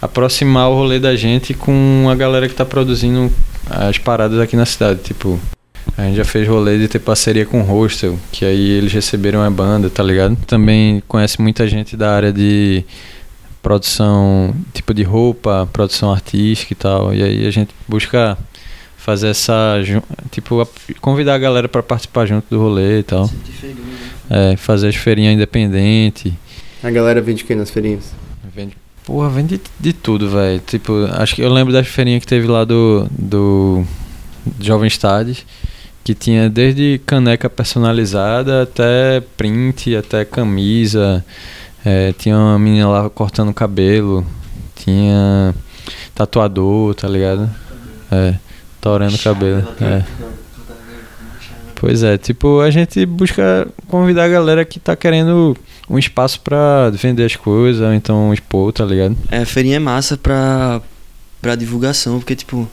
aproximar 0.00 0.70
o 0.70 0.74
rolê 0.74 0.98
da 0.98 1.16
gente 1.16 1.54
com 1.54 2.06
a 2.10 2.14
galera 2.14 2.48
que 2.48 2.54
tá 2.54 2.64
produzindo 2.64 3.32
as 3.68 3.98
paradas 3.98 4.38
aqui 4.38 4.56
na 4.56 4.66
cidade, 4.66 5.00
tipo. 5.02 5.38
A 5.96 6.02
gente 6.02 6.16
já 6.16 6.24
fez 6.24 6.46
rolê 6.46 6.78
de 6.78 6.86
ter 6.86 6.98
parceria 6.98 7.44
com 7.44 7.60
o 7.60 7.64
Hostel, 7.64 8.18
que 8.30 8.44
aí 8.44 8.70
eles 8.70 8.92
receberam 8.92 9.42
a 9.42 9.50
banda, 9.50 9.90
tá 9.90 10.02
ligado? 10.02 10.36
Também 10.46 11.02
conhece 11.08 11.40
muita 11.40 11.66
gente 11.66 11.96
da 11.96 12.14
área 12.14 12.32
de 12.32 12.84
produção, 13.62 14.54
tipo 14.72 14.94
de 14.94 15.02
roupa, 15.02 15.68
produção 15.72 16.12
artística 16.12 16.72
e 16.72 16.76
tal. 16.76 17.12
E 17.12 17.22
aí 17.22 17.46
a 17.46 17.50
gente 17.50 17.74
busca 17.88 18.38
fazer 18.98 19.28
essa, 19.28 19.76
tipo, 20.30 20.60
a- 20.60 20.66
convidar 21.00 21.34
a 21.34 21.38
galera 21.38 21.68
pra 21.68 21.82
participar 21.82 22.26
junto 22.26 22.44
do 22.50 22.60
rolê 22.60 22.98
e 22.98 23.02
tal. 23.02 23.30
É, 24.28 24.56
fazer 24.56 24.88
as 24.88 24.96
feirinhas 24.96 25.34
independentes. 25.34 26.32
A 26.82 26.90
galera 26.90 27.20
vende 27.22 27.42
o 27.44 27.46
que 27.46 27.54
nas 27.54 27.70
feirinhas? 27.70 28.12
Vende, 28.54 28.76
porra, 29.04 29.30
vende 29.30 29.56
de, 29.56 29.62
de 29.80 29.92
tudo, 29.94 30.28
velho. 30.28 30.60
Tipo, 30.66 31.06
acho 31.12 31.34
que 31.34 31.40
eu 31.42 31.50
lembro 31.50 31.72
das 31.72 31.86
feirinhas 31.88 32.20
que 32.20 32.26
teve 32.26 32.46
lá 32.46 32.64
do, 32.64 33.06
do 33.10 33.84
Jovem 34.60 34.90
Stades, 34.90 35.46
que 36.04 36.14
tinha 36.14 36.50
desde 36.50 37.00
caneca 37.06 37.48
personalizada 37.48 38.62
até 38.64 39.20
print, 39.36 39.96
até 39.96 40.24
camisa. 40.24 41.24
É, 41.84 42.12
tinha 42.12 42.36
uma 42.36 42.58
menina 42.58 42.88
lá 42.88 43.08
cortando 43.08 43.52
cabelo, 43.54 44.26
tinha 44.76 45.54
tatuador, 46.14 46.94
tá 46.94 47.08
ligado? 47.08 47.48
É, 48.10 48.34
torando 48.80 49.18
cabelo. 49.18 49.66
É. 49.80 50.04
Pois 51.76 52.02
é, 52.02 52.18
tipo, 52.18 52.60
a 52.60 52.70
gente 52.70 53.06
busca 53.06 53.68
convidar 53.86 54.24
a 54.24 54.28
galera 54.28 54.64
que 54.64 54.80
tá 54.80 54.96
querendo 54.96 55.56
um 55.88 55.96
espaço 55.96 56.40
pra 56.40 56.90
vender 56.90 57.24
as 57.24 57.36
coisas, 57.36 57.80
ou 57.80 57.92
então 57.94 58.34
expor, 58.34 58.72
tá 58.72 58.84
ligado? 58.84 59.16
É, 59.30 59.38
a 59.38 59.46
feirinha 59.46 59.76
é 59.76 59.78
massa 59.78 60.16
pra, 60.16 60.82
pra 61.40 61.54
divulgação, 61.54 62.18
porque, 62.18 62.34
tipo, 62.34 62.68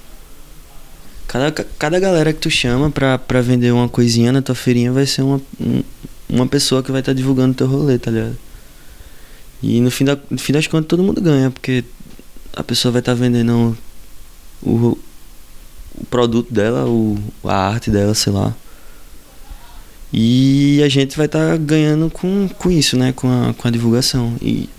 cada, 1.28 1.52
cada 1.52 2.00
galera 2.00 2.34
que 2.34 2.40
tu 2.40 2.50
chama 2.50 2.90
pra, 2.90 3.20
pra 3.20 3.42
vender 3.42 3.72
uma 3.72 3.88
coisinha 3.88 4.32
na 4.32 4.42
tua 4.42 4.56
feirinha 4.56 4.92
vai 4.92 5.06
ser 5.06 5.22
uma, 5.22 5.40
um- 5.62 5.84
uma 6.28 6.48
pessoa 6.48 6.82
que 6.82 6.92
vai 6.92 7.02
estar 7.02 7.14
divulgando 7.14 7.54
teu 7.54 7.68
rolê, 7.68 8.00
tá 8.00 8.10
ligado? 8.10 8.36
E 9.62 9.80
no 9.82 9.92
fim, 9.92 10.04
da, 10.04 10.18
no 10.32 10.38
fim 10.40 10.52
das 10.52 10.66
contas 10.66 10.88
todo 10.88 11.04
mundo 11.04 11.22
ganha, 11.22 11.52
porque 11.52 11.84
a 12.56 12.64
pessoa 12.64 12.92
vai 12.92 13.00
estar 13.02 13.14
vendendo 13.14 13.78
o, 14.64 14.98
o 15.98 16.06
produto 16.06 16.54
dela, 16.54 16.88
o, 16.88 17.18
a 17.44 17.56
arte 17.56 17.90
dela, 17.90 18.14
sei 18.14 18.34
lá. 18.34 18.54
E 20.12 20.82
a 20.84 20.90
gente 20.90 21.18
vai 21.18 21.26
estar 21.26 21.58
ganhando 21.58 22.10
com, 22.10 22.48
com 22.48 22.72
isso, 22.72 22.98
né? 22.98 23.12
Com 23.12 23.28
a, 23.30 23.54
com 23.54 23.68
a 23.68 23.72
divulgação. 23.72 24.36
E 24.42 24.70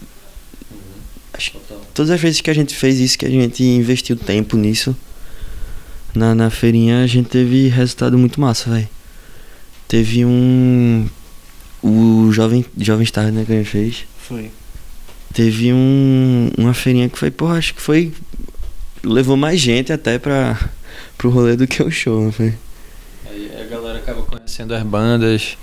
acho 1.34 1.52
que 1.52 1.58
todas 1.92 2.10
as 2.10 2.20
vezes 2.20 2.40
que 2.40 2.50
a 2.50 2.54
gente 2.54 2.74
fez 2.74 2.98
isso, 2.98 3.18
que 3.18 3.26
a 3.26 3.30
gente 3.30 3.62
investiu 3.62 4.16
tempo 4.16 4.56
nisso, 4.56 4.96
na, 6.14 6.34
na 6.34 6.50
feirinha, 6.50 7.02
a 7.02 7.06
gente 7.06 7.28
teve 7.28 7.68
resultado 7.68 8.16
muito 8.16 8.40
massa, 8.40 8.70
velho. 8.70 8.88
Teve 9.86 10.24
um. 10.24 11.06
O 11.82 12.32
Jovem, 12.32 12.64
Jovem 12.78 13.06
Star, 13.06 13.30
né, 13.30 13.44
que 13.44 13.52
a 13.52 13.56
gente 13.56 13.68
fez. 13.68 14.04
Foi. 14.18 14.50
Teve 15.32 15.72
um, 15.72 16.50
uma 16.56 16.72
feirinha 16.72 17.08
que 17.08 17.18
foi, 17.18 17.30
porra, 17.30 17.58
acho 17.58 17.74
que 17.74 17.82
foi. 17.82 18.12
Levou 19.04 19.36
mais 19.36 19.60
gente 19.60 19.92
até 19.92 20.18
pra, 20.18 20.58
pro 21.16 21.30
rolê 21.30 21.56
do 21.56 21.66
que 21.66 21.82
o 21.82 21.90
show, 21.90 22.20
não 22.20 22.32
foi? 22.32 22.54
Aí 23.28 23.50
a 23.60 23.64
galera 23.64 23.98
acaba 23.98 24.22
conhecendo 24.22 24.74
as 24.74 24.82
bandas, 24.82 25.56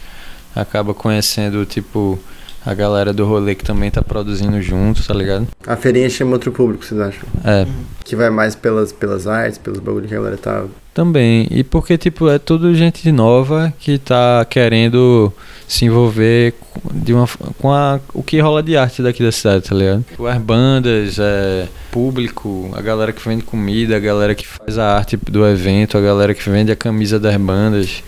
acaba 0.56 0.94
conhecendo, 0.94 1.66
tipo, 1.66 2.20
a 2.66 2.74
galera 2.74 3.12
do 3.14 3.26
rolê 3.26 3.56
que 3.56 3.64
também 3.64 3.92
tá 3.92 4.02
produzindo 4.02 4.62
junto, 4.62 5.06
tá 5.06 5.14
ligado? 5.14 5.48
A 5.68 5.76
feirinha 5.76 6.10
chama 6.10 6.34
outro 6.34 6.52
público, 6.52 6.86
vocês 6.86 7.00
acham? 7.00 7.24
É, 7.44 7.68
Que 8.04 8.16
vai 8.16 8.30
mais 8.30 8.56
pelas, 8.56 8.92
pelas 8.92 9.28
artes, 9.28 9.58
pelos 9.58 9.80
bagulhos 9.80 10.08
que 10.10 10.16
a 10.16 10.18
galera 10.18 10.38
tá. 10.38 10.66
também. 10.94 11.48
E 11.52 11.64
porque, 11.64 11.98
tipo, 11.98 12.30
é 12.30 12.40
tudo 12.40 12.74
gente 12.74 13.12
nova 13.12 13.74
que 13.80 13.98
tá 13.98 14.46
querendo 14.50 15.32
se 15.68 15.86
envolver 15.86 16.54
de 16.94 17.14
uma, 17.14 17.28
com 17.60 17.72
a, 17.72 18.00
o 18.14 18.22
que 18.22 18.40
rola 18.40 18.62
de 18.62 18.76
arte 18.78 19.02
daqui 19.02 19.24
da 19.24 19.32
cidade, 19.32 19.70
tá 19.70 19.76
ligado? 19.76 20.04
Tipo, 20.04 20.28
As 20.28 20.38
bandas, 20.38 21.18
é, 21.20 21.68
público, 21.92 22.72
a 22.74 22.82
galera 22.82 23.12
que 23.12 23.28
vende 23.28 23.44
comida, 23.44 23.96
a 23.96 24.00
galera 24.00 24.36
que 24.36 24.46
faz 24.46 24.78
a 24.78 24.96
arte 24.96 25.18
do 25.18 25.46
evento, 25.48 25.98
a 25.98 26.02
galera 26.02 26.34
que 26.34 26.50
vende 26.50 26.72
a 26.72 26.76
camisa 26.76 27.20
das 27.20 27.36
bandas. 27.38 28.04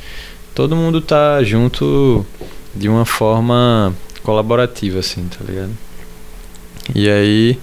Todo 0.53 0.75
mundo 0.75 1.01
tá 1.01 1.43
junto 1.43 2.25
de 2.73 2.89
uma 2.89 3.05
forma 3.05 3.93
colaborativa, 4.23 4.99
assim, 4.99 5.27
tá 5.27 5.43
ligado? 5.45 5.71
E 6.93 7.09
aí, 7.09 7.59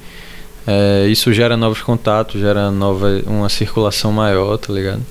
é, 0.67 1.07
isso 1.09 1.33
gera 1.33 1.57
novos 1.57 1.81
contatos, 1.81 2.41
gera 2.41 2.71
nova, 2.71 3.23
uma 3.27 3.49
circulação 3.49 4.13
maior, 4.13 4.57
tá 4.59 4.73
ligado? 4.73 5.03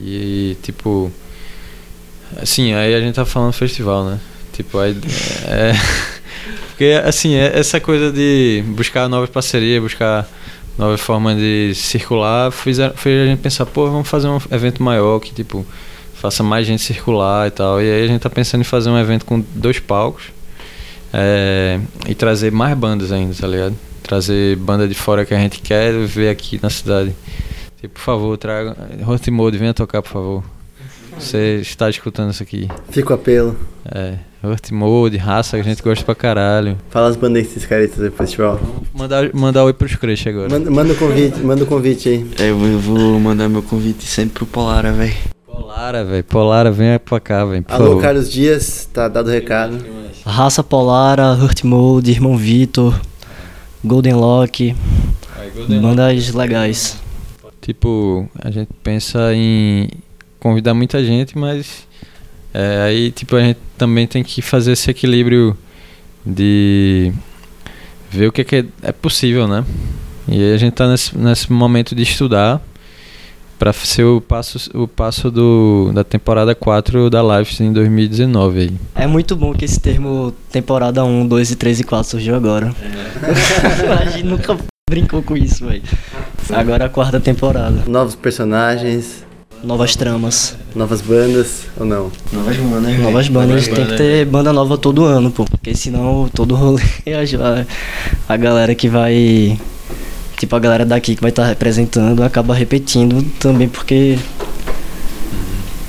E, 0.00 0.56
tipo, 0.62 1.12
assim, 2.40 2.72
aí 2.74 2.94
a 2.94 3.00
gente 3.00 3.14
tá 3.14 3.24
falando 3.24 3.52
festival, 3.52 4.04
né? 4.04 4.20
Tipo, 4.52 4.78
aí, 4.78 4.96
é, 5.46 5.72
porque, 6.68 7.00
assim, 7.04 7.34
é- 7.34 7.58
essa 7.58 7.80
coisa 7.80 8.12
de 8.12 8.62
buscar 8.68 9.08
novas 9.08 9.30
parcerias, 9.30 9.82
buscar 9.82 10.28
novas 10.78 11.00
formas 11.00 11.36
de 11.36 11.72
circular, 11.74 12.50
fez 12.50 12.80
a, 12.80 12.90
fez 12.90 13.22
a 13.22 13.26
gente 13.30 13.40
pensar, 13.40 13.66
pô, 13.66 13.90
vamos 13.90 14.08
fazer 14.08 14.28
um 14.28 14.40
evento 14.50 14.82
maior 14.82 15.20
que, 15.20 15.32
tipo, 15.32 15.66
faça 16.14 16.42
mais 16.42 16.66
gente 16.66 16.82
circular 16.82 17.48
e 17.48 17.50
tal. 17.50 17.80
E 17.82 17.90
aí 17.90 18.04
a 18.04 18.06
gente 18.06 18.20
tá 18.20 18.30
pensando 18.30 18.60
em 18.60 18.64
fazer 18.64 18.90
um 18.90 18.98
evento 18.98 19.24
com 19.24 19.44
dois 19.54 19.78
palcos 19.78 20.24
é, 21.12 21.80
e 22.08 22.14
trazer 22.14 22.50
mais 22.52 22.76
bandas 22.76 23.12
ainda, 23.12 23.34
tá 23.34 23.46
ligado? 23.46 23.76
Trazer 24.02 24.56
banda 24.56 24.88
de 24.88 24.94
fora 24.94 25.24
que 25.24 25.34
a 25.34 25.38
gente 25.38 25.60
quer 25.60 25.92
ver 26.06 26.28
aqui 26.30 26.58
na 26.62 26.70
cidade. 26.70 27.14
Tipo, 27.80 27.94
por 27.94 28.00
favor, 28.00 28.36
traga. 28.38 28.76
Host 29.04 29.30
Mode, 29.30 29.58
venha 29.58 29.74
tocar, 29.74 30.00
por 30.02 30.10
favor. 30.10 30.44
Você 31.18 31.58
está 31.60 31.88
escutando 31.88 32.30
isso 32.32 32.42
aqui. 32.42 32.68
Fica 32.90 33.12
o 33.12 33.14
apelo. 33.14 33.56
É, 33.84 34.14
Host 34.42 34.72
Mode, 34.74 35.16
raça, 35.16 35.56
que 35.56 35.60
a 35.60 35.64
gente 35.64 35.82
gosta 35.82 36.04
pra 36.04 36.14
caralho. 36.14 36.76
Fala 36.90 37.08
as 37.08 37.16
bandas 37.16 37.46
que 37.46 37.52
vocês 37.52 37.66
querem 37.66 37.88
trazer 37.88 38.10
pro 38.10 38.18
festival. 38.26 38.60
Mandar, 38.94 39.30
mandar 39.34 39.64
oi 39.64 39.72
pros 39.72 39.94
crush 39.96 40.26
agora. 40.28 40.48
Manda, 40.48 40.70
manda 40.70 40.92
o 40.92 40.96
convite, 40.96 41.38
manda 41.40 41.64
o 41.64 41.66
convite 41.66 42.08
aí. 42.08 42.26
Eu, 42.48 42.58
vou- 42.58 42.68
eu 42.68 42.78
vou 42.78 43.20
mandar 43.20 43.48
meu 43.48 43.62
convite 43.62 44.04
sempre 44.04 44.34
pro 44.34 44.46
Polara, 44.46 44.92
velho. 44.92 45.14
Polara, 45.46 46.04
velho. 46.04 46.24
Polara, 46.24 46.70
venha 46.72 46.98
pra 46.98 47.20
cá, 47.20 47.44
velho. 47.44 47.64
Alô, 47.68 47.86
favor. 47.86 48.02
Carlos 48.02 48.30
Dias, 48.30 48.88
tá 48.92 49.06
dado 49.08 49.28
o 49.28 49.30
recado. 49.30 49.78
Raça 50.24 50.62
Polara, 50.62 51.32
Hurt 51.34 51.62
Mode, 51.64 52.10
Irmão 52.10 52.36
Vitor, 52.36 52.98
Golden 53.84 54.14
Lock, 54.14 54.74
bandas 55.80 56.32
legais. 56.32 56.96
Tipo, 57.60 58.28
a 58.40 58.50
gente 58.50 58.70
pensa 58.82 59.32
em 59.34 59.88
convidar 60.42 60.74
muita 60.74 61.04
gente, 61.04 61.38
mas 61.38 61.86
é, 62.52 62.82
aí 62.82 63.12
tipo 63.12 63.36
a 63.36 63.40
gente 63.40 63.60
também 63.78 64.08
tem 64.08 64.24
que 64.24 64.42
fazer 64.42 64.72
esse 64.72 64.90
equilíbrio 64.90 65.56
de 66.26 67.12
ver 68.10 68.26
o 68.26 68.32
que 68.32 68.40
é, 68.40 68.44
que 68.44 68.66
é 68.82 68.92
possível, 68.92 69.46
né? 69.46 69.64
E 70.26 70.34
aí 70.34 70.52
a 70.52 70.56
gente 70.56 70.72
tá 70.72 70.88
nesse, 70.88 71.16
nesse 71.16 71.52
momento 71.52 71.94
de 71.94 72.02
estudar 72.02 72.60
para 73.56 73.72
ser 73.72 74.02
o 74.02 74.20
passo 74.20 74.58
o 74.74 74.88
passo 74.88 75.30
do, 75.30 75.92
da 75.94 76.02
temporada 76.02 76.52
4 76.52 77.08
da 77.08 77.22
Live 77.22 77.62
em 77.62 77.72
2019 77.72 78.60
aí. 78.60 78.72
É 78.96 79.06
muito 79.06 79.36
bom 79.36 79.54
que 79.54 79.64
esse 79.64 79.78
termo 79.78 80.34
temporada 80.50 81.04
1, 81.04 81.28
2 81.28 81.52
e 81.52 81.56
3 81.56 81.80
e 81.80 81.84
4 81.84 82.10
surgiu 82.10 82.34
agora. 82.34 82.74
a 84.00 84.04
gente 84.06 84.24
nunca 84.24 84.58
brincou 84.90 85.22
com 85.22 85.36
isso, 85.36 85.64
velho. 85.64 85.82
Agora 86.50 86.84
é 86.84 86.86
a 86.86 86.90
quarta 86.90 87.20
temporada. 87.20 87.84
Novos 87.86 88.16
personagens, 88.16 89.24
Novas 89.62 89.94
tramas, 89.94 90.56
novas 90.74 91.00
bandas 91.00 91.66
ou 91.78 91.86
não? 91.86 92.10
Novas 92.32 92.56
bandas, 92.56 92.90
velho. 92.92 93.02
novas 93.02 93.28
bandas. 93.28 93.68
Tem 93.68 93.86
que 93.86 93.96
ter 93.96 94.24
banda 94.26 94.52
nova 94.52 94.76
todo 94.76 95.04
ano, 95.04 95.30
pô. 95.30 95.44
Porque 95.44 95.72
senão 95.74 96.28
todo 96.34 96.56
rolê 96.56 96.82
a, 97.06 98.32
a 98.32 98.36
galera 98.36 98.74
que 98.74 98.88
vai. 98.88 99.56
Tipo, 100.36 100.56
a 100.56 100.58
galera 100.58 100.84
daqui 100.84 101.14
que 101.14 101.20
vai 101.20 101.30
estar 101.30 101.46
representando 101.46 102.24
acaba 102.24 102.52
repetindo 102.54 103.24
também 103.38 103.68
porque. 103.68 104.18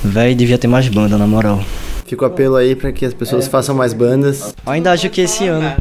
Véi, 0.04 0.36
devia 0.36 0.56
ter 0.58 0.68
mais 0.68 0.86
banda, 0.86 1.18
na 1.18 1.26
moral. 1.26 1.60
Fica 2.06 2.22
o 2.22 2.28
apelo 2.28 2.54
aí 2.54 2.76
pra 2.76 2.92
que 2.92 3.04
as 3.04 3.14
pessoas 3.14 3.48
façam 3.48 3.74
mais 3.74 3.92
bandas. 3.92 4.54
Eu 4.64 4.72
ainda 4.72 4.92
acho 4.92 5.10
que 5.10 5.22
esse 5.22 5.48
ano. 5.48 5.72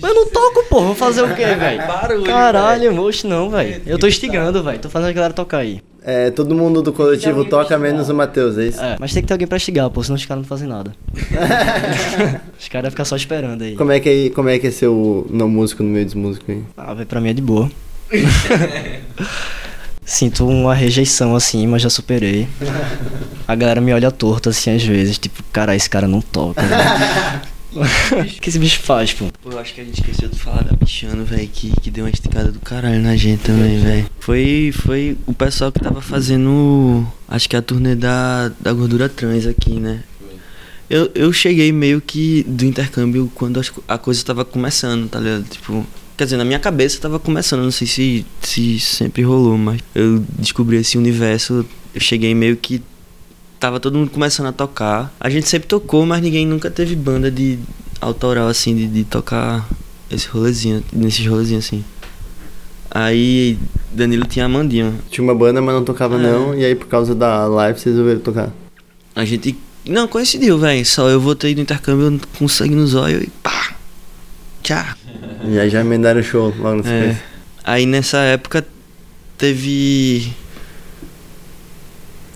Mas 0.00 0.10
eu 0.10 0.14
não 0.14 0.26
toco, 0.28 0.64
pô. 0.70 0.80
Vou 0.80 0.94
fazer 0.94 1.22
o 1.22 1.34
quê, 1.34 1.44
velho? 1.44 1.82
Caralho, 2.24 2.94
moço, 2.94 3.26
não, 3.28 3.50
velho. 3.50 3.82
Eu 3.84 3.98
tô 3.98 4.06
instigando, 4.06 4.62
velho. 4.62 4.78
Tô 4.78 4.88
fazendo 4.88 5.10
a 5.10 5.12
galera 5.12 5.34
tocar 5.34 5.58
aí. 5.58 5.82
É, 6.06 6.30
todo 6.30 6.54
mundo 6.54 6.82
do 6.82 6.92
coletivo 6.92 7.46
toca, 7.46 7.78
menos 7.78 8.10
o 8.10 8.14
Matheus, 8.14 8.58
é 8.58 8.66
isso? 8.66 8.78
É, 8.78 8.96
mas 9.00 9.14
tem 9.14 9.22
que 9.22 9.28
ter 9.28 9.32
alguém 9.32 9.48
pra 9.48 9.56
instigar, 9.56 9.88
pô. 9.88 10.02
Senão 10.02 10.16
os 10.16 10.26
caras 10.26 10.42
não 10.42 10.48
fazem 10.48 10.68
nada. 10.68 10.92
os 12.60 12.68
caras 12.68 12.82
vão 12.84 12.90
ficar 12.90 13.06
só 13.06 13.16
esperando 13.16 13.62
aí. 13.62 13.74
Como 13.74 13.90
é 13.90 13.98
que 13.98 14.08
é, 14.08 14.30
como 14.30 14.50
é, 14.50 14.58
que 14.58 14.66
é 14.66 14.70
ser 14.70 14.88
o 14.88 15.26
não 15.30 15.48
músico 15.48 15.82
no 15.82 15.88
meio 15.88 16.04
dos 16.04 16.12
músicos 16.12 16.54
aí? 16.54 16.62
Ah, 16.76 16.92
velho, 16.92 17.06
pra 17.06 17.22
mim 17.22 17.30
é 17.30 17.32
de 17.32 17.40
boa. 17.40 17.70
Sinto 20.04 20.46
uma 20.46 20.74
rejeição 20.74 21.34
assim, 21.34 21.66
mas 21.66 21.80
já 21.80 21.88
superei. 21.88 22.46
A 23.48 23.54
galera 23.54 23.80
me 23.80 23.94
olha 23.94 24.10
torto 24.10 24.50
assim 24.50 24.76
às 24.76 24.84
vezes, 24.84 25.16
tipo, 25.16 25.42
cara, 25.50 25.74
esse 25.74 25.88
cara 25.88 26.06
não 26.06 26.20
toca. 26.20 26.60
velho. 26.60 27.44
O 27.74 28.40
que 28.40 28.48
esse 28.48 28.58
bicho 28.58 28.80
faz, 28.80 29.12
pô? 29.12 29.26
Pô, 29.42 29.50
eu 29.50 29.58
acho 29.58 29.74
que 29.74 29.80
a 29.80 29.84
gente 29.84 30.00
esqueceu 30.00 30.28
de 30.28 30.38
falar 30.38 30.62
da 30.62 30.76
Bichano, 30.76 31.24
velho, 31.24 31.48
que, 31.48 31.72
que 31.80 31.90
deu 31.90 32.04
uma 32.04 32.10
esticada 32.10 32.52
do 32.52 32.60
caralho 32.60 33.00
na 33.00 33.16
gente 33.16 33.42
também, 33.42 33.80
velho. 33.80 34.06
Foi, 34.20 34.72
foi 34.72 35.16
o 35.26 35.34
pessoal 35.34 35.72
que 35.72 35.80
tava 35.80 36.00
fazendo, 36.00 37.06
acho 37.28 37.48
que 37.48 37.56
a 37.56 37.62
turnê 37.62 37.94
da, 37.94 38.48
da 38.60 38.72
gordura 38.72 39.08
trans 39.08 39.46
aqui, 39.46 39.80
né? 39.80 40.02
Eu, 40.88 41.10
eu 41.14 41.32
cheguei 41.32 41.72
meio 41.72 42.00
que 42.00 42.44
do 42.44 42.64
intercâmbio 42.64 43.30
quando 43.34 43.60
a 43.88 43.98
coisa 43.98 44.24
tava 44.24 44.44
começando, 44.44 45.08
tá 45.08 45.18
ligado? 45.18 45.44
Tipo, 45.44 45.84
quer 46.16 46.24
dizer, 46.24 46.36
na 46.36 46.44
minha 46.44 46.58
cabeça 46.58 47.00
tava 47.00 47.18
começando, 47.18 47.62
não 47.62 47.70
sei 47.70 47.86
se, 47.86 48.26
se 48.40 48.78
sempre 48.78 49.22
rolou, 49.22 49.56
mas 49.56 49.80
eu 49.94 50.24
descobri 50.38 50.76
esse 50.76 50.98
universo, 50.98 51.66
eu 51.94 52.00
cheguei 52.00 52.34
meio 52.34 52.56
que 52.56 52.82
tava 53.64 53.80
todo 53.80 53.96
mundo 53.96 54.10
começando 54.10 54.48
a 54.48 54.52
tocar. 54.52 55.10
A 55.18 55.30
gente 55.30 55.48
sempre 55.48 55.66
tocou, 55.66 56.04
mas 56.04 56.20
ninguém 56.20 56.46
nunca 56.46 56.70
teve 56.70 56.94
banda 56.94 57.30
de 57.30 57.58
autoral 57.98 58.46
assim, 58.46 58.76
de, 58.76 58.86
de 58.86 59.04
tocar 59.04 59.66
esse 60.10 60.28
rolezinho, 60.28 60.84
nesses 60.92 61.26
rolezinhos 61.26 61.64
assim. 61.64 61.82
Aí 62.90 63.56
Danilo 63.90 64.26
tinha 64.26 64.44
a 64.44 64.48
Mandinha. 64.50 64.92
Tinha 65.08 65.24
uma 65.24 65.34
banda, 65.34 65.62
mas 65.62 65.74
não 65.74 65.82
tocava 65.82 66.16
É. 66.16 66.18
não, 66.18 66.54
e 66.54 66.62
aí 66.62 66.74
por 66.74 66.88
causa 66.88 67.14
da 67.14 67.46
live 67.46 67.80
vocês 67.80 67.94
resolveram 67.94 68.20
tocar. 68.20 68.52
A 69.16 69.24
gente. 69.24 69.56
Não, 69.86 70.06
coincidiu, 70.06 70.58
velho. 70.58 70.84
Só 70.84 71.08
eu 71.08 71.18
voltei 71.18 71.54
do 71.54 71.62
intercâmbio 71.62 72.20
com 72.38 72.46
sangue 72.46 72.74
nos 72.74 72.94
olhos 72.94 73.22
e 73.22 73.30
pá! 73.42 73.74
Tchau! 74.62 74.84
E 75.48 75.58
aí 75.58 75.70
já 75.70 75.80
emendaram 75.80 76.20
o 76.20 76.22
show 76.22 76.54
logo 76.58 76.82
na 76.82 76.90
É. 76.90 77.22
Aí 77.64 77.86
nessa 77.86 78.18
época 78.18 78.62
teve. 79.38 80.30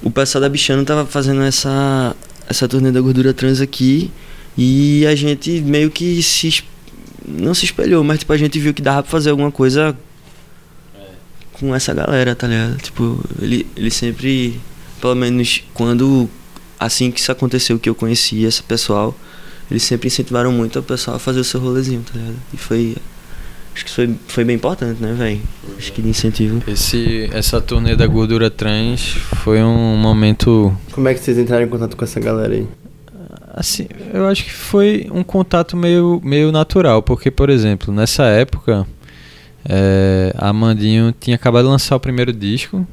O 0.03 0.11
pessoal 0.11 0.43
da 0.43 0.49
Bichano 0.49 0.85
tava 0.85 1.05
fazendo 1.05 1.43
essa, 1.43 2.15
essa 2.49 2.69
turnê 2.69 2.93
da 2.93 3.01
gordura 3.01 3.35
trans 3.35 3.61
aqui 3.61 4.11
e 4.57 5.07
a 5.07 5.15
gente 5.15 5.61
meio 5.61 5.91
que 5.91 6.23
se. 6.23 6.65
Não 7.27 7.53
se 7.53 7.67
espelhou, 7.67 8.03
mas 8.03 8.21
tipo, 8.21 8.33
a 8.33 8.37
gente 8.37 8.59
viu 8.59 8.73
que 8.73 8.81
dava 8.81 9.03
pra 9.03 9.11
fazer 9.11 9.31
alguma 9.31 9.53
coisa 9.53 9.97
com 11.53 11.75
essa 11.75 11.93
galera, 11.93 12.35
tá 12.35 12.47
ligado? 12.47 12.77
Tipo, 12.79 13.23
ele, 13.41 13.67
ele 13.77 13.91
sempre. 13.91 14.61
Pelo 15.01 15.15
menos 15.15 15.63
quando. 15.75 16.29
Assim 16.79 17.11
que 17.11 17.19
isso 17.19 17.33
aconteceu, 17.33 17.79
que 17.79 17.89
eu 17.89 17.95
conheci 17.95 18.45
esse 18.45 18.63
pessoal, 18.63 19.17
eles 19.69 19.83
sempre 19.83 20.07
incentivaram 20.07 20.53
muito 20.53 20.79
o 20.79 20.83
pessoal 20.83 21.17
a 21.17 21.19
fazer 21.19 21.41
o 21.41 21.45
seu 21.45 21.61
rolezinho, 21.61 22.03
tá 22.03 22.19
ligado? 22.19 22.37
E 22.55 22.57
foi. 22.57 22.97
Acho 23.79 23.85
que 23.85 23.91
isso 23.91 24.07
foi, 24.07 24.17
foi 24.27 24.45
bem 24.45 24.57
importante, 24.57 25.01
né, 25.01 25.13
velho? 25.13 25.41
Acho 25.77 25.93
que 25.93 26.03
de 26.03 26.09
incentivo. 26.09 26.61
Esse, 26.67 27.31
essa 27.33 27.61
turnê 27.61 27.95
da 27.95 28.09
gordura 28.09 28.51
trans 28.51 29.13
foi 29.45 29.63
um 29.63 29.97
momento 29.97 30.77
Como 30.91 31.07
é 31.07 31.15
que 31.15 31.21
vocês 31.21 31.39
entraram 31.39 31.65
em 31.65 31.69
contato 31.69 31.97
com 31.97 32.05
essa 32.05 32.19
galera 32.19 32.55
aí? 32.55 32.67
Assim, 33.55 33.87
eu 34.13 34.27
acho 34.27 34.43
que 34.43 34.53
foi 34.53 35.09
um 35.13 35.23
contato 35.23 35.77
meio, 35.77 36.21
meio 36.25 36.51
natural, 36.51 37.05
porque, 37.05 37.31
por 37.31 37.51
exemplo, 37.51 37.95
nessa 37.95 38.25
época, 38.25 38.85
é, 39.65 40.35
a 40.37 40.53
Mandinho 40.53 41.13
tinha 41.13 41.37
acabado 41.37 41.67
de 41.67 41.71
lançar 41.71 41.95
o 41.95 42.01
primeiro 42.01 42.33
disco, 42.33 42.85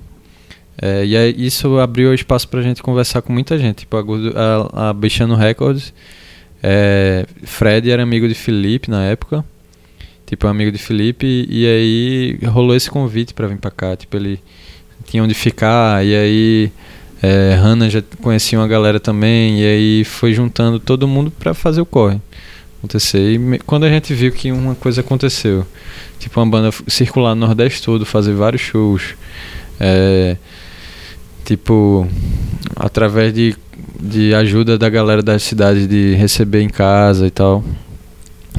é, 0.80 1.04
e 1.04 1.18
aí 1.18 1.34
isso 1.36 1.80
abriu 1.80 2.14
espaço 2.14 2.48
pra 2.48 2.62
gente 2.62 2.84
conversar 2.84 3.24
com 3.24 3.34
muita 3.34 3.58
gente, 3.58 3.80
tipo 3.80 3.98
a, 3.98 4.04
a, 4.04 4.90
a 4.90 4.94
Bichano 4.94 5.34
Records, 5.36 5.92
é, 6.62 7.26
Fred 7.44 7.90
era 7.90 8.04
amigo 8.04 8.28
de 8.28 8.36
Felipe 8.36 8.88
na 8.88 9.04
época, 9.04 9.44
tipo, 10.26 10.48
amigo 10.48 10.72
de 10.72 10.78
Felipe, 10.78 11.46
e 11.50 11.66
aí 11.66 12.40
rolou 12.48 12.76
esse 12.76 12.90
convite 12.90 13.34
pra 13.34 13.48
vir 13.48 13.58
pra 13.58 13.72
cá, 13.72 13.96
tipo, 13.96 14.16
ele 14.18 14.40
tinha 15.06 15.24
onde 15.24 15.34
ficar, 15.34 16.04
e 16.06 16.16
aí 16.16 16.72
é, 17.22 17.56
Hannah 17.56 17.90
já 17.90 18.02
conhecia 18.22 18.58
uma 18.60 18.68
galera 18.68 19.00
também, 19.00 19.62
e 19.62 19.66
aí 19.66 20.04
foi 20.04 20.34
juntando 20.34 20.80
todo 20.80 21.08
mundo 21.08 21.32
pra 21.32 21.54
fazer 21.54 21.82
o 21.82 21.86
corre. 21.86 22.20
acontecer. 22.80 23.34
E 23.34 23.38
me- 23.40 23.60
quando 23.60 23.84
a 23.86 23.90
gente 23.90 24.14
viu 24.14 24.32
que 24.32 24.52
uma 24.52 24.76
coisa 24.76 25.02
aconteceu, 25.02 25.66
tipo 26.20 26.40
uma 26.40 26.46
banda 26.46 26.70
circular 26.88 27.34
no 27.34 27.46
Nordeste 27.48 27.82
todo, 27.82 28.06
fazer 28.06 28.34
vários 28.34 28.62
shows, 28.62 29.16
é, 29.80 30.38
tipo, 31.44 32.08
através 32.76 33.34
de, 33.34 33.56
de 34.00 34.34
ajuda 34.36 34.78
da 34.78 34.90
galera 34.90 35.22
da 35.24 35.38
cidade 35.40 35.88
de 35.88 36.14
receber 36.16 36.62
em 36.62 36.70
casa 36.70 37.26
e 37.28 37.32
tal. 37.32 37.64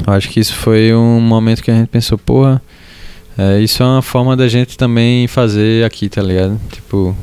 Eu 0.04 0.12
acho 0.12 0.28
que 0.28 0.40
isso 0.40 0.54
foi 0.54 0.92
um 0.92 1.20
momento 1.20 1.62
que 1.62 1.70
a 1.70 1.74
gente 1.74 1.88
pensou, 1.88 2.18
porra, 2.18 2.60
é, 3.38 3.60
isso 3.60 3.82
é 3.82 3.86
uma 3.86 4.02
forma 4.02 4.36
da 4.36 4.48
gente 4.48 4.76
também 4.76 5.28
fazer 5.28 5.84
aqui, 5.84 6.08
tá 6.08 6.22
ligado? 6.22 6.60
Tipo, 6.72 7.16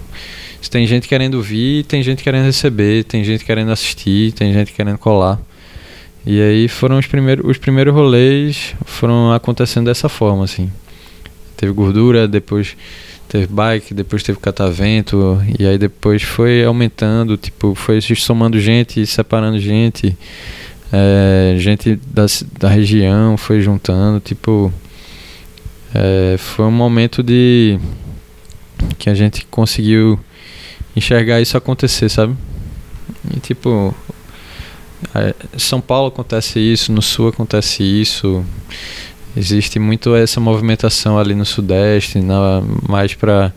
tem 0.73 0.87
gente 0.87 1.07
querendo 1.07 1.39
vir, 1.39 1.83
tem 1.85 2.01
gente 2.01 2.23
querendo 2.23 2.45
receber, 2.45 3.03
tem 3.03 3.23
gente 3.23 3.45
querendo 3.45 3.71
assistir, 3.71 4.31
tem 4.31 4.51
gente 4.51 4.73
querendo 4.73 4.97
colar. 4.97 5.39
E 6.25 6.41
aí 6.41 6.67
foram 6.67 6.97
os 6.97 7.05
primeiros, 7.05 7.45
os 7.47 7.59
primeiros 7.59 7.93
rolês 7.93 8.73
foram 8.83 9.31
acontecendo 9.31 9.85
dessa 9.85 10.09
forma, 10.09 10.43
assim. 10.43 10.71
Teve 11.55 11.71
gordura, 11.73 12.27
depois 12.27 12.75
teve 13.29 13.45
bike, 13.45 13.93
depois 13.93 14.23
teve 14.23 14.39
catavento, 14.39 15.39
e 15.59 15.65
aí 15.65 15.77
depois 15.77 16.23
foi 16.23 16.63
aumentando, 16.63 17.37
tipo, 17.37 17.75
foi 17.75 18.01
somando 18.01 18.59
gente, 18.59 19.05
separando 19.05 19.59
gente, 19.59 20.17
é, 20.95 21.55
gente 21.57 21.95
da, 22.05 22.27
da 22.59 22.69
região 22.69 23.35
foi 23.35 23.61
juntando, 23.61 24.19
tipo, 24.19 24.71
é, 25.93 26.35
foi 26.37 26.65
um 26.65 26.71
momento 26.71 27.23
de 27.23 27.79
que 28.99 29.09
a 29.09 29.15
gente 29.15 29.43
conseguiu 29.47 30.19
enxergar 30.95 31.41
isso 31.41 31.57
acontecer, 31.57 32.09
sabe? 32.09 32.35
E 33.35 33.39
tipo, 33.39 33.95
é, 35.15 35.33
São 35.57 35.81
Paulo 35.81 36.09
acontece 36.09 36.59
isso, 36.59 36.91
no 36.91 37.01
Sul 37.01 37.29
acontece 37.29 37.81
isso. 37.81 38.45
Existe 39.35 39.79
muito 39.79 40.15
essa 40.15 40.39
movimentação 40.39 41.17
ali 41.17 41.33
no 41.33 41.43
Sudeste, 41.45 42.19
na, 42.19 42.61
mais 42.87 43.15
para 43.15 43.51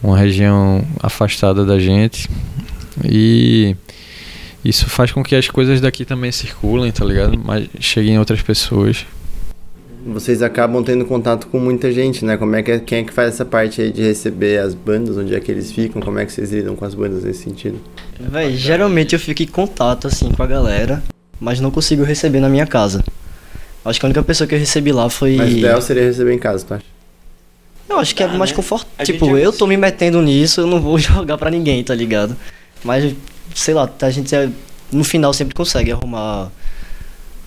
uma 0.00 0.16
região 0.16 0.86
afastada 1.02 1.64
da 1.64 1.76
gente. 1.80 2.30
E 3.04 3.74
isso 4.64 4.88
faz 4.88 5.12
com 5.12 5.22
que 5.22 5.34
as 5.36 5.48
coisas 5.48 5.80
daqui 5.80 6.04
também 6.04 6.30
circulem, 6.32 6.90
tá 6.92 7.04
ligado? 7.04 7.38
Mas 7.42 7.68
cheguem 7.80 8.14
em 8.14 8.18
outras 8.18 8.42
pessoas. 8.42 9.06
Vocês 10.06 10.42
acabam 10.42 10.82
tendo 10.82 11.04
contato 11.04 11.48
com 11.48 11.58
muita 11.58 11.92
gente, 11.92 12.24
né? 12.24 12.36
Como 12.36 12.54
é 12.56 12.62
que 12.62 12.70
é- 12.70 12.78
quem 12.78 12.98
é 13.00 13.04
que 13.04 13.12
faz 13.12 13.34
essa 13.34 13.44
parte 13.44 13.82
aí 13.82 13.92
de 13.92 14.02
receber 14.02 14.58
as 14.58 14.72
bandas, 14.72 15.16
onde 15.18 15.34
é 15.34 15.40
que 15.40 15.50
eles 15.50 15.70
ficam, 15.72 16.00
como 16.00 16.18
é 16.18 16.24
que 16.24 16.32
vocês 16.32 16.50
lidam 16.52 16.74
com 16.76 16.84
as 16.84 16.94
bandas 16.94 17.24
nesse 17.24 17.42
sentido? 17.42 17.78
Véi, 18.18 18.56
geralmente 18.56 19.12
eu 19.14 19.18
fico 19.20 19.42
em 19.42 19.46
contato 19.46 20.06
assim 20.06 20.30
com 20.30 20.42
a 20.42 20.46
galera, 20.46 21.02
mas 21.38 21.60
não 21.60 21.70
consigo 21.70 22.04
receber 22.04 22.40
na 22.40 22.48
minha 22.48 22.66
casa. 22.66 23.04
Acho 23.84 24.00
que 24.00 24.06
a 24.06 24.08
única 24.08 24.22
pessoa 24.22 24.46
que 24.46 24.54
eu 24.54 24.58
recebi 24.58 24.92
lá 24.92 25.08
foi. 25.10 25.36
Mas 25.36 25.52
o 25.52 25.58
ideal 25.58 25.82
seria 25.82 26.04
receber 26.04 26.32
em 26.32 26.38
casa, 26.38 26.64
tu 26.66 26.74
acha? 26.74 26.84
Eu 27.88 27.98
acho 27.98 28.14
que 28.14 28.22
é 28.22 28.26
Ah, 28.26 28.28
mais 28.28 28.50
né? 28.50 28.56
confortável. 28.56 29.04
Tipo, 29.04 29.36
eu 29.36 29.46
tô 29.46 29.50
conseguiu. 29.50 29.66
me 29.68 29.76
metendo 29.76 30.22
nisso, 30.22 30.60
eu 30.60 30.66
não 30.66 30.80
vou 30.80 30.96
jogar 30.98 31.36
pra 31.38 31.50
ninguém, 31.50 31.82
tá 31.82 31.94
ligado? 31.94 32.36
Mas, 32.84 33.14
sei 33.54 33.74
lá, 33.74 33.88
a 34.00 34.10
gente 34.10 34.34
é- 34.34 34.48
no 34.92 35.04
final 35.04 35.32
sempre 35.32 35.54
consegue 35.54 35.92
arrumar 35.92 36.50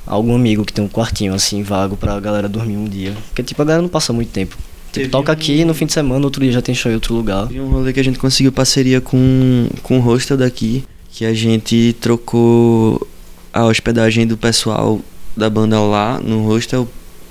algum 0.06 0.36
amigo 0.36 0.66
que 0.66 0.74
tem 0.74 0.84
um 0.84 0.88
quartinho 0.90 1.34
assim, 1.34 1.64
vago 1.64 1.96
pra 1.96 2.20
galera 2.20 2.48
dormir 2.50 2.78
um 2.78 2.86
dia. 2.86 3.14
Porque, 3.28 3.44
tipo, 3.44 3.62
a 3.62 3.66
galera 3.66 3.82
não 3.82 3.90
passa 3.90 4.12
muito 4.14 4.30
tempo. 4.30 4.58
Tipo, 4.92 5.10
toca 5.10 5.32
um- 5.32 5.34
aqui, 5.34 5.64
no 5.64 5.74
fim 5.74 5.86
de 5.86 5.94
semana, 5.94 6.24
outro 6.26 6.42
dia 6.44 6.52
já 6.52 6.62
tem 6.62 6.76
show 6.76 6.92
em 6.92 6.96
outro 6.96 7.14
lugar. 7.14 7.48
Teve 7.48 7.62
um 7.62 7.70
rolê 7.70 7.94
que 7.94 8.00
a 8.00 8.04
gente 8.04 8.20
conseguiu 8.20 8.52
parceria 8.52 9.00
com, 9.00 9.68
com 9.84 9.98
o 9.98 10.02
hostel 10.02 10.36
daqui, 10.38 10.84
que 11.12 11.24
a 11.26 11.34
gente 11.34 11.96
trocou 12.02 13.08
a 13.54 13.66
hospedagem 13.66 14.28
do 14.28 14.38
pessoal 14.38 15.00
da 15.36 15.50
banda 15.50 15.80
lá 15.80 16.20
no 16.20 16.46
hostel 16.46 16.88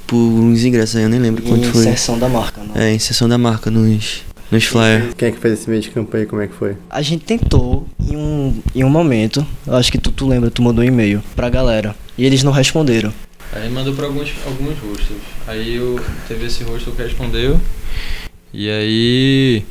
por 0.06 0.16
uns 0.16 0.64
ingressos 0.64 0.96
aí, 0.96 1.02
eu 1.02 1.08
nem 1.08 1.20
lembro 1.20 1.42
quanto 1.42 1.66
Em 1.66 1.70
foi. 1.70 1.80
inserção 1.82 2.18
da 2.18 2.28
marca, 2.28 2.62
né? 2.62 2.70
É, 2.90 2.92
em 2.94 2.98
sessão 2.98 3.28
da 3.28 3.36
marca 3.38 3.70
nos, 3.70 4.22
nos 4.50 4.64
flyers. 4.64 5.14
Quem 5.14 5.28
é 5.28 5.32
que 5.32 5.38
fez 5.38 5.60
esse 5.60 5.70
meio 5.70 5.80
de 5.82 5.90
campo 5.90 6.16
aí, 6.16 6.26
como 6.26 6.42
é 6.42 6.46
que 6.48 6.54
foi? 6.54 6.76
A 6.88 7.02
gente 7.02 7.24
tentou 7.24 7.86
em 8.00 8.16
um, 8.16 8.62
em 8.74 8.84
um 8.84 8.88
momento, 8.90 9.46
eu 9.66 9.76
acho 9.76 9.90
que 9.92 9.98
tu, 9.98 10.10
tu 10.10 10.26
lembra, 10.26 10.50
tu 10.50 10.62
mandou 10.62 10.82
um 10.84 10.86
e-mail 10.86 11.22
pra 11.36 11.48
galera. 11.48 11.94
E 12.18 12.24
eles 12.24 12.42
não 12.42 12.52
responderam. 12.52 13.12
Aí 13.52 13.68
mandou 13.70 13.94
para 13.94 14.06
alguns, 14.06 14.32
alguns 14.46 14.78
hostels. 14.78 15.20
Aí 15.46 15.74
eu, 15.76 15.98
teve 16.28 16.46
esse 16.46 16.62
hostel 16.64 16.92
que 16.92 17.02
respondeu. 17.02 17.60
E 18.52 18.68
aí, 18.68 19.64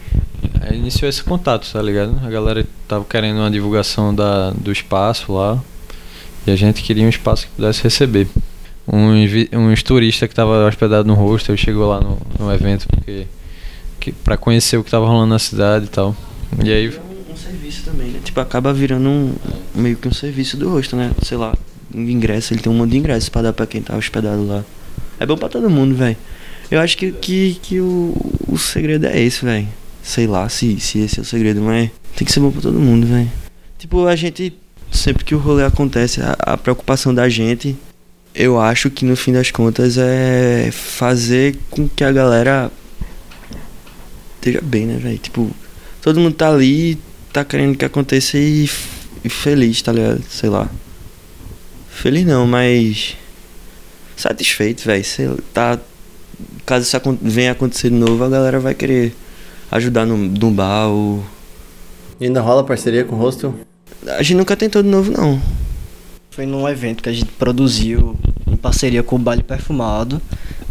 aí 0.62 0.78
iniciou 0.78 1.10
esse 1.10 1.24
contato, 1.24 1.70
tá 1.72 1.82
ligado? 1.82 2.20
A 2.26 2.30
galera 2.30 2.66
tava 2.88 3.06
querendo 3.06 3.38
uma 3.38 3.52
divulgação 3.52 4.14
da, 4.16 4.52
do 4.52 4.72
espaço 4.72 5.34
lá. 5.34 5.62
E 6.48 6.52
a 6.52 6.56
gente 6.56 6.82
queria 6.82 7.06
um 7.06 7.10
espaço 7.10 7.46
que 7.48 7.52
pudesse 7.56 7.84
receber. 7.84 8.28
Uns, 8.88 9.30
vi- 9.30 9.50
uns 9.54 9.84
turistas 9.84 10.28
que 10.28 10.34
tava 10.34 10.66
hospedado 10.68 11.08
no 11.08 11.14
hostel 11.14 11.56
chegou 11.56 11.88
lá 11.90 12.00
no, 12.02 12.18
no 12.40 12.52
evento 12.52 12.88
porque, 12.88 13.28
pra 14.24 14.38
conhecer 14.38 14.78
o 14.78 14.84
que 14.84 14.92
tava 14.92 15.06
rolando 15.06 15.28
na 15.28 15.40
cidade 15.40 15.86
e 15.86 15.90
tal. 15.90 16.16
E 16.64 16.72
aí 16.72 16.90
Um, 16.90 17.34
um 17.34 17.38
serviço 17.38 17.84
também, 17.84 18.08
né? 18.08 18.20
Tipo, 18.24 18.40
acaba 18.40 18.74
virando 18.74 19.10
um, 19.10 19.36
meio 19.76 19.96
que 19.98 20.08
um 20.08 20.14
serviço 20.14 20.58
do 20.58 20.70
hostel, 20.70 20.98
né? 20.98 21.12
Sei 21.24 21.38
lá, 21.38 21.54
ingresso, 21.94 22.54
ele 22.54 22.62
tem 22.62 22.72
um 22.72 22.76
monte 22.76 22.92
de 22.92 22.98
ingressos 22.98 23.30
pra 23.30 23.42
dar 23.42 23.54
pra 23.54 23.68
quem 23.68 23.82
tá 23.82 23.96
hospedado 23.96 24.46
lá. 24.46 24.64
É 25.20 25.26
bom 25.26 25.38
pra 25.38 25.50
todo 25.50 25.70
mundo, 25.70 25.96
velho. 25.96 26.18
Eu 26.72 26.80
acho 26.80 26.98
que, 26.98 27.12
que, 27.12 27.60
que 27.62 27.80
o, 27.80 28.16
o 28.48 28.58
segredo 28.58 29.06
é 29.08 29.20
esse, 29.20 29.44
velho. 29.44 29.68
Sei 30.04 30.28
lá 30.28 30.48
se, 30.50 30.80
se 30.80 31.00
esse 31.00 31.20
é 31.20 31.22
o 31.22 31.26
segredo, 31.26 31.62
mas 31.62 31.90
tem 32.16 32.26
que 32.26 32.32
ser 32.32 32.40
bom 32.40 32.52
pra 32.52 32.62
todo 32.62 32.80
mundo, 32.80 33.06
velho. 33.06 33.30
Tipo, 33.78 34.06
a 34.06 34.16
gente, 34.16 34.54
sempre 34.92 35.24
que 35.24 35.36
o 35.36 35.40
rolê 35.40 35.64
acontece, 35.64 36.22
a, 36.22 36.36
a 36.40 36.58
preocupação 36.58 37.14
da 37.14 37.28
gente, 37.28 37.76
eu 38.36 38.60
acho 38.60 38.90
que 38.90 39.04
no 39.04 39.16
fim 39.16 39.34
das 39.34 39.52
contas 39.52 39.98
é 39.98 40.70
fazer 40.72 41.58
com 41.70 41.88
que 41.90 42.04
a 42.04 42.12
galera 42.12 42.72
esteja 44.40 44.62
bem, 44.62 44.86
né, 44.86 44.98
velho? 44.98 45.18
Tipo, 45.18 45.52
todo 46.02 46.20
mundo 46.20 46.34
tá 46.34 46.50
ali, 46.50 46.98
tá 47.32 47.44
querendo 47.44 47.78
que 47.78 47.86
aconteça 47.86 48.38
e, 48.38 48.70
e 49.24 49.30
feliz, 49.30 49.82
tá 49.82 49.92
ligado? 49.92 50.24
Sei 50.30 50.50
lá. 50.50 50.70
Feliz 51.90 52.26
não, 52.26 52.48
mas. 52.48 53.16
Satisfeito, 54.16 54.84
velho. 54.84 55.04
Sei 55.04 55.28
lá, 55.28 55.38
Tá. 55.54 55.80
Caso 56.66 56.86
isso 56.86 57.20
venha 57.22 57.52
acontecer 57.52 57.90
de 57.90 57.96
novo, 57.96 58.24
a 58.24 58.30
galera 58.30 58.60
vai 58.60 58.74
querer 58.74 59.14
ajudar 59.72 60.06
no, 60.06 60.16
no 60.16 60.52
bar 60.52 60.88
ou. 60.88 61.24
E 62.20 62.26
ainda 62.26 62.42
rola 62.42 62.64
parceria 62.64 63.04
com 63.04 63.16
o 63.16 63.20
hostel? 63.20 63.56
A 64.08 64.22
gente 64.22 64.36
nunca 64.36 64.56
tentou 64.56 64.82
de 64.82 64.88
novo, 64.88 65.12
não. 65.12 65.42
Foi 66.30 66.46
num 66.46 66.70
evento 66.70 67.04
que 67.04 67.10
a 67.10 67.12
gente 67.12 67.32
produziu 67.34 68.16
em 68.48 68.56
parceria 68.56 69.04
com 69.04 69.16
o 69.16 69.20
Baile 69.20 69.44
Perfumado 69.44 70.22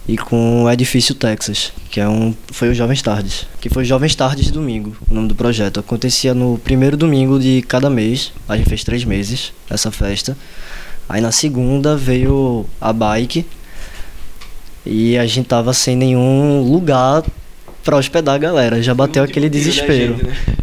e 0.08 0.16
com 0.16 0.64
o 0.64 0.70
Edifício 0.70 1.14
Texas, 1.14 1.70
que 1.90 2.00
é 2.00 2.08
um 2.08 2.34
foi 2.50 2.70
o 2.70 2.74
Jovens 2.74 3.02
Tardes, 3.02 3.46
que 3.60 3.68
foi 3.68 3.84
Jovens 3.84 4.14
Tardes 4.14 4.50
domingo, 4.50 4.96
o 5.08 5.14
nome 5.14 5.28
do 5.28 5.34
projeto. 5.34 5.78
Acontecia 5.78 6.32
no 6.32 6.58
primeiro 6.58 6.96
domingo 6.96 7.38
de 7.38 7.60
cada 7.60 7.90
mês. 7.90 8.32
A 8.48 8.56
gente 8.56 8.70
fez 8.70 8.82
três 8.82 9.04
meses 9.04 9.52
essa 9.68 9.90
festa. 9.90 10.34
Aí 11.06 11.20
na 11.20 11.30
segunda 11.30 11.94
veio 11.94 12.64
a 12.80 12.90
bike 12.90 13.44
e 14.84 15.18
a 15.18 15.26
gente 15.26 15.46
tava 15.46 15.74
sem 15.74 15.94
nenhum 15.94 16.62
lugar 16.62 17.22
pra 17.84 17.98
hospedar 17.98 18.34
a 18.34 18.38
galera. 18.38 18.82
Já 18.82 18.94
bateu 18.94 19.22
aquele 19.22 19.50
desespero. 19.50 20.16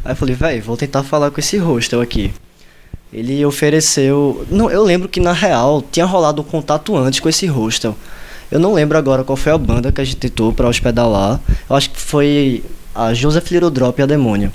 Aí 0.04 0.12
eu 0.12 0.16
falei, 0.16 0.34
velho, 0.34 0.64
vou 0.64 0.76
tentar 0.76 1.04
falar 1.04 1.30
com 1.30 1.40
esse 1.40 1.58
hostel 1.58 2.02
aqui. 2.02 2.34
Ele 3.14 3.46
ofereceu. 3.46 4.46
Não, 4.50 4.72
eu 4.72 4.84
lembro 4.84 5.08
que 5.08 5.20
na 5.20 5.34
real 5.34 5.84
tinha 5.92 6.06
rolado 6.06 6.42
um 6.42 6.46
contato 6.46 6.98
antes 6.98 7.20
com 7.20 7.30
esse 7.30 7.46
hostel. 7.46 7.96
Eu 8.52 8.60
não 8.60 8.74
lembro 8.74 8.98
agora 8.98 9.24
qual 9.24 9.36
foi 9.36 9.52
a 9.52 9.58
banda 9.58 9.92
que 9.92 10.02
a 10.02 10.04
gente 10.04 10.18
tentou 10.18 10.54
pra 10.54 10.68
hospedar 10.68 11.08
lá. 11.08 11.40
Eu 11.70 11.76
acho 11.76 11.90
que 11.90 12.00
foi 12.00 12.64
a 12.94 13.14
Joseph 13.14 13.50
Little 13.52 13.70
Drop 13.70 14.00
e 14.00 14.04
a 14.04 14.06
Demônio. 14.06 14.52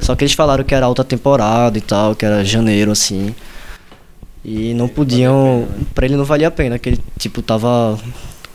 Só 0.00 0.16
que 0.16 0.24
eles 0.24 0.34
falaram 0.34 0.64
que 0.64 0.74
era 0.74 0.86
alta 0.86 1.04
temporada 1.04 1.78
e 1.78 1.80
tal, 1.80 2.14
que 2.14 2.24
era 2.24 2.44
janeiro 2.44 2.90
assim. 2.90 3.34
E 4.44 4.74
não 4.74 4.88
podiam. 4.88 5.66
Pra 5.94 6.06
ele 6.06 6.16
não 6.16 6.24
valia 6.24 6.48
a 6.48 6.50
pena, 6.50 6.78
que 6.78 6.90
ele 6.90 7.00
tipo 7.18 7.42
tava 7.42 7.98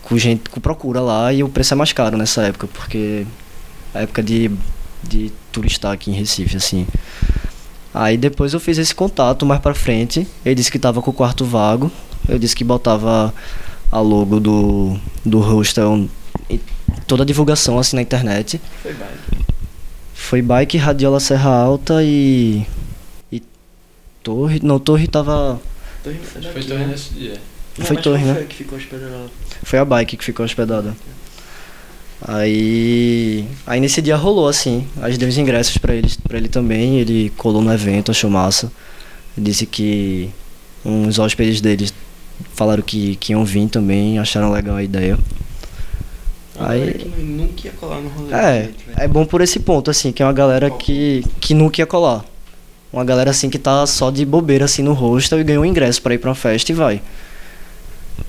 com 0.04 0.18
gente 0.18 0.50
com 0.50 0.60
procura 0.60 1.00
lá 1.00 1.32
e 1.32 1.44
o 1.44 1.50
preço 1.50 1.74
é 1.74 1.78
mais 1.78 1.94
caro 1.94 2.18
nessa 2.18 2.44
época, 2.44 2.68
porque 2.68 3.26
é 3.94 4.04
época 4.04 4.24
de, 4.24 4.52
de 5.04 5.32
turistar 5.52 5.92
aqui 5.94 6.12
em 6.12 6.14
Recife, 6.14 6.58
assim. 6.58 6.88
Aí 7.94 8.18
depois 8.18 8.54
eu 8.54 8.60
fiz 8.60 8.78
esse 8.78 8.96
contato 8.96 9.46
mais 9.46 9.62
pra 9.62 9.74
frente. 9.74 10.28
Ele 10.46 10.56
disse 10.56 10.72
que 10.72 10.80
tava 10.80 11.02
com 11.02 11.12
o 11.12 11.14
quarto 11.14 11.44
vago. 11.44 11.92
Eu 12.28 12.40
disse 12.40 12.56
que 12.56 12.64
botava 12.64 13.34
a 13.92 14.00
logo 14.00 14.40
do, 14.40 14.98
do 15.26 15.40
hostel 15.40 16.08
em 16.50 16.60
toda 17.06 17.24
a 17.24 17.26
divulgação 17.26 17.78
assim 17.78 17.96
na 17.96 18.02
internet. 18.02 18.62
Foi 18.82 18.94
bike. 18.94 19.46
Foi 20.14 20.42
bike, 20.42 20.78
radiola 20.78 21.20
Serra 21.20 21.50
Alta 21.50 22.04
e. 22.04 22.66
e 23.32 23.42
Torre. 24.24 24.60
Não, 24.64 24.80
Torre 24.80 25.08
tava. 25.08 25.60
foi 26.54 26.64
torre 26.64 26.86
nesse 26.86 27.14
dia. 27.14 27.34
Foi 27.80 27.98
Torre, 27.98 28.24
né? 28.24 28.36
Foi 28.36 28.46
que 28.46 28.56
ficou 28.56 28.78
hospedado 28.78 29.12
lá. 29.12 29.28
Foi 29.64 29.80
a 29.80 29.86
bike 29.86 30.18
que 30.18 30.24
ficou 30.24 30.46
hospedada. 30.46 30.96
Aí, 32.22 33.48
aí 33.66 33.80
nesse 33.80 34.00
dia 34.00 34.16
rolou 34.16 34.48
assim, 34.48 34.88
a 35.02 35.10
gente 35.10 35.20
deu 35.20 35.28
os 35.28 35.40
ingressos 35.40 35.80
pra 35.80 35.96
ele, 35.96 36.08
pra 36.28 36.38
ele 36.38 36.48
também, 36.48 37.00
ele 37.00 37.32
colou 37.36 37.64
no 37.64 37.74
evento, 37.74 38.12
achou 38.12 38.30
massa. 38.30 38.72
Disse 39.36 39.66
que 39.66 40.30
uns 40.86 41.18
hóspedes 41.18 41.62
deles 41.62 41.92
falaram 42.54 42.82
que, 42.82 43.16
que 43.16 43.34
iam 43.34 43.44
vir 43.46 43.68
também, 43.68 44.20
acharam 44.20 44.52
legal 44.52 44.76
a 44.76 44.84
ideia. 44.84 45.18
Aí 46.60 46.94
que 46.94 47.22
nunca 47.22 47.68
ia 47.68 47.74
colar 47.74 48.00
no 48.00 48.10
rolê. 48.10 48.34
É, 48.34 48.70
é 48.98 49.08
bom 49.08 49.26
por 49.26 49.42
esse 49.42 49.60
ponto, 49.60 49.90
assim, 49.90 50.12
que 50.12 50.22
é 50.22 50.26
uma 50.26 50.34
galera 50.34 50.70
que, 50.70 51.24
que 51.40 51.54
nunca 51.54 51.82
ia 51.82 51.86
colar. 51.86 52.24
Uma 52.92 53.06
galera 53.06 53.32
assim 53.32 53.50
que 53.50 53.58
tá 53.58 53.88
só 53.88 54.12
de 54.12 54.26
bobeira 54.26 54.66
assim 54.66 54.84
no 54.84 54.94
hostel 54.94 55.40
e 55.40 55.44
ganhou 55.44 55.64
um 55.64 55.66
ingresso 55.66 56.02
para 56.02 56.14
ir 56.14 56.18
pra 56.18 56.30
uma 56.30 56.36
festa 56.36 56.72
e 56.72 56.76
vai. 56.76 57.02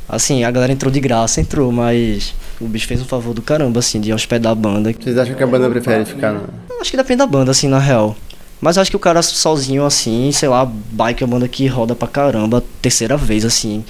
Assim, 0.08 0.44
a 0.44 0.50
galera 0.50 0.72
entrou 0.72 0.92
de 0.92 1.00
graça, 1.00 1.40
entrou, 1.40 1.72
mas 1.72 2.34
o 2.60 2.66
bicho 2.66 2.86
fez 2.86 3.00
um 3.00 3.04
favor 3.04 3.34
do 3.34 3.42
caramba, 3.42 3.80
assim, 3.80 4.00
de 4.00 4.12
hospedar 4.12 4.52
a 4.52 4.54
banda. 4.54 4.92
Vocês 4.92 5.18
acham 5.18 5.34
que 5.34 5.42
a 5.42 5.46
banda 5.46 5.68
prefere 5.68 6.04
ficar 6.04 6.32
no... 6.32 6.48
Acho 6.80 6.90
que 6.90 6.96
depende 6.96 7.18
da 7.18 7.26
banda, 7.26 7.50
assim, 7.50 7.66
na 7.66 7.78
real. 7.78 8.16
Mas 8.62 8.78
acho 8.78 8.92
que 8.92 8.96
o 8.96 9.00
cara 9.00 9.20
sozinho, 9.22 9.84
assim, 9.84 10.30
sei 10.30 10.48
lá, 10.48 10.64
bike 10.64 11.24
é 11.24 11.26
uma 11.26 11.32
banda 11.32 11.48
que 11.48 11.66
roda 11.66 11.96
pra 11.96 12.06
caramba, 12.06 12.62
terceira 12.80 13.16
vez, 13.16 13.44
assim. 13.44 13.84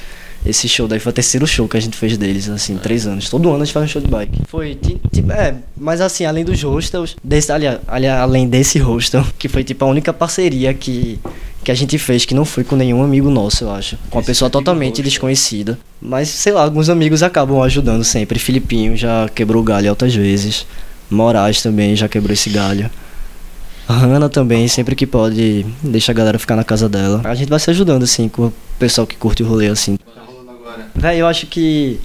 Esse 0.46 0.66
show 0.66 0.88
daí 0.88 0.98
foi 0.98 1.10
o 1.10 1.12
terceiro 1.14 1.46
show 1.46 1.68
que 1.68 1.76
a 1.76 1.80
gente 1.80 1.94
fez 1.94 2.16
deles, 2.16 2.48
assim, 2.48 2.78
três 2.78 3.06
anos. 3.06 3.28
Todo 3.28 3.50
ano 3.50 3.62
a 3.62 3.64
gente 3.66 3.74
faz 3.74 3.84
um 3.84 3.88
show 3.88 4.00
de 4.00 4.08
bike. 4.08 4.40
Foi, 4.48 4.74
tipo, 4.74 5.30
é, 5.30 5.54
mas 5.76 6.00
assim, 6.00 6.24
além 6.24 6.42
dos 6.42 6.60
hostels, 6.62 7.14
desse, 7.22 7.52
ali, 7.52 7.66
ali, 7.86 8.08
além 8.08 8.48
desse 8.48 8.78
hostel, 8.78 9.24
que 9.38 9.46
foi 9.46 9.62
tipo 9.62 9.84
a 9.84 9.88
única 9.88 10.10
parceria 10.10 10.72
que, 10.72 11.20
que 11.62 11.70
a 11.70 11.74
gente 11.74 11.98
fez, 11.98 12.24
que 12.24 12.34
não 12.34 12.46
foi 12.46 12.64
com 12.64 12.74
nenhum 12.74 13.02
amigo 13.02 13.28
nosso, 13.28 13.64
eu 13.64 13.70
acho. 13.70 13.98
Com 14.08 14.18
uma 14.18 14.24
pessoa 14.24 14.48
totalmente 14.50 15.02
desconhecida. 15.02 15.78
Mas, 16.00 16.28
sei 16.28 16.54
lá, 16.54 16.62
alguns 16.62 16.88
amigos 16.88 17.22
acabam 17.22 17.60
ajudando 17.60 18.02
sempre. 18.02 18.38
Filipinho 18.38 18.96
já 18.96 19.28
quebrou 19.34 19.60
o 19.60 19.64
galho 19.64 19.90
altas 19.90 20.14
vezes. 20.14 20.66
Moraes 21.10 21.60
também 21.60 21.94
já 21.94 22.08
quebrou 22.08 22.32
esse 22.32 22.48
galho. 22.48 22.90
Hanna 23.88 24.28
também, 24.28 24.68
sempre 24.68 24.94
que 24.94 25.06
pode, 25.06 25.66
deixa 25.82 26.12
a 26.12 26.14
galera 26.14 26.38
ficar 26.38 26.56
na 26.56 26.64
casa 26.64 26.88
dela. 26.88 27.20
A 27.24 27.34
gente 27.34 27.48
vai 27.48 27.58
se 27.58 27.70
ajudando, 27.70 28.04
assim, 28.04 28.28
com 28.28 28.46
o 28.46 28.54
pessoal 28.78 29.06
que 29.06 29.16
curte 29.16 29.42
o 29.42 29.46
rolê, 29.46 29.68
assim. 29.68 29.98
Véi, 30.94 31.20
eu 31.20 31.26
acho 31.26 31.46
que 31.46 32.00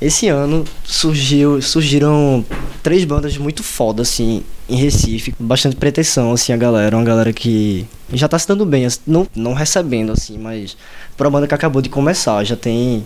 esse 0.00 0.28
ano 0.28 0.64
surgiu, 0.84 1.60
surgiram 1.62 2.44
três 2.82 3.04
bandas 3.04 3.36
muito 3.38 3.62
foda, 3.62 4.02
assim, 4.02 4.42
em 4.68 4.76
Recife. 4.76 5.34
Bastante 5.38 5.76
pretensão, 5.76 6.32
assim, 6.32 6.52
a 6.52 6.56
galera. 6.56 6.96
Uma 6.96 7.04
galera 7.04 7.32
que 7.32 7.86
já 8.12 8.28
tá 8.28 8.38
se 8.38 8.46
dando 8.46 8.64
bem, 8.64 8.86
assim, 8.86 9.00
não, 9.06 9.26
não 9.34 9.54
recebendo, 9.54 10.12
assim, 10.12 10.38
mas 10.38 10.76
pra 11.16 11.26
uma 11.26 11.32
banda 11.32 11.48
que 11.48 11.54
acabou 11.54 11.82
de 11.82 11.88
começar, 11.88 12.44
já 12.44 12.56
tem 12.56 13.04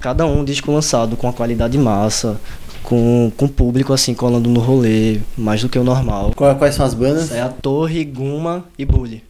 cada 0.00 0.24
um 0.24 0.44
disco 0.44 0.70
lançado 0.70 1.16
com 1.16 1.28
a 1.28 1.32
qualidade 1.32 1.76
massa, 1.76 2.40
com, 2.88 3.30
com 3.36 3.46
público, 3.46 3.92
assim, 3.92 4.14
colando 4.14 4.48
no 4.48 4.60
rolê, 4.60 5.20
mais 5.36 5.60
do 5.60 5.68
que 5.68 5.78
o 5.78 5.84
normal. 5.84 6.32
Quais 6.34 6.74
são 6.74 6.86
as 6.86 6.94
bandas? 6.94 7.30
É 7.30 7.42
a 7.42 7.50
Torre, 7.50 8.02
Guma 8.02 8.64
e 8.78 8.84
Bully. 8.86 9.22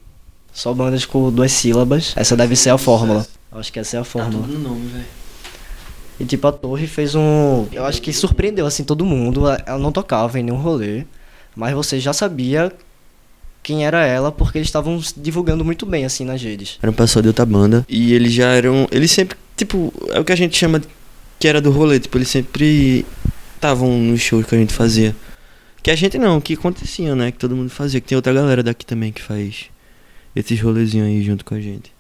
Só 0.53 0.73
bandas 0.73 1.05
com 1.05 1.33
duas 1.33 1.51
sílabas. 1.51 2.13
Essa 2.15 2.37
deve 2.37 2.55
ser 2.55 2.71
a 2.71 2.79
fórmula. 2.79 3.27
Acho 3.51 3.73
que 3.73 3.81
essa 3.81 3.97
é 3.97 4.01
a 4.01 4.05
fórmula. 4.05 4.43
Tá 4.43 4.47
tudo 4.47 4.59
no 4.61 4.69
nome, 4.69 4.87
velho. 4.87 5.05
E 6.21 6.25
tipo, 6.25 6.47
a 6.47 6.53
Torre 6.53 6.87
fez 6.87 7.17
um. 7.17 7.67
Eu 7.73 7.85
acho 7.85 8.01
que 8.01 8.13
surpreendeu 8.13 8.65
assim 8.65 8.85
todo 8.85 9.05
mundo. 9.05 9.49
Ela 9.49 9.79
não 9.79 9.91
tocava 9.91 10.39
em 10.39 10.45
nenhum 10.45 10.59
rolê. 10.59 11.05
Mas 11.57 11.75
você 11.75 11.99
já 11.99 12.13
sabia 12.13 12.73
quem 13.61 13.85
era 13.85 14.07
ela, 14.07 14.31
porque 14.31 14.59
eles 14.59 14.69
estavam 14.69 15.01
divulgando 15.17 15.65
muito 15.65 15.85
bem 15.85 16.05
assim 16.05 16.25
nas 16.25 16.41
redes. 16.41 16.79
Era 16.81 16.93
um 16.93 16.95
pessoal 16.95 17.23
de 17.23 17.29
outra 17.29 17.45
banda. 17.45 17.85
E 17.89 18.15
eles 18.15 18.33
já 18.33 18.51
eram. 18.51 18.87
Eles 18.93 19.11
sempre. 19.11 19.37
Tipo, 19.57 19.93
é 20.11 20.21
o 20.21 20.25
que 20.25 20.33
a 20.33 20.37
gente 20.37 20.57
chama 20.57 20.81
que 21.39 21.47
era 21.47 21.61
do 21.61 21.71
rolê. 21.71 22.01
Tipo, 22.01 22.19
eles 22.19 22.29
sempre 22.29 23.07
estavam 23.59 23.99
nos 23.99 24.21
shows 24.21 24.47
que 24.47 24.55
a 24.55 24.59
gente 24.59 24.73
fazia. 24.73 25.15
Que 25.83 25.91
a 25.91 25.97
gente 25.97 26.19
não, 26.19 26.41
que 26.41 26.55
acontecia, 26.55 27.15
né? 27.15 27.31
Que 27.31 27.39
todo 27.39 27.55
mundo 27.55 27.71
fazia. 27.71 28.01
Que 28.01 28.09
tem 28.09 28.17
outra 28.17 28.33
galera 28.33 28.63
daqui 28.63 28.87
também 28.87 29.13
que 29.13 29.23
faz 29.23 29.67
esses 30.35 30.61
rolezinhos 30.61 31.07
aí 31.07 31.23
junto 31.23 31.45
com 31.45 31.55
a 31.55 31.61
gente. 31.61 31.93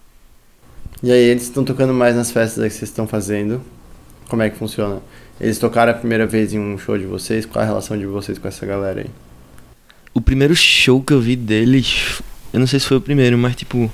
E 1.02 1.12
aí, 1.12 1.22
eles 1.22 1.44
estão 1.44 1.64
tocando 1.64 1.92
mais 1.94 2.16
nas 2.16 2.30
festas 2.30 2.64
que 2.64 2.70
vocês 2.70 2.90
estão 2.90 3.06
fazendo? 3.06 3.60
Como 4.28 4.42
é 4.42 4.50
que 4.50 4.56
funciona? 4.56 5.00
Eles 5.40 5.58
tocaram 5.58 5.92
a 5.92 5.94
primeira 5.94 6.26
vez 6.26 6.52
em 6.52 6.58
um 6.58 6.76
show 6.76 6.98
de 6.98 7.04
vocês? 7.04 7.46
Qual 7.46 7.62
a 7.62 7.66
relação 7.66 7.96
de 7.96 8.06
vocês 8.06 8.38
com 8.38 8.48
essa 8.48 8.66
galera 8.66 9.02
aí? 9.02 9.10
O 10.12 10.20
primeiro 10.20 10.56
show 10.56 11.00
que 11.00 11.12
eu 11.12 11.20
vi 11.20 11.36
deles, 11.36 12.20
eu 12.52 12.58
não 12.58 12.66
sei 12.66 12.80
se 12.80 12.86
foi 12.86 12.96
o 12.96 13.00
primeiro, 13.00 13.38
mas 13.38 13.54
tipo. 13.54 13.90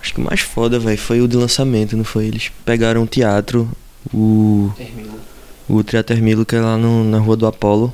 Acho 0.00 0.14
que 0.14 0.20
o 0.20 0.24
mais 0.24 0.40
foda, 0.40 0.78
velho, 0.78 0.98
foi 0.98 1.20
o 1.20 1.28
de 1.28 1.36
lançamento, 1.36 1.96
não 1.96 2.04
foi? 2.04 2.26
Eles 2.26 2.50
pegaram 2.64 3.02
o 3.02 3.06
teatro, 3.06 3.68
o. 4.12 4.72
Termilo. 4.76 5.31
O 5.68 5.82
Teatro 5.82 6.16
que 6.44 6.56
é 6.56 6.60
lá 6.60 6.76
no, 6.76 7.04
na 7.04 7.18
Rua 7.18 7.36
do 7.36 7.46
Apolo. 7.46 7.92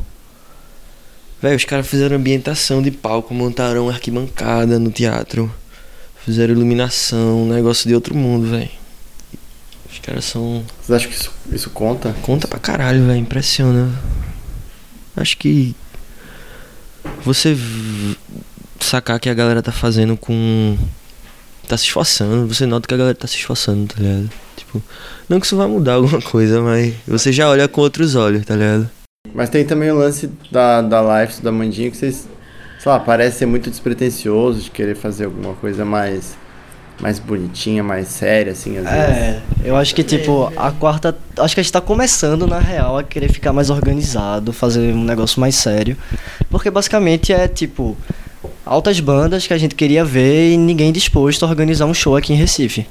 Velho, 1.41 1.57
os 1.57 1.65
caras 1.65 1.87
fizeram 1.87 2.17
ambientação 2.17 2.83
de 2.83 2.91
palco, 2.91 3.33
montaram 3.33 3.89
arquibancada 3.89 4.79
no 4.79 4.91
teatro. 4.91 5.53
Fizeram 6.25 6.53
iluminação, 6.53 7.45
um 7.45 7.49
negócio 7.49 7.89
de 7.89 7.95
outro 7.95 8.15
mundo, 8.15 8.51
velho. 8.51 8.71
Os 9.91 9.99
caras 10.01 10.25
são. 10.25 10.65
Vocês 10.83 10.97
acham 10.97 11.11
que 11.11 11.17
isso, 11.17 11.33
isso 11.53 11.71
conta? 11.71 12.15
Conta 12.23 12.49
pra 12.49 12.59
caralho, 12.59 13.07
velho. 13.07 13.19
Impressiona. 13.19 13.91
Acho 15.17 15.37
que. 15.37 15.75
Você 17.25 17.57
sacar 18.81 19.21
que 19.21 19.29
a 19.29 19.35
galera 19.35 19.63
tá 19.63 19.73
fazendo 19.73 20.17
com. 20.17 20.77
Tá 21.69 21.77
se 21.77 21.85
esforçando. 21.85 22.47
Você 22.47 22.65
nota 22.65 22.89
que 22.89 22.95
a 22.95 22.97
galera 22.97 23.15
tá 23.15 23.27
se 23.27 23.37
esforçando, 23.37 23.87
tá 23.87 24.01
ligado? 24.01 24.31
Tipo, 24.57 24.83
não 25.29 25.39
que 25.39 25.47
isso 25.47 25.57
vai 25.57 25.67
mudar 25.67 25.95
alguma 26.01 26.21
coisa, 26.23 26.61
mas 26.63 26.95
você 27.07 27.31
já 27.31 27.49
olha 27.49 27.69
com 27.69 27.81
outros 27.81 28.15
olhos, 28.15 28.45
tá 28.45 28.57
ligado? 28.57 28.91
Mas 29.35 29.51
tem 29.51 29.65
também 29.65 29.91
o 29.91 29.97
lance 29.97 30.31
da, 30.51 30.81
da 30.81 31.01
live 31.01 31.43
da 31.43 31.53
Mandinha 31.53 31.91
que 31.91 31.97
vocês, 31.97 32.27
sei 32.79 32.93
lá, 32.93 32.99
parece 32.99 33.39
ser 33.39 33.47
muito 33.47 33.69
despretensioso 33.69 34.63
de 34.63 34.71
querer 34.71 34.97
fazer 34.97 35.27
alguma 35.27 35.55
coisa 35.55 35.85
mais 35.85 36.37
mais 37.01 37.19
bonitinha, 37.19 37.83
mais 37.83 38.09
séria, 38.09 38.53
assim, 38.53 38.77
às 38.77 38.85
vezes. 38.85 39.17
É, 39.17 39.43
eu 39.65 39.77
acho 39.77 39.95
que 39.95 40.03
tipo, 40.03 40.53
a 40.57 40.73
quarta. 40.73 41.17
Acho 41.39 41.55
que 41.55 41.61
a 41.61 41.63
gente 41.63 41.73
tá 41.73 41.81
começando, 41.81 42.47
na 42.47 42.59
real, 42.59 42.99
a 42.99 43.05
querer 43.05 43.31
ficar 43.31 43.53
mais 43.53 43.71
organizado, 43.71 44.53
fazer 44.53 44.93
um 44.93 45.05
negócio 45.05 45.41
mais 45.41 45.55
sério. 45.55 45.97
Porque 46.51 46.71
basicamente 46.71 47.33
é 47.33 47.47
tipo. 47.47 47.97
Altas 48.69 49.01
bandas 49.01 49.47
que 49.47 49.55
a 49.55 49.57
gente 49.57 49.75
queria 49.75 50.05
ver 50.05 50.53
e 50.53 50.57
ninguém 50.59 50.93
disposto 50.93 51.43
a 51.43 51.49
organizar 51.49 51.87
um 51.87 51.95
show 51.95 52.15
aqui 52.15 52.35
em 52.35 52.37
Recife. 52.37 52.87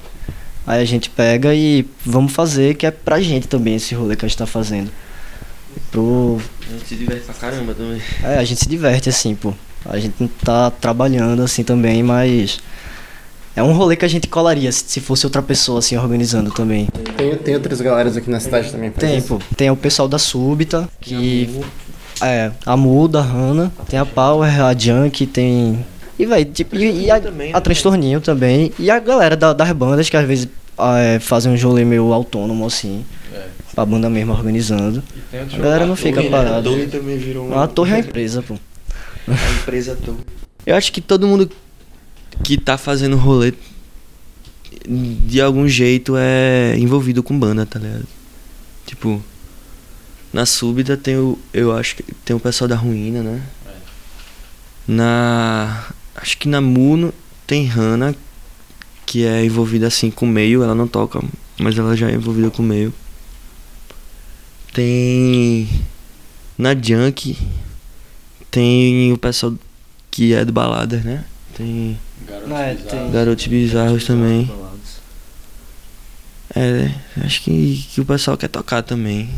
Aí 0.65 0.82
a 0.82 0.86
gente 0.86 1.07
pega 1.07 1.53
e 1.53 1.86
vamos 2.03 2.34
fazer, 2.34 2.73
que 2.73 2.88
é 2.88 2.89
pra 2.89 3.21
gente 3.21 3.47
também 3.47 3.75
esse 3.75 3.93
rolê 3.93 4.15
que 4.15 4.25
a 4.25 4.28
gente 4.28 4.39
tá 4.39 4.47
fazendo. 4.47 4.89
Pro. 5.91 6.41
A 6.67 6.73
gente 6.73 6.88
se 6.88 6.95
diverte 6.95 7.25
pra 7.25 7.34
caramba 7.36 7.75
também. 7.75 8.01
É, 8.23 8.39
a 8.39 8.43
gente 8.43 8.59
se 8.59 8.67
diverte 8.67 9.07
assim, 9.07 9.36
pô. 9.36 9.53
A 9.86 9.99
gente 9.99 10.15
não 10.19 10.28
tá 10.28 10.71
trabalhando 10.71 11.43
assim 11.43 11.63
também, 11.63 12.01
mas. 12.01 12.59
É 13.55 13.61
um 13.61 13.71
rolê 13.71 13.95
que 13.95 14.05
a 14.05 14.07
gente 14.07 14.28
colaria 14.28 14.71
se 14.71 14.99
fosse 14.99 15.28
outra 15.28 15.43
pessoa 15.43 15.78
assim 15.78 15.95
organizando 15.95 16.49
também. 16.49 16.88
Tem, 17.15 17.36
tem 17.36 17.53
outras 17.53 17.80
galeras 17.82 18.17
aqui 18.17 18.32
na 18.32 18.39
cidade 18.39 18.71
também? 18.71 18.89
Tem, 18.89 19.19
isso? 19.19 19.28
pô. 19.28 19.41
Tem 19.55 19.69
o 19.69 19.75
pessoal 19.78 20.07
da 20.07 20.17
Súbita, 20.17 20.89
que. 20.99 21.61
É, 22.22 22.51
a 22.65 22.76
Muda, 22.78 23.20
a 23.20 23.22
Hanna, 23.22 23.72
tem 23.89 23.99
a 23.99 24.05
Power, 24.05 24.61
a 24.61 24.74
Junk, 24.78 25.26
tem. 25.28 25.86
E, 26.18 26.26
vai 26.26 26.43
tipo, 26.45 26.76
e, 26.76 27.05
e 27.05 27.11
a, 27.11 27.20
também, 27.20 27.51
a 27.51 27.55
né? 27.55 27.61
Transtorninho 27.61 28.20
também. 28.22 28.72
E 28.80 28.89
a 28.89 28.99
galera 28.99 29.36
da- 29.36 29.53
das 29.53 29.72
bandas 29.72 30.09
que 30.09 30.18
às 30.18 30.26
vezes 30.28 30.47
ah, 30.78 30.97
é, 30.99 31.20
fazem 31.20 31.51
um 31.53 31.57
rolê 31.59 31.86
meio 31.86 32.11
autônomo 32.13 32.65
assim. 32.65 33.05
Pra 33.76 33.86
banda 33.86 34.09
mesmo 34.09 34.34
organizando. 34.34 35.03
A 35.32 35.57
galera 35.59 35.86
não 35.86 35.95
fica 35.95 36.20
A 36.20 36.30
parada. 36.30 36.63
torre 36.63 36.88
também 36.88 37.18
virou 37.18 37.47
um- 37.47 37.59
A 37.59 37.68
torre 37.68 37.91
é 37.91 37.95
a 37.95 37.99
empresa, 37.99 38.41
pô. 38.41 38.55
A 39.28 39.51
empresa 39.61 39.95
toda. 40.03 40.18
Eu 40.65 40.76
acho 40.76 40.91
que 40.91 40.99
todo 40.99 41.28
mundo 41.28 41.47
que 42.43 42.57
tá 42.57 42.76
fazendo 42.78 43.15
rolê 43.18 43.53
de 44.88 45.39
algum 45.41 45.68
jeito 45.68 46.15
é 46.18 46.76
envolvido 46.78 47.22
com 47.22 47.38
banda, 47.38 47.65
tá 47.65 47.78
ligado? 47.78 48.05
Tipo, 48.86 49.22
na 50.32 50.45
súbita 50.45 50.97
tem 50.97 51.17
o. 51.17 51.38
Eu 51.53 51.75
acho 51.75 51.95
que 51.95 52.03
tem 52.03 52.36
o 52.36 52.39
pessoal 52.39 52.67
da 52.67 52.75
ruína, 52.75 53.21
né? 53.21 53.41
Na. 54.88 55.88
Acho 56.15 56.38
que 56.38 56.47
na 56.47 56.61
Muno 56.61 57.13
tem 57.45 57.65
Hannah, 57.65 58.15
que 59.05 59.25
é 59.25 59.45
envolvida 59.45 59.88
assim 59.88 60.09
com 60.09 60.25
o 60.25 60.30
meio, 60.30 60.63
ela 60.63 60.73
não 60.75 60.88
toca, 60.88 61.21
mas 61.59 61.78
ela 61.78 61.95
já 61.95 62.09
é 62.09 62.13
envolvida 62.13 62.49
com 62.49 62.61
o 62.61 62.65
meio. 62.65 62.93
Tem. 64.73 65.67
Na 66.57 66.73
Junk 66.73 67.38
tem 68.49 69.13
o 69.13 69.17
pessoal 69.17 69.53
que 70.09 70.34
é 70.34 70.43
do 70.43 70.51
baladas, 70.51 71.03
né? 71.03 71.23
Tem 71.55 71.97
É, 72.51 72.75
tem. 72.75 73.11
Garotos 73.11 73.47
Bizarros 73.47 74.05
também. 74.05 74.51
É, 76.55 76.91
acho 77.23 77.41
que, 77.43 77.86
que 77.91 78.01
o 78.01 78.05
pessoal 78.05 78.38
quer 78.38 78.47
tocar 78.47 78.82
também. 78.82 79.30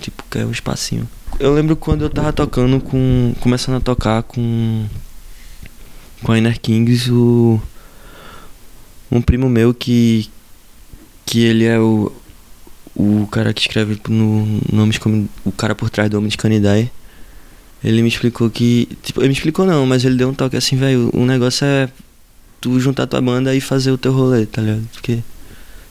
Tipo, 0.00 0.22
quer 0.30 0.44
um 0.44 0.50
espacinho. 0.50 1.08
Eu 1.38 1.54
lembro 1.54 1.76
quando 1.76 2.02
eu 2.02 2.10
tava 2.10 2.32
tocando 2.32 2.80
com. 2.80 3.34
Começando 3.40 3.76
a 3.76 3.80
tocar 3.80 4.22
com. 4.22 4.86
Com 6.22 6.32
a 6.32 6.38
Inner 6.38 6.60
Kings, 6.60 7.10
o. 7.10 7.60
Um 9.10 9.22
primo 9.22 9.48
meu 9.48 9.72
que. 9.72 10.28
Que 11.24 11.44
ele 11.44 11.64
é 11.64 11.78
o. 11.78 12.12
O 12.94 13.28
cara 13.28 13.54
que 13.54 13.60
escreve 13.60 14.00
no 14.08 14.60
nomes 14.72 14.98
como. 14.98 15.28
O 15.44 15.52
cara 15.52 15.74
por 15.74 15.88
trás 15.90 16.10
do 16.10 16.18
Homem 16.18 16.28
de 16.28 16.36
Canidae. 16.36 16.90
Ele 17.82 18.02
me 18.02 18.08
explicou 18.08 18.50
que. 18.50 18.88
Tipo, 19.02 19.20
ele 19.20 19.28
me 19.28 19.34
explicou 19.34 19.64
não, 19.64 19.86
mas 19.86 20.04
ele 20.04 20.16
deu 20.16 20.28
um 20.28 20.34
toque 20.34 20.56
assim, 20.56 20.76
velho. 20.76 21.10
O 21.14 21.24
negócio 21.24 21.64
é 21.64 21.88
tu 22.60 22.78
juntar 22.80 23.06
tua 23.06 23.20
banda 23.20 23.54
e 23.54 23.60
fazer 23.60 23.92
o 23.92 23.98
teu 23.98 24.12
rolê, 24.12 24.44
tá 24.46 24.60
ligado? 24.60 24.88
Porque 24.92 25.20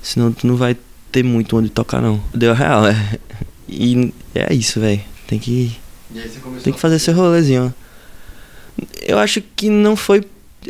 senão 0.02 0.32
tu 0.32 0.46
não 0.46 0.58
vai 0.58 0.76
ter 1.12 1.24
muito 1.24 1.56
onde 1.58 1.70
tocar, 1.70 2.02
não. 2.02 2.22
Deu 2.34 2.54
real, 2.54 2.86
é. 2.86 3.20
E 3.68 4.14
é 4.34 4.54
isso, 4.54 4.80
velho. 4.80 5.02
Tem 5.28 5.40
que. 5.40 5.76
Tem 6.64 6.74
que 6.74 6.80
fazer 6.80 7.00
seu 7.00 7.14
rolezinho. 7.14 7.74
Eu 9.02 9.18
acho 9.20 9.42
que 9.56 9.70
não 9.70 9.96
foi. 9.96 10.24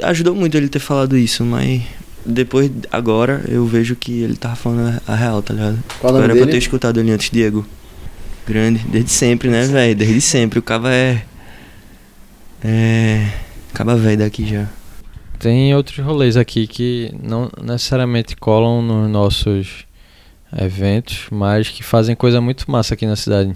Ajudou 0.04 0.36
muito 0.36 0.56
ele 0.56 0.70
ter 0.70 0.80
falado 0.80 1.18
isso, 1.18 1.43
mas 1.43 1.82
depois, 2.28 2.70
agora, 2.91 3.41
eu 3.48 3.66
vejo 3.66 3.95
que 3.95 4.22
ele 4.22 4.36
tava 4.36 4.56
falando 4.56 5.02
a 5.08 5.16
real, 5.16 5.41
tá 5.41 5.54
ligado? 5.54 5.82
Qual 6.00 6.14
o 6.14 6.18
Era 6.18 6.34
dele? 6.34 6.41
pra 6.41 6.52
ter 6.52 6.58
escutado 6.58 7.00
ele 7.00 7.12
antes, 7.12 7.30
Diego. 7.30 7.66
Grande, 8.45 8.80
desde 8.89 9.12
sempre, 9.12 9.50
né, 9.50 9.66
velho? 9.66 9.95
Desde 9.95 10.20
sempre. 10.20 10.60
O 10.60 10.62
cava 10.62 10.93
é. 10.93 11.24
É. 12.64 13.32
Caba 13.74 13.95
velho 13.95 14.18
daqui 14.18 14.45
já. 14.45 14.68
Tem 15.39 15.74
outros 15.74 16.04
rolês 16.06 16.36
aqui 16.36 16.68
que 16.68 17.14
não 17.24 17.50
necessariamente 17.62 18.36
colam 18.36 18.82
nos 18.82 19.10
nossos 19.10 19.87
eventos, 20.56 21.28
mas 21.32 21.70
que 21.70 21.84
fazem 21.84 22.16
coisa 22.16 22.39
muito 22.39 22.70
massa 22.70 22.93
aqui 22.93 23.06
na 23.06 23.16
cidade. 23.16 23.56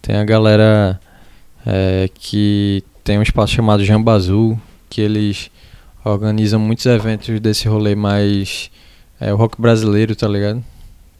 Tem 0.00 0.16
a 0.16 0.24
galera 0.24 1.00
é, 1.66 2.08
que 2.14 2.82
tem 3.02 3.18
um 3.18 3.22
espaço 3.22 3.52
chamado 3.52 3.84
Jamba 3.84 4.12
Azul, 4.12 4.58
que 4.88 5.00
eles 5.00 5.50
organizam 6.04 6.60
muitos 6.60 6.86
eventos 6.86 7.40
desse 7.40 7.66
rolê 7.68 7.94
mais 7.94 8.70
é, 9.20 9.32
o 9.32 9.36
rock 9.36 9.60
brasileiro, 9.60 10.14
tá 10.14 10.28
ligado? 10.28 10.62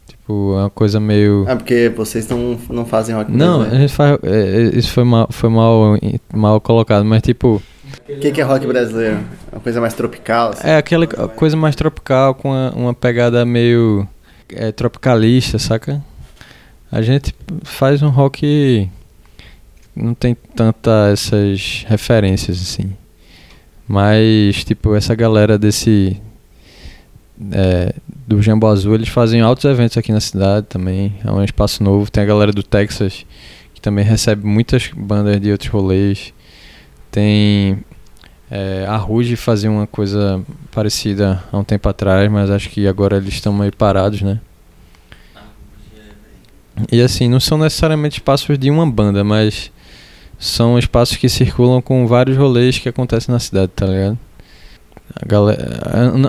Tipo, 0.07 0.53
é 0.55 0.61
uma 0.61 0.69
coisa 0.69 0.99
meio. 0.99 1.45
Ah, 1.47 1.55
porque 1.55 1.91
vocês 1.95 2.27
não, 2.27 2.59
não 2.69 2.85
fazem 2.85 3.15
rock 3.15 3.31
Não, 3.31 3.61
a 3.61 3.69
gente 3.69 3.93
faz. 3.93 4.17
é, 4.23 4.29
é, 4.29 4.61
isso 4.77 4.91
foi 4.91 5.03
mal, 5.03 5.27
foi 5.31 5.49
mal, 5.49 5.97
mal 6.33 6.61
colocado, 6.61 7.05
mas 7.05 7.21
tipo. 7.21 7.61
O 8.09 8.19
que, 8.19 8.31
que 8.31 8.41
é 8.41 8.43
rock 8.43 8.65
brasileiro? 8.67 9.19
Uma 9.51 9.61
coisa 9.61 9.79
mais 9.79 9.93
tropical? 9.93 10.49
assim? 10.49 10.67
É 10.67 10.77
aquela 10.77 11.07
coisa 11.07 11.55
mais 11.55 11.75
tropical, 11.75 12.35
com 12.35 12.49
uma, 12.49 12.71
uma 12.71 12.93
pegada 12.93 13.45
meio 13.45 14.07
é, 14.49 14.71
tropicalista, 14.71 15.57
saca? 15.59 16.03
A 16.91 17.01
gente 17.01 17.33
faz 17.63 18.01
um 18.01 18.09
rock. 18.09 18.89
Não 19.95 20.13
tem 20.13 20.35
tanta 20.55 21.09
essas 21.11 21.85
referências 21.87 22.61
assim. 22.61 22.95
Mas, 23.87 24.63
tipo, 24.63 24.95
essa 24.95 25.15
galera 25.15 25.57
desse. 25.57 26.21
é, 27.51 27.93
do 28.27 28.41
Jambo 28.41 28.67
Azul, 28.67 28.95
eles 28.95 29.09
fazem 29.09 29.41
altos 29.41 29.65
eventos 29.65 29.97
aqui 29.97 30.11
na 30.11 30.19
cidade 30.19 30.67
também. 30.67 31.15
É 31.23 31.31
um 31.31 31.43
espaço 31.43 31.83
novo. 31.83 32.09
Tem 32.09 32.23
a 32.23 32.25
galera 32.25 32.51
do 32.51 32.63
Texas, 32.63 33.25
que 33.73 33.81
também 33.81 34.03
recebe 34.03 34.45
muitas 34.45 34.89
bandas 34.95 35.39
de 35.39 35.51
outros 35.51 35.69
rolês. 35.69 36.33
Tem. 37.11 37.83
É, 38.49 38.85
a 38.87 38.95
Ruge 38.97 39.35
fazia 39.35 39.71
uma 39.71 39.87
coisa 39.87 40.41
parecida 40.71 41.43
há 41.51 41.57
um 41.57 41.63
tempo 41.63 41.89
atrás, 41.89 42.31
mas 42.31 42.49
acho 42.49 42.69
que 42.69 42.87
agora 42.87 43.17
eles 43.17 43.33
estão 43.33 43.53
meio 43.53 43.75
parados, 43.75 44.21
né? 44.21 44.39
E 46.91 47.01
assim, 47.01 47.27
não 47.27 47.39
são 47.39 47.57
necessariamente 47.57 48.19
espaços 48.19 48.57
de 48.57 48.69
uma 48.69 48.85
banda, 48.85 49.23
mas 49.23 49.71
são 50.37 50.77
espaços 50.77 51.17
que 51.17 51.29
circulam 51.29 51.81
com 51.81 52.05
vários 52.05 52.37
rolês 52.37 52.77
que 52.77 52.89
acontecem 52.89 53.33
na 53.33 53.39
cidade, 53.39 53.71
tá 53.75 53.85
ligado? 53.85 54.19
Galera, 55.25 55.81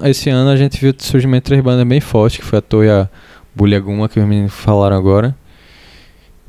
esse 0.05 0.31
ano 0.31 0.51
a 0.51 0.57
gente 0.57 0.79
viu 0.81 0.95
o 0.97 1.03
surgimento 1.03 1.45
de 1.45 1.47
três 1.47 1.63
bandas 1.63 1.87
bem 1.87 2.01
fortes, 2.01 2.39
que 2.39 2.45
foi 2.45 2.59
a 2.61 2.63
Toa 2.63 2.85
e 2.85 2.91
a 2.91 3.09
Bulhaguma, 3.55 4.09
que 4.09 4.21
os 4.21 4.27
meninos 4.27 4.53
falaram 4.53 4.97
agora. 4.97 5.35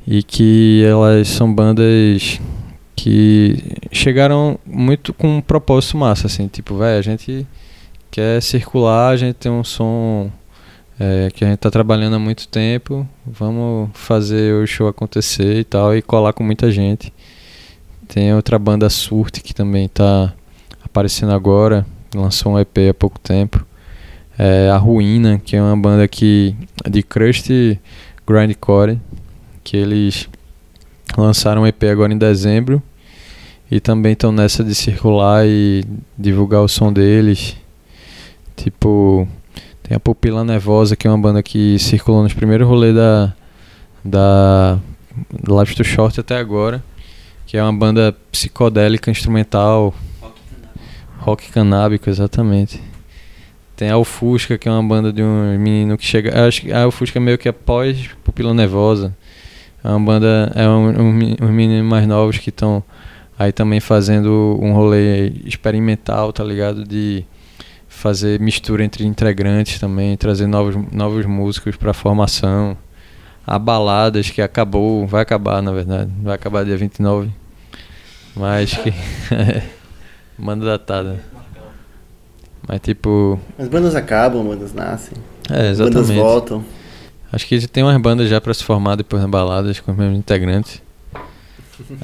E 0.05 0.21
que 0.21 0.83
elas 0.85 1.27
são 1.27 1.51
bandas 1.53 2.39
que 2.97 3.55
chegaram 3.91 4.59
muito 4.65 5.13
com 5.13 5.37
um 5.37 5.41
propósito 5.41 5.95
massa, 5.95 6.25
assim, 6.25 6.47
tipo, 6.47 6.75
velho, 6.77 6.97
a 6.97 7.01
gente 7.01 7.47
quer 8.09 8.41
circular, 8.41 9.09
a 9.09 9.15
gente 9.15 9.35
tem 9.35 9.51
um 9.51 9.63
som 9.63 10.31
é, 10.99 11.29
que 11.31 11.45
a 11.45 11.47
gente 11.47 11.59
tá 11.59 11.69
trabalhando 11.69 12.15
há 12.15 12.19
muito 12.19 12.47
tempo, 12.47 13.07
vamos 13.23 13.91
fazer 13.93 14.55
o 14.55 14.65
show 14.65 14.87
acontecer 14.87 15.59
e 15.59 15.63
tal, 15.63 15.95
e 15.95 16.01
colar 16.01 16.33
com 16.33 16.43
muita 16.43 16.71
gente. 16.71 17.13
Tem 18.07 18.33
outra 18.33 18.57
banda 18.57 18.89
Surte 18.89 19.41
que 19.41 19.53
também 19.53 19.87
tá 19.87 20.33
aparecendo 20.83 21.33
agora, 21.33 21.85
lançou 22.15 22.53
um 22.53 22.59
EP 22.59 22.77
há 22.89 22.93
pouco 22.95 23.19
tempo. 23.19 23.63
É, 24.39 24.71
a 24.71 24.77
Ruína, 24.77 25.37
que 25.37 25.55
é 25.55 25.61
uma 25.61 25.77
banda 25.77 26.07
que 26.07 26.55
de 26.89 27.03
crust 27.03 27.49
grindcore, 28.25 28.99
que 29.63 29.77
eles 29.77 30.27
lançaram 31.15 31.61
um 31.61 31.67
EP 31.67 31.83
agora 31.83 32.11
em 32.11 32.17
dezembro 32.17 32.81
e 33.69 33.79
também 33.79 34.13
estão 34.13 34.31
nessa 34.31 34.63
de 34.63 34.73
circular 34.73 35.45
e 35.45 35.83
divulgar 36.17 36.61
o 36.61 36.67
som 36.67 36.91
deles. 36.91 37.57
Tipo, 38.55 39.27
tem 39.83 39.95
a 39.95 39.99
Pupila 39.99 40.43
Nevosa, 40.43 40.95
que 40.95 41.07
é 41.07 41.09
uma 41.09 41.17
banda 41.17 41.43
que 41.43 41.77
circulou 41.79 42.23
nos 42.23 42.33
primeiros 42.33 42.67
rolês 42.67 42.95
da 42.95 43.33
da 44.03 44.79
Live 45.47 45.75
to 45.75 45.83
Short 45.83 46.19
até 46.19 46.37
agora, 46.37 46.83
que 47.45 47.57
é 47.57 47.63
uma 47.63 47.73
banda 47.73 48.15
psicodélica 48.31 49.11
instrumental, 49.11 49.93
rock 51.19 51.51
canábico, 51.51 52.09
exatamente. 52.09 52.81
Tem 53.75 53.89
a 53.89 53.97
Ufusca, 53.97 54.57
que 54.57 54.67
é 54.67 54.71
uma 54.71 54.83
banda 54.83 55.13
de 55.13 55.21
um 55.21 55.57
menino 55.57 55.97
que 55.97 56.05
chega. 56.05 56.47
Acho 56.47 56.61
que 56.61 56.71
a 56.71 56.87
Ufusca 56.87 57.19
é 57.19 57.21
meio 57.21 57.37
que 57.37 57.47
após 57.47 58.09
Pupila 58.23 58.53
Nevosa. 58.53 59.15
É 59.83 59.89
uma 59.89 59.99
banda. 59.99 60.51
É 60.55 60.67
um, 60.67 60.89
um, 60.89 61.19
uns 61.41 61.51
meninos 61.51 61.87
mais 61.87 62.07
novos 62.07 62.39
que 62.39 62.49
estão 62.49 62.83
aí 63.37 63.51
também 63.51 63.79
fazendo 63.79 64.57
um 64.61 64.73
rolê 64.73 65.29
experimental, 65.45 66.31
tá 66.33 66.43
ligado? 66.43 66.83
De 66.83 67.23
fazer 67.87 68.39
mistura 68.39 68.83
entre 68.83 69.05
integrantes 69.05 69.79
também, 69.79 70.15
trazer 70.17 70.47
novos, 70.47 70.75
novos 70.91 71.25
músicos 71.25 71.75
pra 71.75 71.93
formação. 71.93 72.77
A 73.45 73.57
Baladas, 73.57 74.29
que 74.29 74.41
acabou, 74.41 75.07
vai 75.07 75.21
acabar 75.21 75.61
na 75.61 75.71
verdade, 75.71 76.11
vai 76.21 76.35
acabar 76.35 76.65
dia 76.65 76.75
29. 76.77 77.29
Mas 78.35 78.73
que. 78.73 78.93
Manda 80.37 80.65
datada. 80.65 81.19
Mas 82.67 82.79
tipo. 82.81 83.39
As 83.57 83.67
bandas 83.67 83.95
acabam, 83.95 84.45
bandas 84.45 84.73
nascem. 84.73 85.17
É, 85.49 85.53
Bandas 85.53 85.79
exatamente. 85.79 86.13
voltam. 86.19 86.65
Acho 87.31 87.47
que 87.47 87.67
tem 87.67 87.83
umas 87.83 87.99
bandas 88.01 88.29
já 88.29 88.39
pra 88.39 88.53
se 88.53 88.63
formar 88.63 88.95
depois 88.95 89.21
na 89.21 89.27
baladas 89.27 89.79
com 89.79 89.91
os 89.91 89.97
mesmos 89.97 90.17
integrantes. 90.19 90.81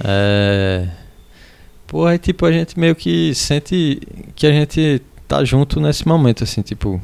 é. 0.03 0.87
Pô, 1.93 2.07
aí 2.07 2.17
tipo, 2.17 2.43
a 2.47 2.51
gente 2.51 2.79
meio 2.79 2.95
que 2.95 3.35
sente 3.35 4.01
que 4.35 4.47
a 4.47 4.51
gente 4.51 4.99
tá 5.27 5.45
junto 5.45 5.79
nesse 5.79 6.07
momento, 6.07 6.43
assim, 6.43 6.63
tipo. 6.63 6.99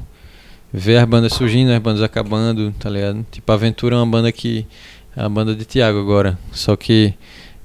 Ver 0.73 0.97
as 0.97 1.07
bandas 1.07 1.33
surgindo, 1.33 1.71
as 1.71 1.77
bandas 1.77 2.01
acabando, 2.01 2.71
tá 2.71 2.89
ligado? 2.89 3.23
Tipo, 3.31 3.51
Aventura 3.51 3.95
é 3.95 3.99
uma 3.99 4.07
banda 4.07 4.31
que. 4.31 4.65
É 5.15 5.21
a 5.21 5.29
banda 5.29 5.53
de 5.53 5.63
Thiago 5.63 5.99
agora. 5.99 6.39
Só 6.51 6.75
que 6.75 7.13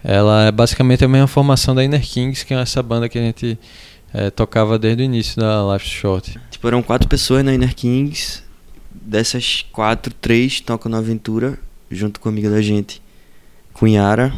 ela 0.03 0.45
é 0.45 0.53
basicamente 0.53 1.03
a 1.03 1.09
mesma 1.09 1.27
formação 1.27 1.75
da 1.75 1.83
Inner 1.83 2.03
Kings, 2.03 2.45
que 2.45 2.53
é 2.53 2.59
essa 2.59 2.83
banda 2.83 3.09
que 3.09 3.18
a 3.18 3.22
gente 3.22 3.59
é, 4.12 4.29
tocava 4.29 4.79
desde 4.79 5.03
o 5.03 5.07
início 5.07 5.41
da 5.41 5.72
Life 5.72 5.87
Short. 5.87 6.39
Tipo, 6.51 6.68
eram 6.68 6.83
quatro 6.83 7.09
pessoas 7.09 7.43
na 7.43 7.55
Inner 7.55 7.75
Kings. 7.75 8.43
Dessas 8.93 9.64
quatro, 9.72 10.12
três 10.12 10.61
tocam 10.61 10.93
na 10.93 10.99
Aventura, 10.99 11.59
junto 11.91 12.20
com 12.20 12.29
a 12.29 12.33
amiga 12.33 12.51
da 12.51 12.61
gente, 12.61 13.01
com 13.72 13.89
Yara. 13.89 14.31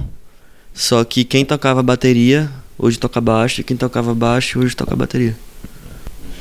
Só 0.73 1.03
que 1.03 1.25
quem 1.25 1.45
tocava 1.45 1.83
bateria, 1.83 2.49
hoje 2.79 2.99
toca 2.99 3.21
baixo, 3.21 3.61
e 3.61 3.65
quem 3.65 3.77
tocava 3.77 4.15
baixo, 4.15 4.59
hoje 4.59 4.75
toca 4.75 4.95
bateria. 4.95 5.37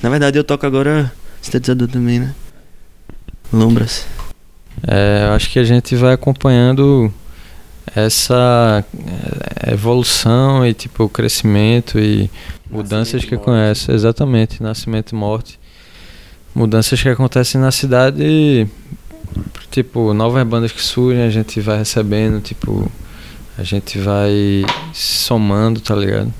Na 0.01 0.09
verdade, 0.09 0.37
eu 0.37 0.43
toco 0.43 0.65
agora 0.65 1.11
sintetizador 1.41 1.87
também, 1.87 2.19
né? 2.19 2.35
Lombras. 3.51 4.05
É, 4.87 5.27
eu 5.27 5.33
acho 5.33 5.49
que 5.49 5.59
a 5.59 5.63
gente 5.63 5.95
vai 5.95 6.13
acompanhando 6.13 7.11
essa 7.95 8.83
é, 9.63 9.73
evolução 9.73 10.65
e 10.65 10.73
tipo 10.73 11.03
o 11.03 11.09
crescimento 11.09 11.99
e 11.99 12.29
mudanças 12.69 13.23
que 13.23 13.37
conhece 13.37 13.91
exatamente 13.91 14.61
nascimento 14.61 15.11
e 15.11 15.15
morte 15.15 15.59
mudanças 16.53 17.01
que 17.01 17.07
acontecem 17.07 17.61
na 17.61 17.71
cidade 17.71 18.67
tipo 19.69 20.13
novas 20.13 20.45
bandas 20.47 20.71
que 20.71 20.81
surgem 20.81 21.23
a 21.23 21.29
gente 21.29 21.59
vai 21.61 21.77
recebendo 21.77 22.41
tipo 22.41 22.91
a 23.57 23.63
gente 23.63 23.97
vai 23.99 24.63
somando 24.93 25.79
tá 25.79 25.95
ligado 25.95 26.33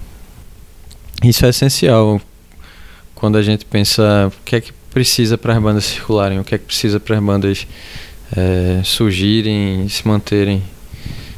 isso 1.23 1.45
é 1.45 1.49
essencial 1.49 2.21
quando 3.13 3.37
a 3.37 3.41
gente 3.41 3.65
pensa 3.65 4.31
o 4.31 4.43
que 4.43 4.55
é 4.55 4.61
que 4.61 4.71
precisa 4.93 5.37
para 5.37 5.53
as 5.55 5.61
bandas 5.61 5.85
circularem 5.85 6.39
o 6.39 6.43
que 6.43 6.55
é 6.55 6.57
que 6.57 6.65
precisa 6.65 6.99
para 6.99 7.17
as 7.17 7.23
bandas 7.23 7.67
é, 8.35 8.81
surgirem 8.83 9.87
se 9.89 10.07
manterem. 10.07 10.63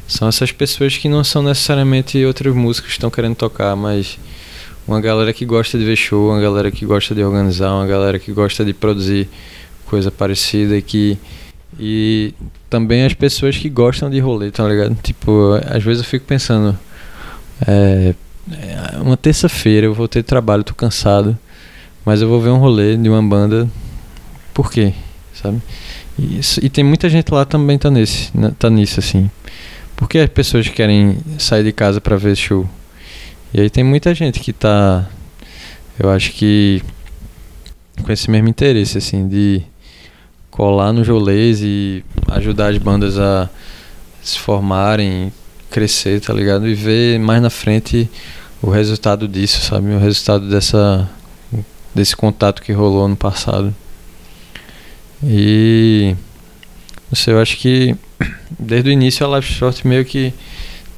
São 0.06 0.28
essas 0.28 0.52
pessoas 0.52 0.96
que 0.96 1.08
não 1.08 1.22
são 1.22 1.42
necessariamente 1.42 2.24
outros 2.24 2.54
músicos 2.54 2.90
que 2.90 2.96
estão 2.96 3.10
querendo 3.10 3.36
tocar, 3.36 3.76
mas 3.76 4.18
uma 4.86 5.00
galera 5.00 5.32
que 5.32 5.44
gosta 5.44 5.78
de 5.78 5.84
ver 5.84 5.96
show, 5.96 6.30
uma 6.30 6.40
galera 6.40 6.70
que 6.70 6.86
gosta 6.86 7.14
de 7.14 7.22
organizar, 7.22 7.72
uma 7.72 7.86
galera 7.86 8.18
que 8.18 8.32
gosta 8.32 8.64
de 8.64 8.72
produzir 8.72 9.28
coisa 9.84 10.10
parecida 10.10 10.76
e 10.76 10.82
que 10.82 11.18
e 11.78 12.34
também 12.68 13.04
as 13.04 13.14
pessoas 13.14 13.56
que 13.56 13.68
gostam 13.68 14.10
de 14.10 14.18
rolê, 14.18 14.50
tá 14.50 14.66
ligado? 14.66 14.96
Tipo, 15.02 15.58
às 15.66 15.82
vezes 15.82 16.02
eu 16.02 16.08
fico 16.08 16.26
pensando, 16.26 16.78
é, 17.66 18.14
é, 18.50 18.98
uma 19.00 19.16
terça-feira 19.16 19.86
eu 19.86 19.94
vou 19.94 20.08
ter 20.08 20.22
trabalho, 20.22 20.64
tô 20.64 20.74
cansado, 20.74 21.38
mas 22.04 22.20
eu 22.20 22.28
vou 22.28 22.40
ver 22.40 22.50
um 22.50 22.58
rolê 22.58 22.96
de 22.96 23.08
uma 23.08 23.22
banda, 23.22 23.68
por 24.52 24.70
quê? 24.70 24.92
Sabe? 25.34 25.60
Isso, 26.18 26.64
e 26.64 26.68
tem 26.68 26.82
muita 26.82 27.08
gente 27.08 27.32
lá 27.32 27.44
também 27.44 27.78
tá 27.78 27.90
nesse, 27.90 28.36
né, 28.36 28.52
tá 28.58 28.68
nisso 28.68 28.98
assim. 28.98 29.30
Porque 29.94 30.18
as 30.18 30.30
pessoas 30.30 30.68
querem 30.68 31.18
sair 31.38 31.64
de 31.64 31.72
casa 31.72 32.00
para 32.00 32.16
ver 32.16 32.36
show. 32.36 32.68
E 33.52 33.60
aí 33.60 33.70
tem 33.70 33.82
muita 33.84 34.14
gente 34.14 34.40
que 34.40 34.52
tá 34.52 35.08
eu 35.98 36.10
acho 36.10 36.32
que 36.32 36.82
com 38.04 38.12
esse 38.12 38.30
mesmo 38.30 38.48
interesse 38.48 38.98
assim 38.98 39.26
de 39.26 39.62
colar 40.58 40.92
no 40.92 41.04
Jolês 41.04 41.60
e 41.62 42.04
ajudar 42.26 42.70
as 42.70 42.78
bandas 42.78 43.16
a 43.16 43.48
se 44.20 44.36
formarem, 44.36 45.32
crescer, 45.70 46.20
tá 46.20 46.34
ligado? 46.34 46.66
E 46.66 46.74
ver 46.74 47.20
mais 47.20 47.40
na 47.40 47.48
frente 47.48 48.10
o 48.60 48.68
resultado 48.68 49.28
disso, 49.28 49.60
sabe? 49.60 49.92
O 49.92 50.00
resultado 50.00 50.50
dessa 50.50 51.08
desse 51.94 52.16
contato 52.16 52.60
que 52.60 52.72
rolou 52.72 53.06
no 53.06 53.16
passado. 53.16 53.72
E 55.22 56.16
não 57.08 57.14
sei, 57.14 57.34
eu 57.34 57.40
acho 57.40 57.56
que 57.56 57.94
desde 58.58 58.90
o 58.90 58.92
início 58.92 59.24
a 59.24 59.28
Live 59.28 59.46
Short 59.46 59.86
meio 59.86 60.04
que 60.04 60.34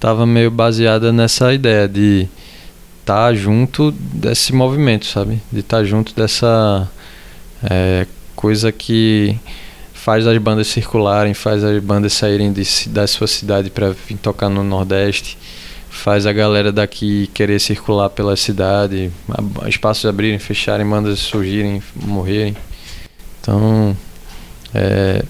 tava 0.00 0.26
meio 0.26 0.50
baseada 0.50 1.12
nessa 1.12 1.52
ideia 1.52 1.86
de 1.86 2.26
estar 3.02 3.26
tá 3.26 3.34
junto 3.34 3.92
desse 3.92 4.54
movimento, 4.54 5.04
sabe? 5.04 5.38
De 5.52 5.60
estar 5.60 5.78
tá 5.78 5.84
junto 5.84 6.14
dessa 6.14 6.90
é, 7.62 8.06
coisa 8.40 8.72
que 8.72 9.38
faz 9.92 10.26
as 10.26 10.38
bandas 10.38 10.66
circularem, 10.68 11.34
faz 11.34 11.62
as 11.62 11.82
bandas 11.82 12.14
saírem 12.14 12.50
de, 12.50 12.64
da 12.88 13.06
sua 13.06 13.26
cidade 13.26 13.68
para 13.68 13.90
vir 13.90 14.16
tocar 14.16 14.48
no 14.48 14.64
Nordeste, 14.64 15.36
faz 15.90 16.24
a 16.24 16.32
galera 16.32 16.72
daqui 16.72 17.28
querer 17.34 17.60
circular 17.60 18.08
pela 18.08 18.34
cidade, 18.36 19.12
espaços 19.68 20.06
abrirem, 20.06 20.38
fecharem, 20.38 20.88
bandas 20.88 21.18
surgirem, 21.18 21.82
morrerem. 21.94 22.56
Então, 23.42 23.94
é, 24.74 25.22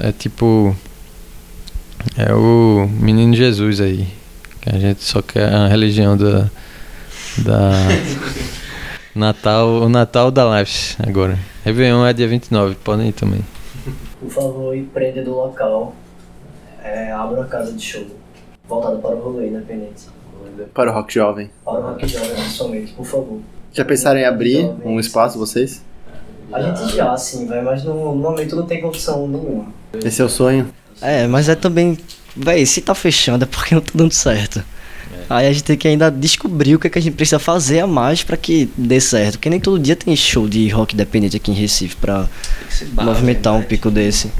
é 0.00 0.12
tipo. 0.12 0.76
É 2.16 2.34
o 2.34 2.88
menino 2.90 3.34
Jesus 3.34 3.80
aí. 3.80 4.08
Que 4.60 4.74
a 4.74 4.78
gente 4.78 5.04
só 5.04 5.22
quer 5.22 5.52
a 5.52 5.68
religião 5.68 6.16
da. 6.16 6.50
Da. 7.38 7.70
Natal, 9.16 9.66
o 9.80 9.88
Natal 9.88 10.30
da 10.30 10.58
Lives 10.58 10.96
agora. 11.00 11.38
Réveillon 11.64 12.04
é 12.04 12.12
dia 12.12 12.28
29, 12.28 12.74
podem 12.76 13.08
ir 13.08 13.12
também. 13.12 13.40
Por 14.20 14.30
favor, 14.30 14.76
empreendedor 14.76 15.46
local, 15.46 15.94
é, 16.84 17.10
abra 17.12 17.40
uma 17.40 17.46
casa 17.46 17.72
de 17.72 17.82
show 17.82 18.04
voltada 18.68 18.98
para 18.98 19.14
o 19.14 19.20
rolê 19.20 19.48
independente. 19.48 20.04
Para 20.74 20.90
o 20.90 20.94
rock 20.94 21.14
jovem. 21.14 21.50
Para 21.64 21.80
o 21.80 21.82
rock 21.82 22.06
jovem, 22.06 22.30
principalmente, 22.34 22.92
por 22.92 23.06
favor. 23.06 23.40
Já 23.72 23.84
pensaram 23.84 24.20
em 24.20 24.24
abrir 24.24 24.70
um 24.84 25.00
espaço, 25.00 25.38
vocês? 25.38 25.82
A 26.52 26.60
gente 26.60 26.94
já, 26.94 27.16
sim, 27.16 27.46
vai, 27.46 27.62
mas 27.62 27.84
no, 27.84 28.14
no 28.14 28.20
momento 28.20 28.54
não 28.54 28.66
tem 28.66 28.80
condição 28.80 29.26
nenhuma. 29.26 29.66
Esse 30.04 30.20
é 30.20 30.24
o 30.24 30.28
sonho? 30.28 30.68
É, 31.00 31.26
mas 31.26 31.48
é 31.48 31.54
também. 31.54 31.98
Véi, 32.36 32.66
se 32.66 32.82
tá 32.82 32.94
fechando 32.94 33.44
é 33.44 33.46
porque 33.46 33.74
não 33.74 33.82
tá 33.82 33.92
dando 33.94 34.12
certo. 34.12 34.62
Aí 35.28 35.46
a 35.46 35.52
gente 35.52 35.64
tem 35.64 35.76
que 35.76 35.88
ainda 35.88 36.10
descobrir 36.10 36.76
o 36.76 36.78
que, 36.78 36.86
é 36.86 36.90
que 36.90 36.98
a 36.98 37.02
gente 37.02 37.14
precisa 37.14 37.38
fazer 37.38 37.80
a 37.80 37.86
mais 37.86 38.22
para 38.22 38.36
que 38.36 38.70
dê 38.76 39.00
certo. 39.00 39.32
Porque 39.34 39.50
nem 39.50 39.58
todo 39.58 39.78
dia 39.78 39.96
tem 39.96 40.14
show 40.14 40.48
de 40.48 40.68
rock 40.68 40.94
independente 40.94 41.36
aqui 41.36 41.50
em 41.50 41.54
Recife 41.54 41.96
pra 41.96 42.28
movimentar 42.92 43.54
um 43.54 43.62
pico 43.62 43.90
desse. 43.90 44.30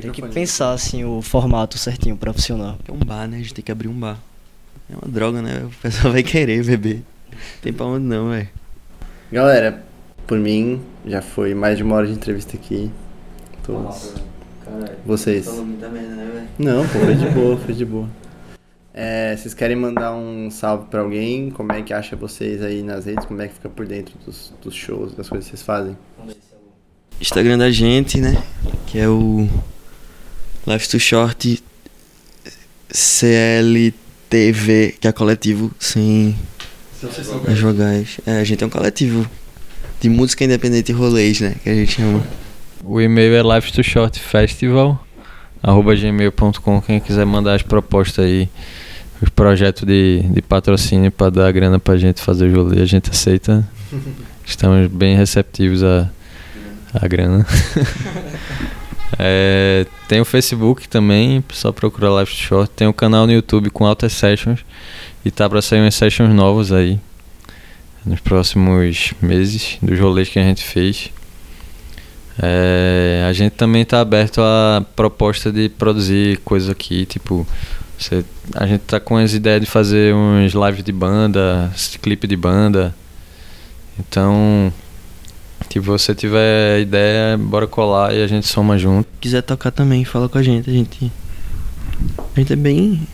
Tem 0.00 0.10
que 0.10 0.22
pensar 0.22 0.72
assim 0.72 1.04
o 1.04 1.22
formato 1.22 1.78
certinho 1.78 2.16
pra 2.16 2.32
funcionar. 2.32 2.76
É 2.86 2.92
um 2.92 2.98
bar, 2.98 3.26
né? 3.28 3.36
A 3.36 3.40
gente 3.40 3.54
tem 3.54 3.64
que 3.64 3.72
abrir 3.72 3.88
um 3.88 3.98
bar. 3.98 4.18
É 4.90 4.94
uma 4.94 5.10
droga, 5.10 5.40
né? 5.40 5.62
O 5.64 5.70
pessoal 5.80 6.12
vai 6.12 6.22
querer 6.22 6.64
beber. 6.64 7.02
Tem 7.62 7.72
pra 7.72 7.86
onde 7.86 8.04
não, 8.04 8.30
velho. 8.30 8.48
Galera, 9.32 9.82
por 10.26 10.38
mim, 10.38 10.80
já 11.06 11.22
foi 11.22 11.54
mais 11.54 11.76
de 11.76 11.82
uma 11.82 11.96
hora 11.96 12.06
de 12.06 12.12
entrevista 12.12 12.56
aqui. 12.56 12.90
Todos. 13.62 14.12
Vocês. 15.06 15.46
Né, 15.46 16.48
Não, 16.58 16.86
pô, 16.88 16.98
foi 16.98 17.14
de 17.14 17.26
boa, 17.30 17.56
foi 17.56 17.74
de 17.74 17.84
boa. 17.84 18.08
É, 18.96 19.36
vocês 19.36 19.52
querem 19.52 19.74
mandar 19.74 20.14
um 20.14 20.48
salve 20.52 20.86
pra 20.86 21.00
alguém? 21.00 21.50
Como 21.50 21.72
é 21.72 21.82
que 21.82 21.92
acha 21.92 22.14
vocês 22.14 22.62
aí 22.62 22.80
nas 22.80 23.06
redes? 23.06 23.26
Como 23.26 23.42
é 23.42 23.48
que 23.48 23.54
fica 23.54 23.68
por 23.68 23.84
dentro 23.84 24.14
dos, 24.24 24.52
dos 24.62 24.72
shows, 24.72 25.12
das 25.16 25.28
coisas 25.28 25.50
que 25.50 25.56
vocês 25.56 25.66
fazem? 25.66 25.98
Instagram 27.20 27.58
da 27.58 27.72
gente, 27.72 28.20
né? 28.20 28.40
Que 28.86 29.00
é 29.00 29.08
o 29.08 29.48
Life 30.64 30.88
to 30.88 31.00
Short 31.00 31.60
CLTV, 32.88 33.94
que 35.00 35.08
é 35.08 35.12
coletivo 35.12 35.72
sem 35.80 36.36
as 37.48 37.58
vogais. 37.58 38.20
É, 38.24 38.38
a 38.38 38.44
gente 38.44 38.62
é 38.62 38.66
um 38.66 38.70
coletivo 38.70 39.28
de 40.00 40.08
música 40.08 40.44
independente 40.44 40.92
e 40.92 40.94
rolês, 40.94 41.40
né? 41.40 41.56
Que 41.64 41.68
a 41.68 41.74
gente 41.74 41.94
chama. 41.94 42.22
O 42.84 43.00
e-mail 43.00 43.34
é 43.34 43.42
live 43.42 43.72
to 43.72 43.82
short 43.82 44.20
festival 44.20 45.04
arroba 45.64 45.96
gmail.com 45.96 46.82
quem 46.82 47.00
quiser 47.00 47.24
mandar 47.24 47.54
as 47.54 47.62
propostas 47.62 48.26
aí 48.26 48.50
os 49.20 49.28
projetos 49.28 49.84
de, 49.84 50.22
de 50.30 50.42
patrocínio 50.42 51.10
para 51.10 51.30
dar 51.30 51.52
grana 51.52 51.78
pra 51.78 51.96
gente 51.96 52.20
fazer 52.20 52.48
o 52.48 52.64
rolê 52.64 52.82
a 52.82 52.86
gente 52.86 53.10
aceita. 53.10 53.66
Estamos 54.44 54.88
bem 54.88 55.16
receptivos 55.16 55.82
a, 55.82 56.10
a 56.94 57.08
grana. 57.08 57.46
É, 59.18 59.86
tem 60.08 60.20
o 60.20 60.24
Facebook 60.24 60.88
também 60.88 61.44
só 61.52 61.70
procurar 61.70 62.10
live 62.10 62.30
to 62.30 62.36
short. 62.36 62.72
Tem 62.74 62.88
o 62.88 62.92
canal 62.92 63.26
no 63.26 63.32
YouTube 63.32 63.70
com 63.70 63.86
altas 63.86 64.12
sessions. 64.12 64.64
E 65.24 65.30
tá 65.30 65.48
para 65.48 65.62
sair 65.62 65.80
umas 65.80 65.94
sessions 65.94 66.34
novas 66.34 66.72
aí 66.72 66.98
nos 68.04 68.20
próximos 68.20 69.14
meses 69.22 69.78
dos 69.80 69.98
rolês 69.98 70.28
que 70.28 70.38
a 70.38 70.42
gente 70.42 70.62
fez. 70.62 71.10
É, 72.42 73.24
a 73.28 73.32
gente 73.32 73.52
também 73.52 73.82
está 73.82 74.00
aberto 74.00 74.40
à 74.42 74.84
proposta 74.94 75.52
de 75.52 75.68
produzir 75.68 76.38
coisas 76.38 76.68
aqui, 76.68 77.06
tipo, 77.06 77.46
você, 77.98 78.24
a 78.54 78.66
gente 78.66 78.82
tá 78.82 78.98
com 78.98 79.16
as 79.16 79.32
ideias 79.32 79.60
de 79.60 79.66
fazer 79.66 80.14
uns 80.14 80.52
lives 80.52 80.84
de 80.84 80.92
banda, 80.92 81.72
clipe 82.02 82.26
de 82.26 82.36
banda. 82.36 82.94
Então, 83.98 84.72
se 85.70 85.78
você 85.78 86.14
tiver 86.14 86.80
ideia, 86.80 87.36
bora 87.38 87.66
colar 87.66 88.14
e 88.14 88.22
a 88.22 88.26
gente 88.26 88.46
soma 88.46 88.78
junto. 88.78 89.08
Quiser 89.20 89.42
tocar 89.42 89.70
também, 89.70 90.04
fala 90.04 90.28
com 90.28 90.38
a 90.38 90.42
gente, 90.42 90.68
a 90.68 90.72
gente 90.72 91.12
a 92.36 92.40
gente 92.40 92.52
é 92.52 92.56
bem, 92.56 93.06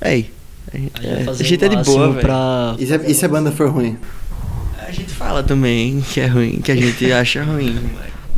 ei, 0.00 0.30
a 0.72 0.76
gente, 0.78 1.06
é, 1.06 1.26
a 1.28 1.32
gente 1.34 1.64
é 1.64 1.68
de 1.68 1.76
boa, 1.84 2.14
pra... 2.14 2.74
E 2.78 2.86
se, 2.86 2.96
e 2.96 3.14
se 3.14 3.24
a 3.24 3.28
banda 3.28 3.52
for 3.52 3.70
ruim? 3.70 3.96
A 4.78 4.90
gente 4.90 5.12
fala 5.12 5.42
também 5.42 6.00
que 6.00 6.20
é 6.20 6.26
ruim, 6.26 6.60
que 6.60 6.72
a 6.72 6.76
gente 6.76 7.10
acha 7.12 7.42
ruim. 7.44 7.78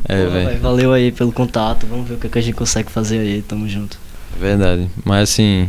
É, 0.08 0.26
velho. 0.26 0.60
Valeu 0.60 0.92
aí 0.92 1.10
pelo 1.12 1.32
contato, 1.32 1.86
vamos 1.86 2.08
ver 2.08 2.14
o 2.14 2.18
que, 2.18 2.28
que 2.28 2.38
a 2.38 2.42
gente 2.42 2.54
consegue 2.54 2.90
fazer 2.90 3.18
aí, 3.18 3.42
tamo 3.42 3.68
junto. 3.68 3.98
É 4.34 4.40
verdade, 4.40 4.88
mas 5.04 5.30
assim, 5.30 5.68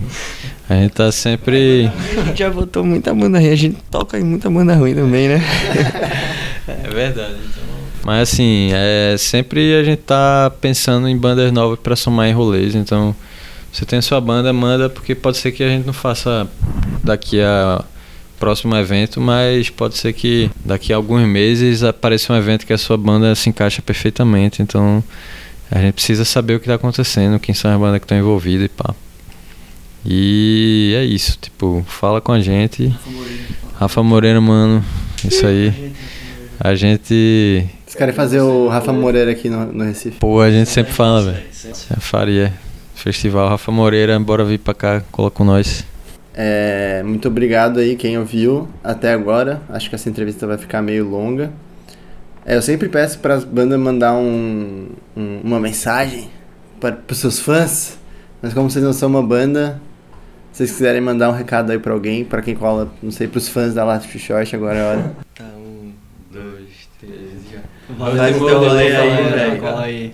a 0.67 0.73
gente 0.75 0.91
tá 0.91 1.11
sempre. 1.11 1.91
A 2.17 2.23
gente 2.23 2.39
já 2.39 2.49
botou 2.49 2.83
muita 2.83 3.13
banda 3.13 3.39
ruim, 3.39 3.49
a 3.49 3.55
gente 3.55 3.77
toca 3.91 4.19
em 4.19 4.23
muita 4.23 4.49
banda 4.49 4.73
ruim 4.75 4.95
também, 4.95 5.27
né? 5.27 5.41
é 6.67 6.89
verdade. 6.89 7.35
Então... 7.35 7.63
Mas 8.03 8.29
assim, 8.29 8.69
é, 8.73 9.15
sempre 9.17 9.75
a 9.75 9.83
gente 9.83 10.01
tá 10.01 10.51
pensando 10.61 11.07
em 11.07 11.17
bandas 11.17 11.51
novas 11.51 11.79
para 11.79 11.95
somar 11.95 12.27
em 12.27 12.33
rolês, 12.33 12.75
então 12.75 13.15
você 13.71 13.85
tem 13.85 13.99
a 13.99 14.01
sua 14.01 14.21
banda, 14.21 14.51
manda, 14.51 14.89
porque 14.89 15.13
pode 15.13 15.37
ser 15.37 15.51
que 15.51 15.63
a 15.63 15.69
gente 15.69 15.85
não 15.85 15.93
faça 15.93 16.47
daqui 17.03 17.41
a 17.41 17.83
próximo 18.39 18.75
evento, 18.75 19.19
mas 19.19 19.69
pode 19.69 19.97
ser 19.97 20.13
que 20.13 20.49
daqui 20.63 20.93
a 20.93 20.95
alguns 20.95 21.27
meses 21.27 21.83
apareça 21.83 22.31
um 22.31 22.35
evento 22.35 22.65
que 22.65 22.73
a 22.73 22.77
sua 22.77 22.97
banda 22.97 23.33
se 23.35 23.49
encaixa 23.49 23.81
perfeitamente. 23.81 24.61
Então 24.61 25.03
a 25.71 25.79
gente 25.79 25.93
precisa 25.95 26.23
saber 26.25 26.55
o 26.55 26.59
que 26.59 26.65
está 26.65 26.75
acontecendo, 26.75 27.39
quem 27.39 27.55
são 27.55 27.71
as 27.71 27.79
bandas 27.79 27.99
que 27.99 28.05
estão 28.05 28.17
envolvidas 28.17 28.65
e 28.65 28.69
pá. 28.69 28.93
E 30.05 30.93
é 30.95 31.03
isso, 31.03 31.37
tipo, 31.41 31.83
fala 31.87 32.21
com 32.21 32.31
a 32.31 32.39
gente. 32.39 32.87
Rafa 32.87 33.09
Moreira, 33.09 33.43
Rafa 33.73 34.03
Moreira 34.03 34.41
mano, 34.41 34.85
isso 35.23 35.45
aí. 35.45 35.93
A 36.59 36.75
gente. 36.75 37.65
Vocês 37.85 37.95
querem 37.95 38.13
fazer 38.13 38.39
o 38.41 38.67
Rafa 38.67 38.93
Moreira 38.93 39.31
aqui 39.31 39.49
no, 39.49 39.65
no 39.73 39.83
Recife? 39.83 40.19
Pô, 40.19 40.39
a 40.41 40.51
gente 40.51 40.69
sempre 40.69 40.93
fala, 40.93 41.23
velho. 41.23 41.43
Faria. 41.99 42.53
Festival 42.93 43.49
Rafa 43.49 43.71
Moreira, 43.71 44.17
bora 44.19 44.45
vir 44.45 44.59
pra 44.59 44.73
cá, 44.73 45.03
cola 45.11 45.29
com 45.29 45.43
nós. 45.43 45.85
É, 46.33 47.01
muito 47.03 47.27
obrigado 47.27 47.79
aí 47.79 47.95
quem 47.95 48.17
ouviu 48.17 48.67
até 48.83 49.11
agora. 49.13 49.61
Acho 49.69 49.89
que 49.89 49.95
essa 49.95 50.09
entrevista 50.09 50.45
vai 50.45 50.57
ficar 50.57 50.81
meio 50.81 51.09
longa. 51.09 51.51
É, 52.45 52.55
eu 52.55 52.61
sempre 52.61 52.87
peço 52.87 53.17
para 53.17 53.33
as 53.33 53.43
bandas 53.43 53.79
mandar 53.79 54.13
um, 54.13 54.89
um, 55.17 55.41
uma 55.43 55.59
mensagem 55.59 56.29
para 56.79 56.95
os 57.09 57.17
seus 57.17 57.39
fãs, 57.39 57.97
mas 58.39 58.53
como 58.53 58.69
vocês 58.69 58.85
não 58.85 58.93
são 58.93 59.09
uma 59.09 59.23
banda, 59.23 59.81
se 60.51 60.59
vocês 60.59 60.71
quiserem 60.73 61.01
mandar 61.01 61.29
um 61.29 61.33
recado 61.33 61.71
aí 61.71 61.79
para 61.79 61.91
alguém, 61.91 62.23
para 62.23 62.43
quem 62.43 62.53
cola, 62.53 62.93
não 63.01 63.09
sei, 63.09 63.27
para 63.27 63.39
os 63.39 63.49
fãs 63.49 63.73
da 63.73 63.83
Last 63.83 64.19
Short, 64.19 64.55
agora 64.55 64.77
é 64.77 64.81
a 64.81 64.89
hora. 64.89 65.15
Tá, 65.35 65.43
um, 65.57 65.91
dois, 66.31 66.87
três, 66.99 67.41
já. 67.51 67.59
Vai 67.97 68.31
no 68.31 68.45
teu 68.45 68.59
rolê 68.59 68.95
aí, 68.95 69.61
aí. 69.83 70.11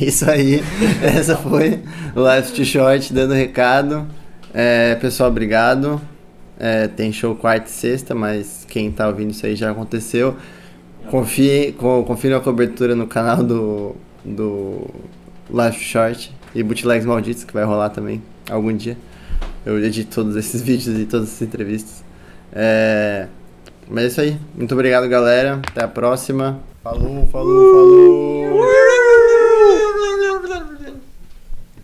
Isso 0.00 0.30
aí, 0.30 0.62
essa 1.02 1.36
foi 1.36 1.80
o 2.14 2.20
Last 2.20 2.64
Short 2.64 3.12
dando 3.12 3.34
recado. 3.34 4.06
É, 4.54 4.94
pessoal, 4.94 5.28
obrigado. 5.28 6.00
É, 6.58 6.86
tem 6.86 7.12
show 7.12 7.34
quarta 7.34 7.68
e 7.68 7.70
sexta, 7.70 8.14
mas 8.14 8.64
quem 8.68 8.90
tá 8.90 9.08
ouvindo 9.08 9.32
isso 9.32 9.44
aí 9.44 9.56
já 9.56 9.70
aconteceu. 9.70 10.36
Confie, 11.10 11.74
confie 12.06 12.30
na 12.30 12.40
cobertura 12.40 12.94
no 12.94 13.06
canal 13.06 13.42
do, 13.42 13.96
do 14.24 14.86
Live 15.50 15.78
Short 15.78 16.32
e 16.54 16.62
Bootlegs 16.62 17.06
Malditos, 17.06 17.44
que 17.44 17.52
vai 17.52 17.64
rolar 17.64 17.90
também 17.90 18.22
algum 18.50 18.74
dia. 18.74 18.96
Eu 19.64 19.82
edito 19.82 20.14
todos 20.14 20.36
esses 20.36 20.60
vídeos 20.62 20.98
e 20.98 21.04
todas 21.04 21.28
essas 21.28 21.42
entrevistas. 21.42 22.04
É... 22.52 23.26
Mas 23.88 24.04
é 24.04 24.06
isso 24.06 24.20
aí. 24.20 24.36
Muito 24.54 24.72
obrigado, 24.72 25.08
galera. 25.08 25.60
Até 25.66 25.84
a 25.84 25.88
próxima. 25.88 26.60
Falou, 26.82 27.26
falou, 27.28 27.72
falou! 27.72 28.87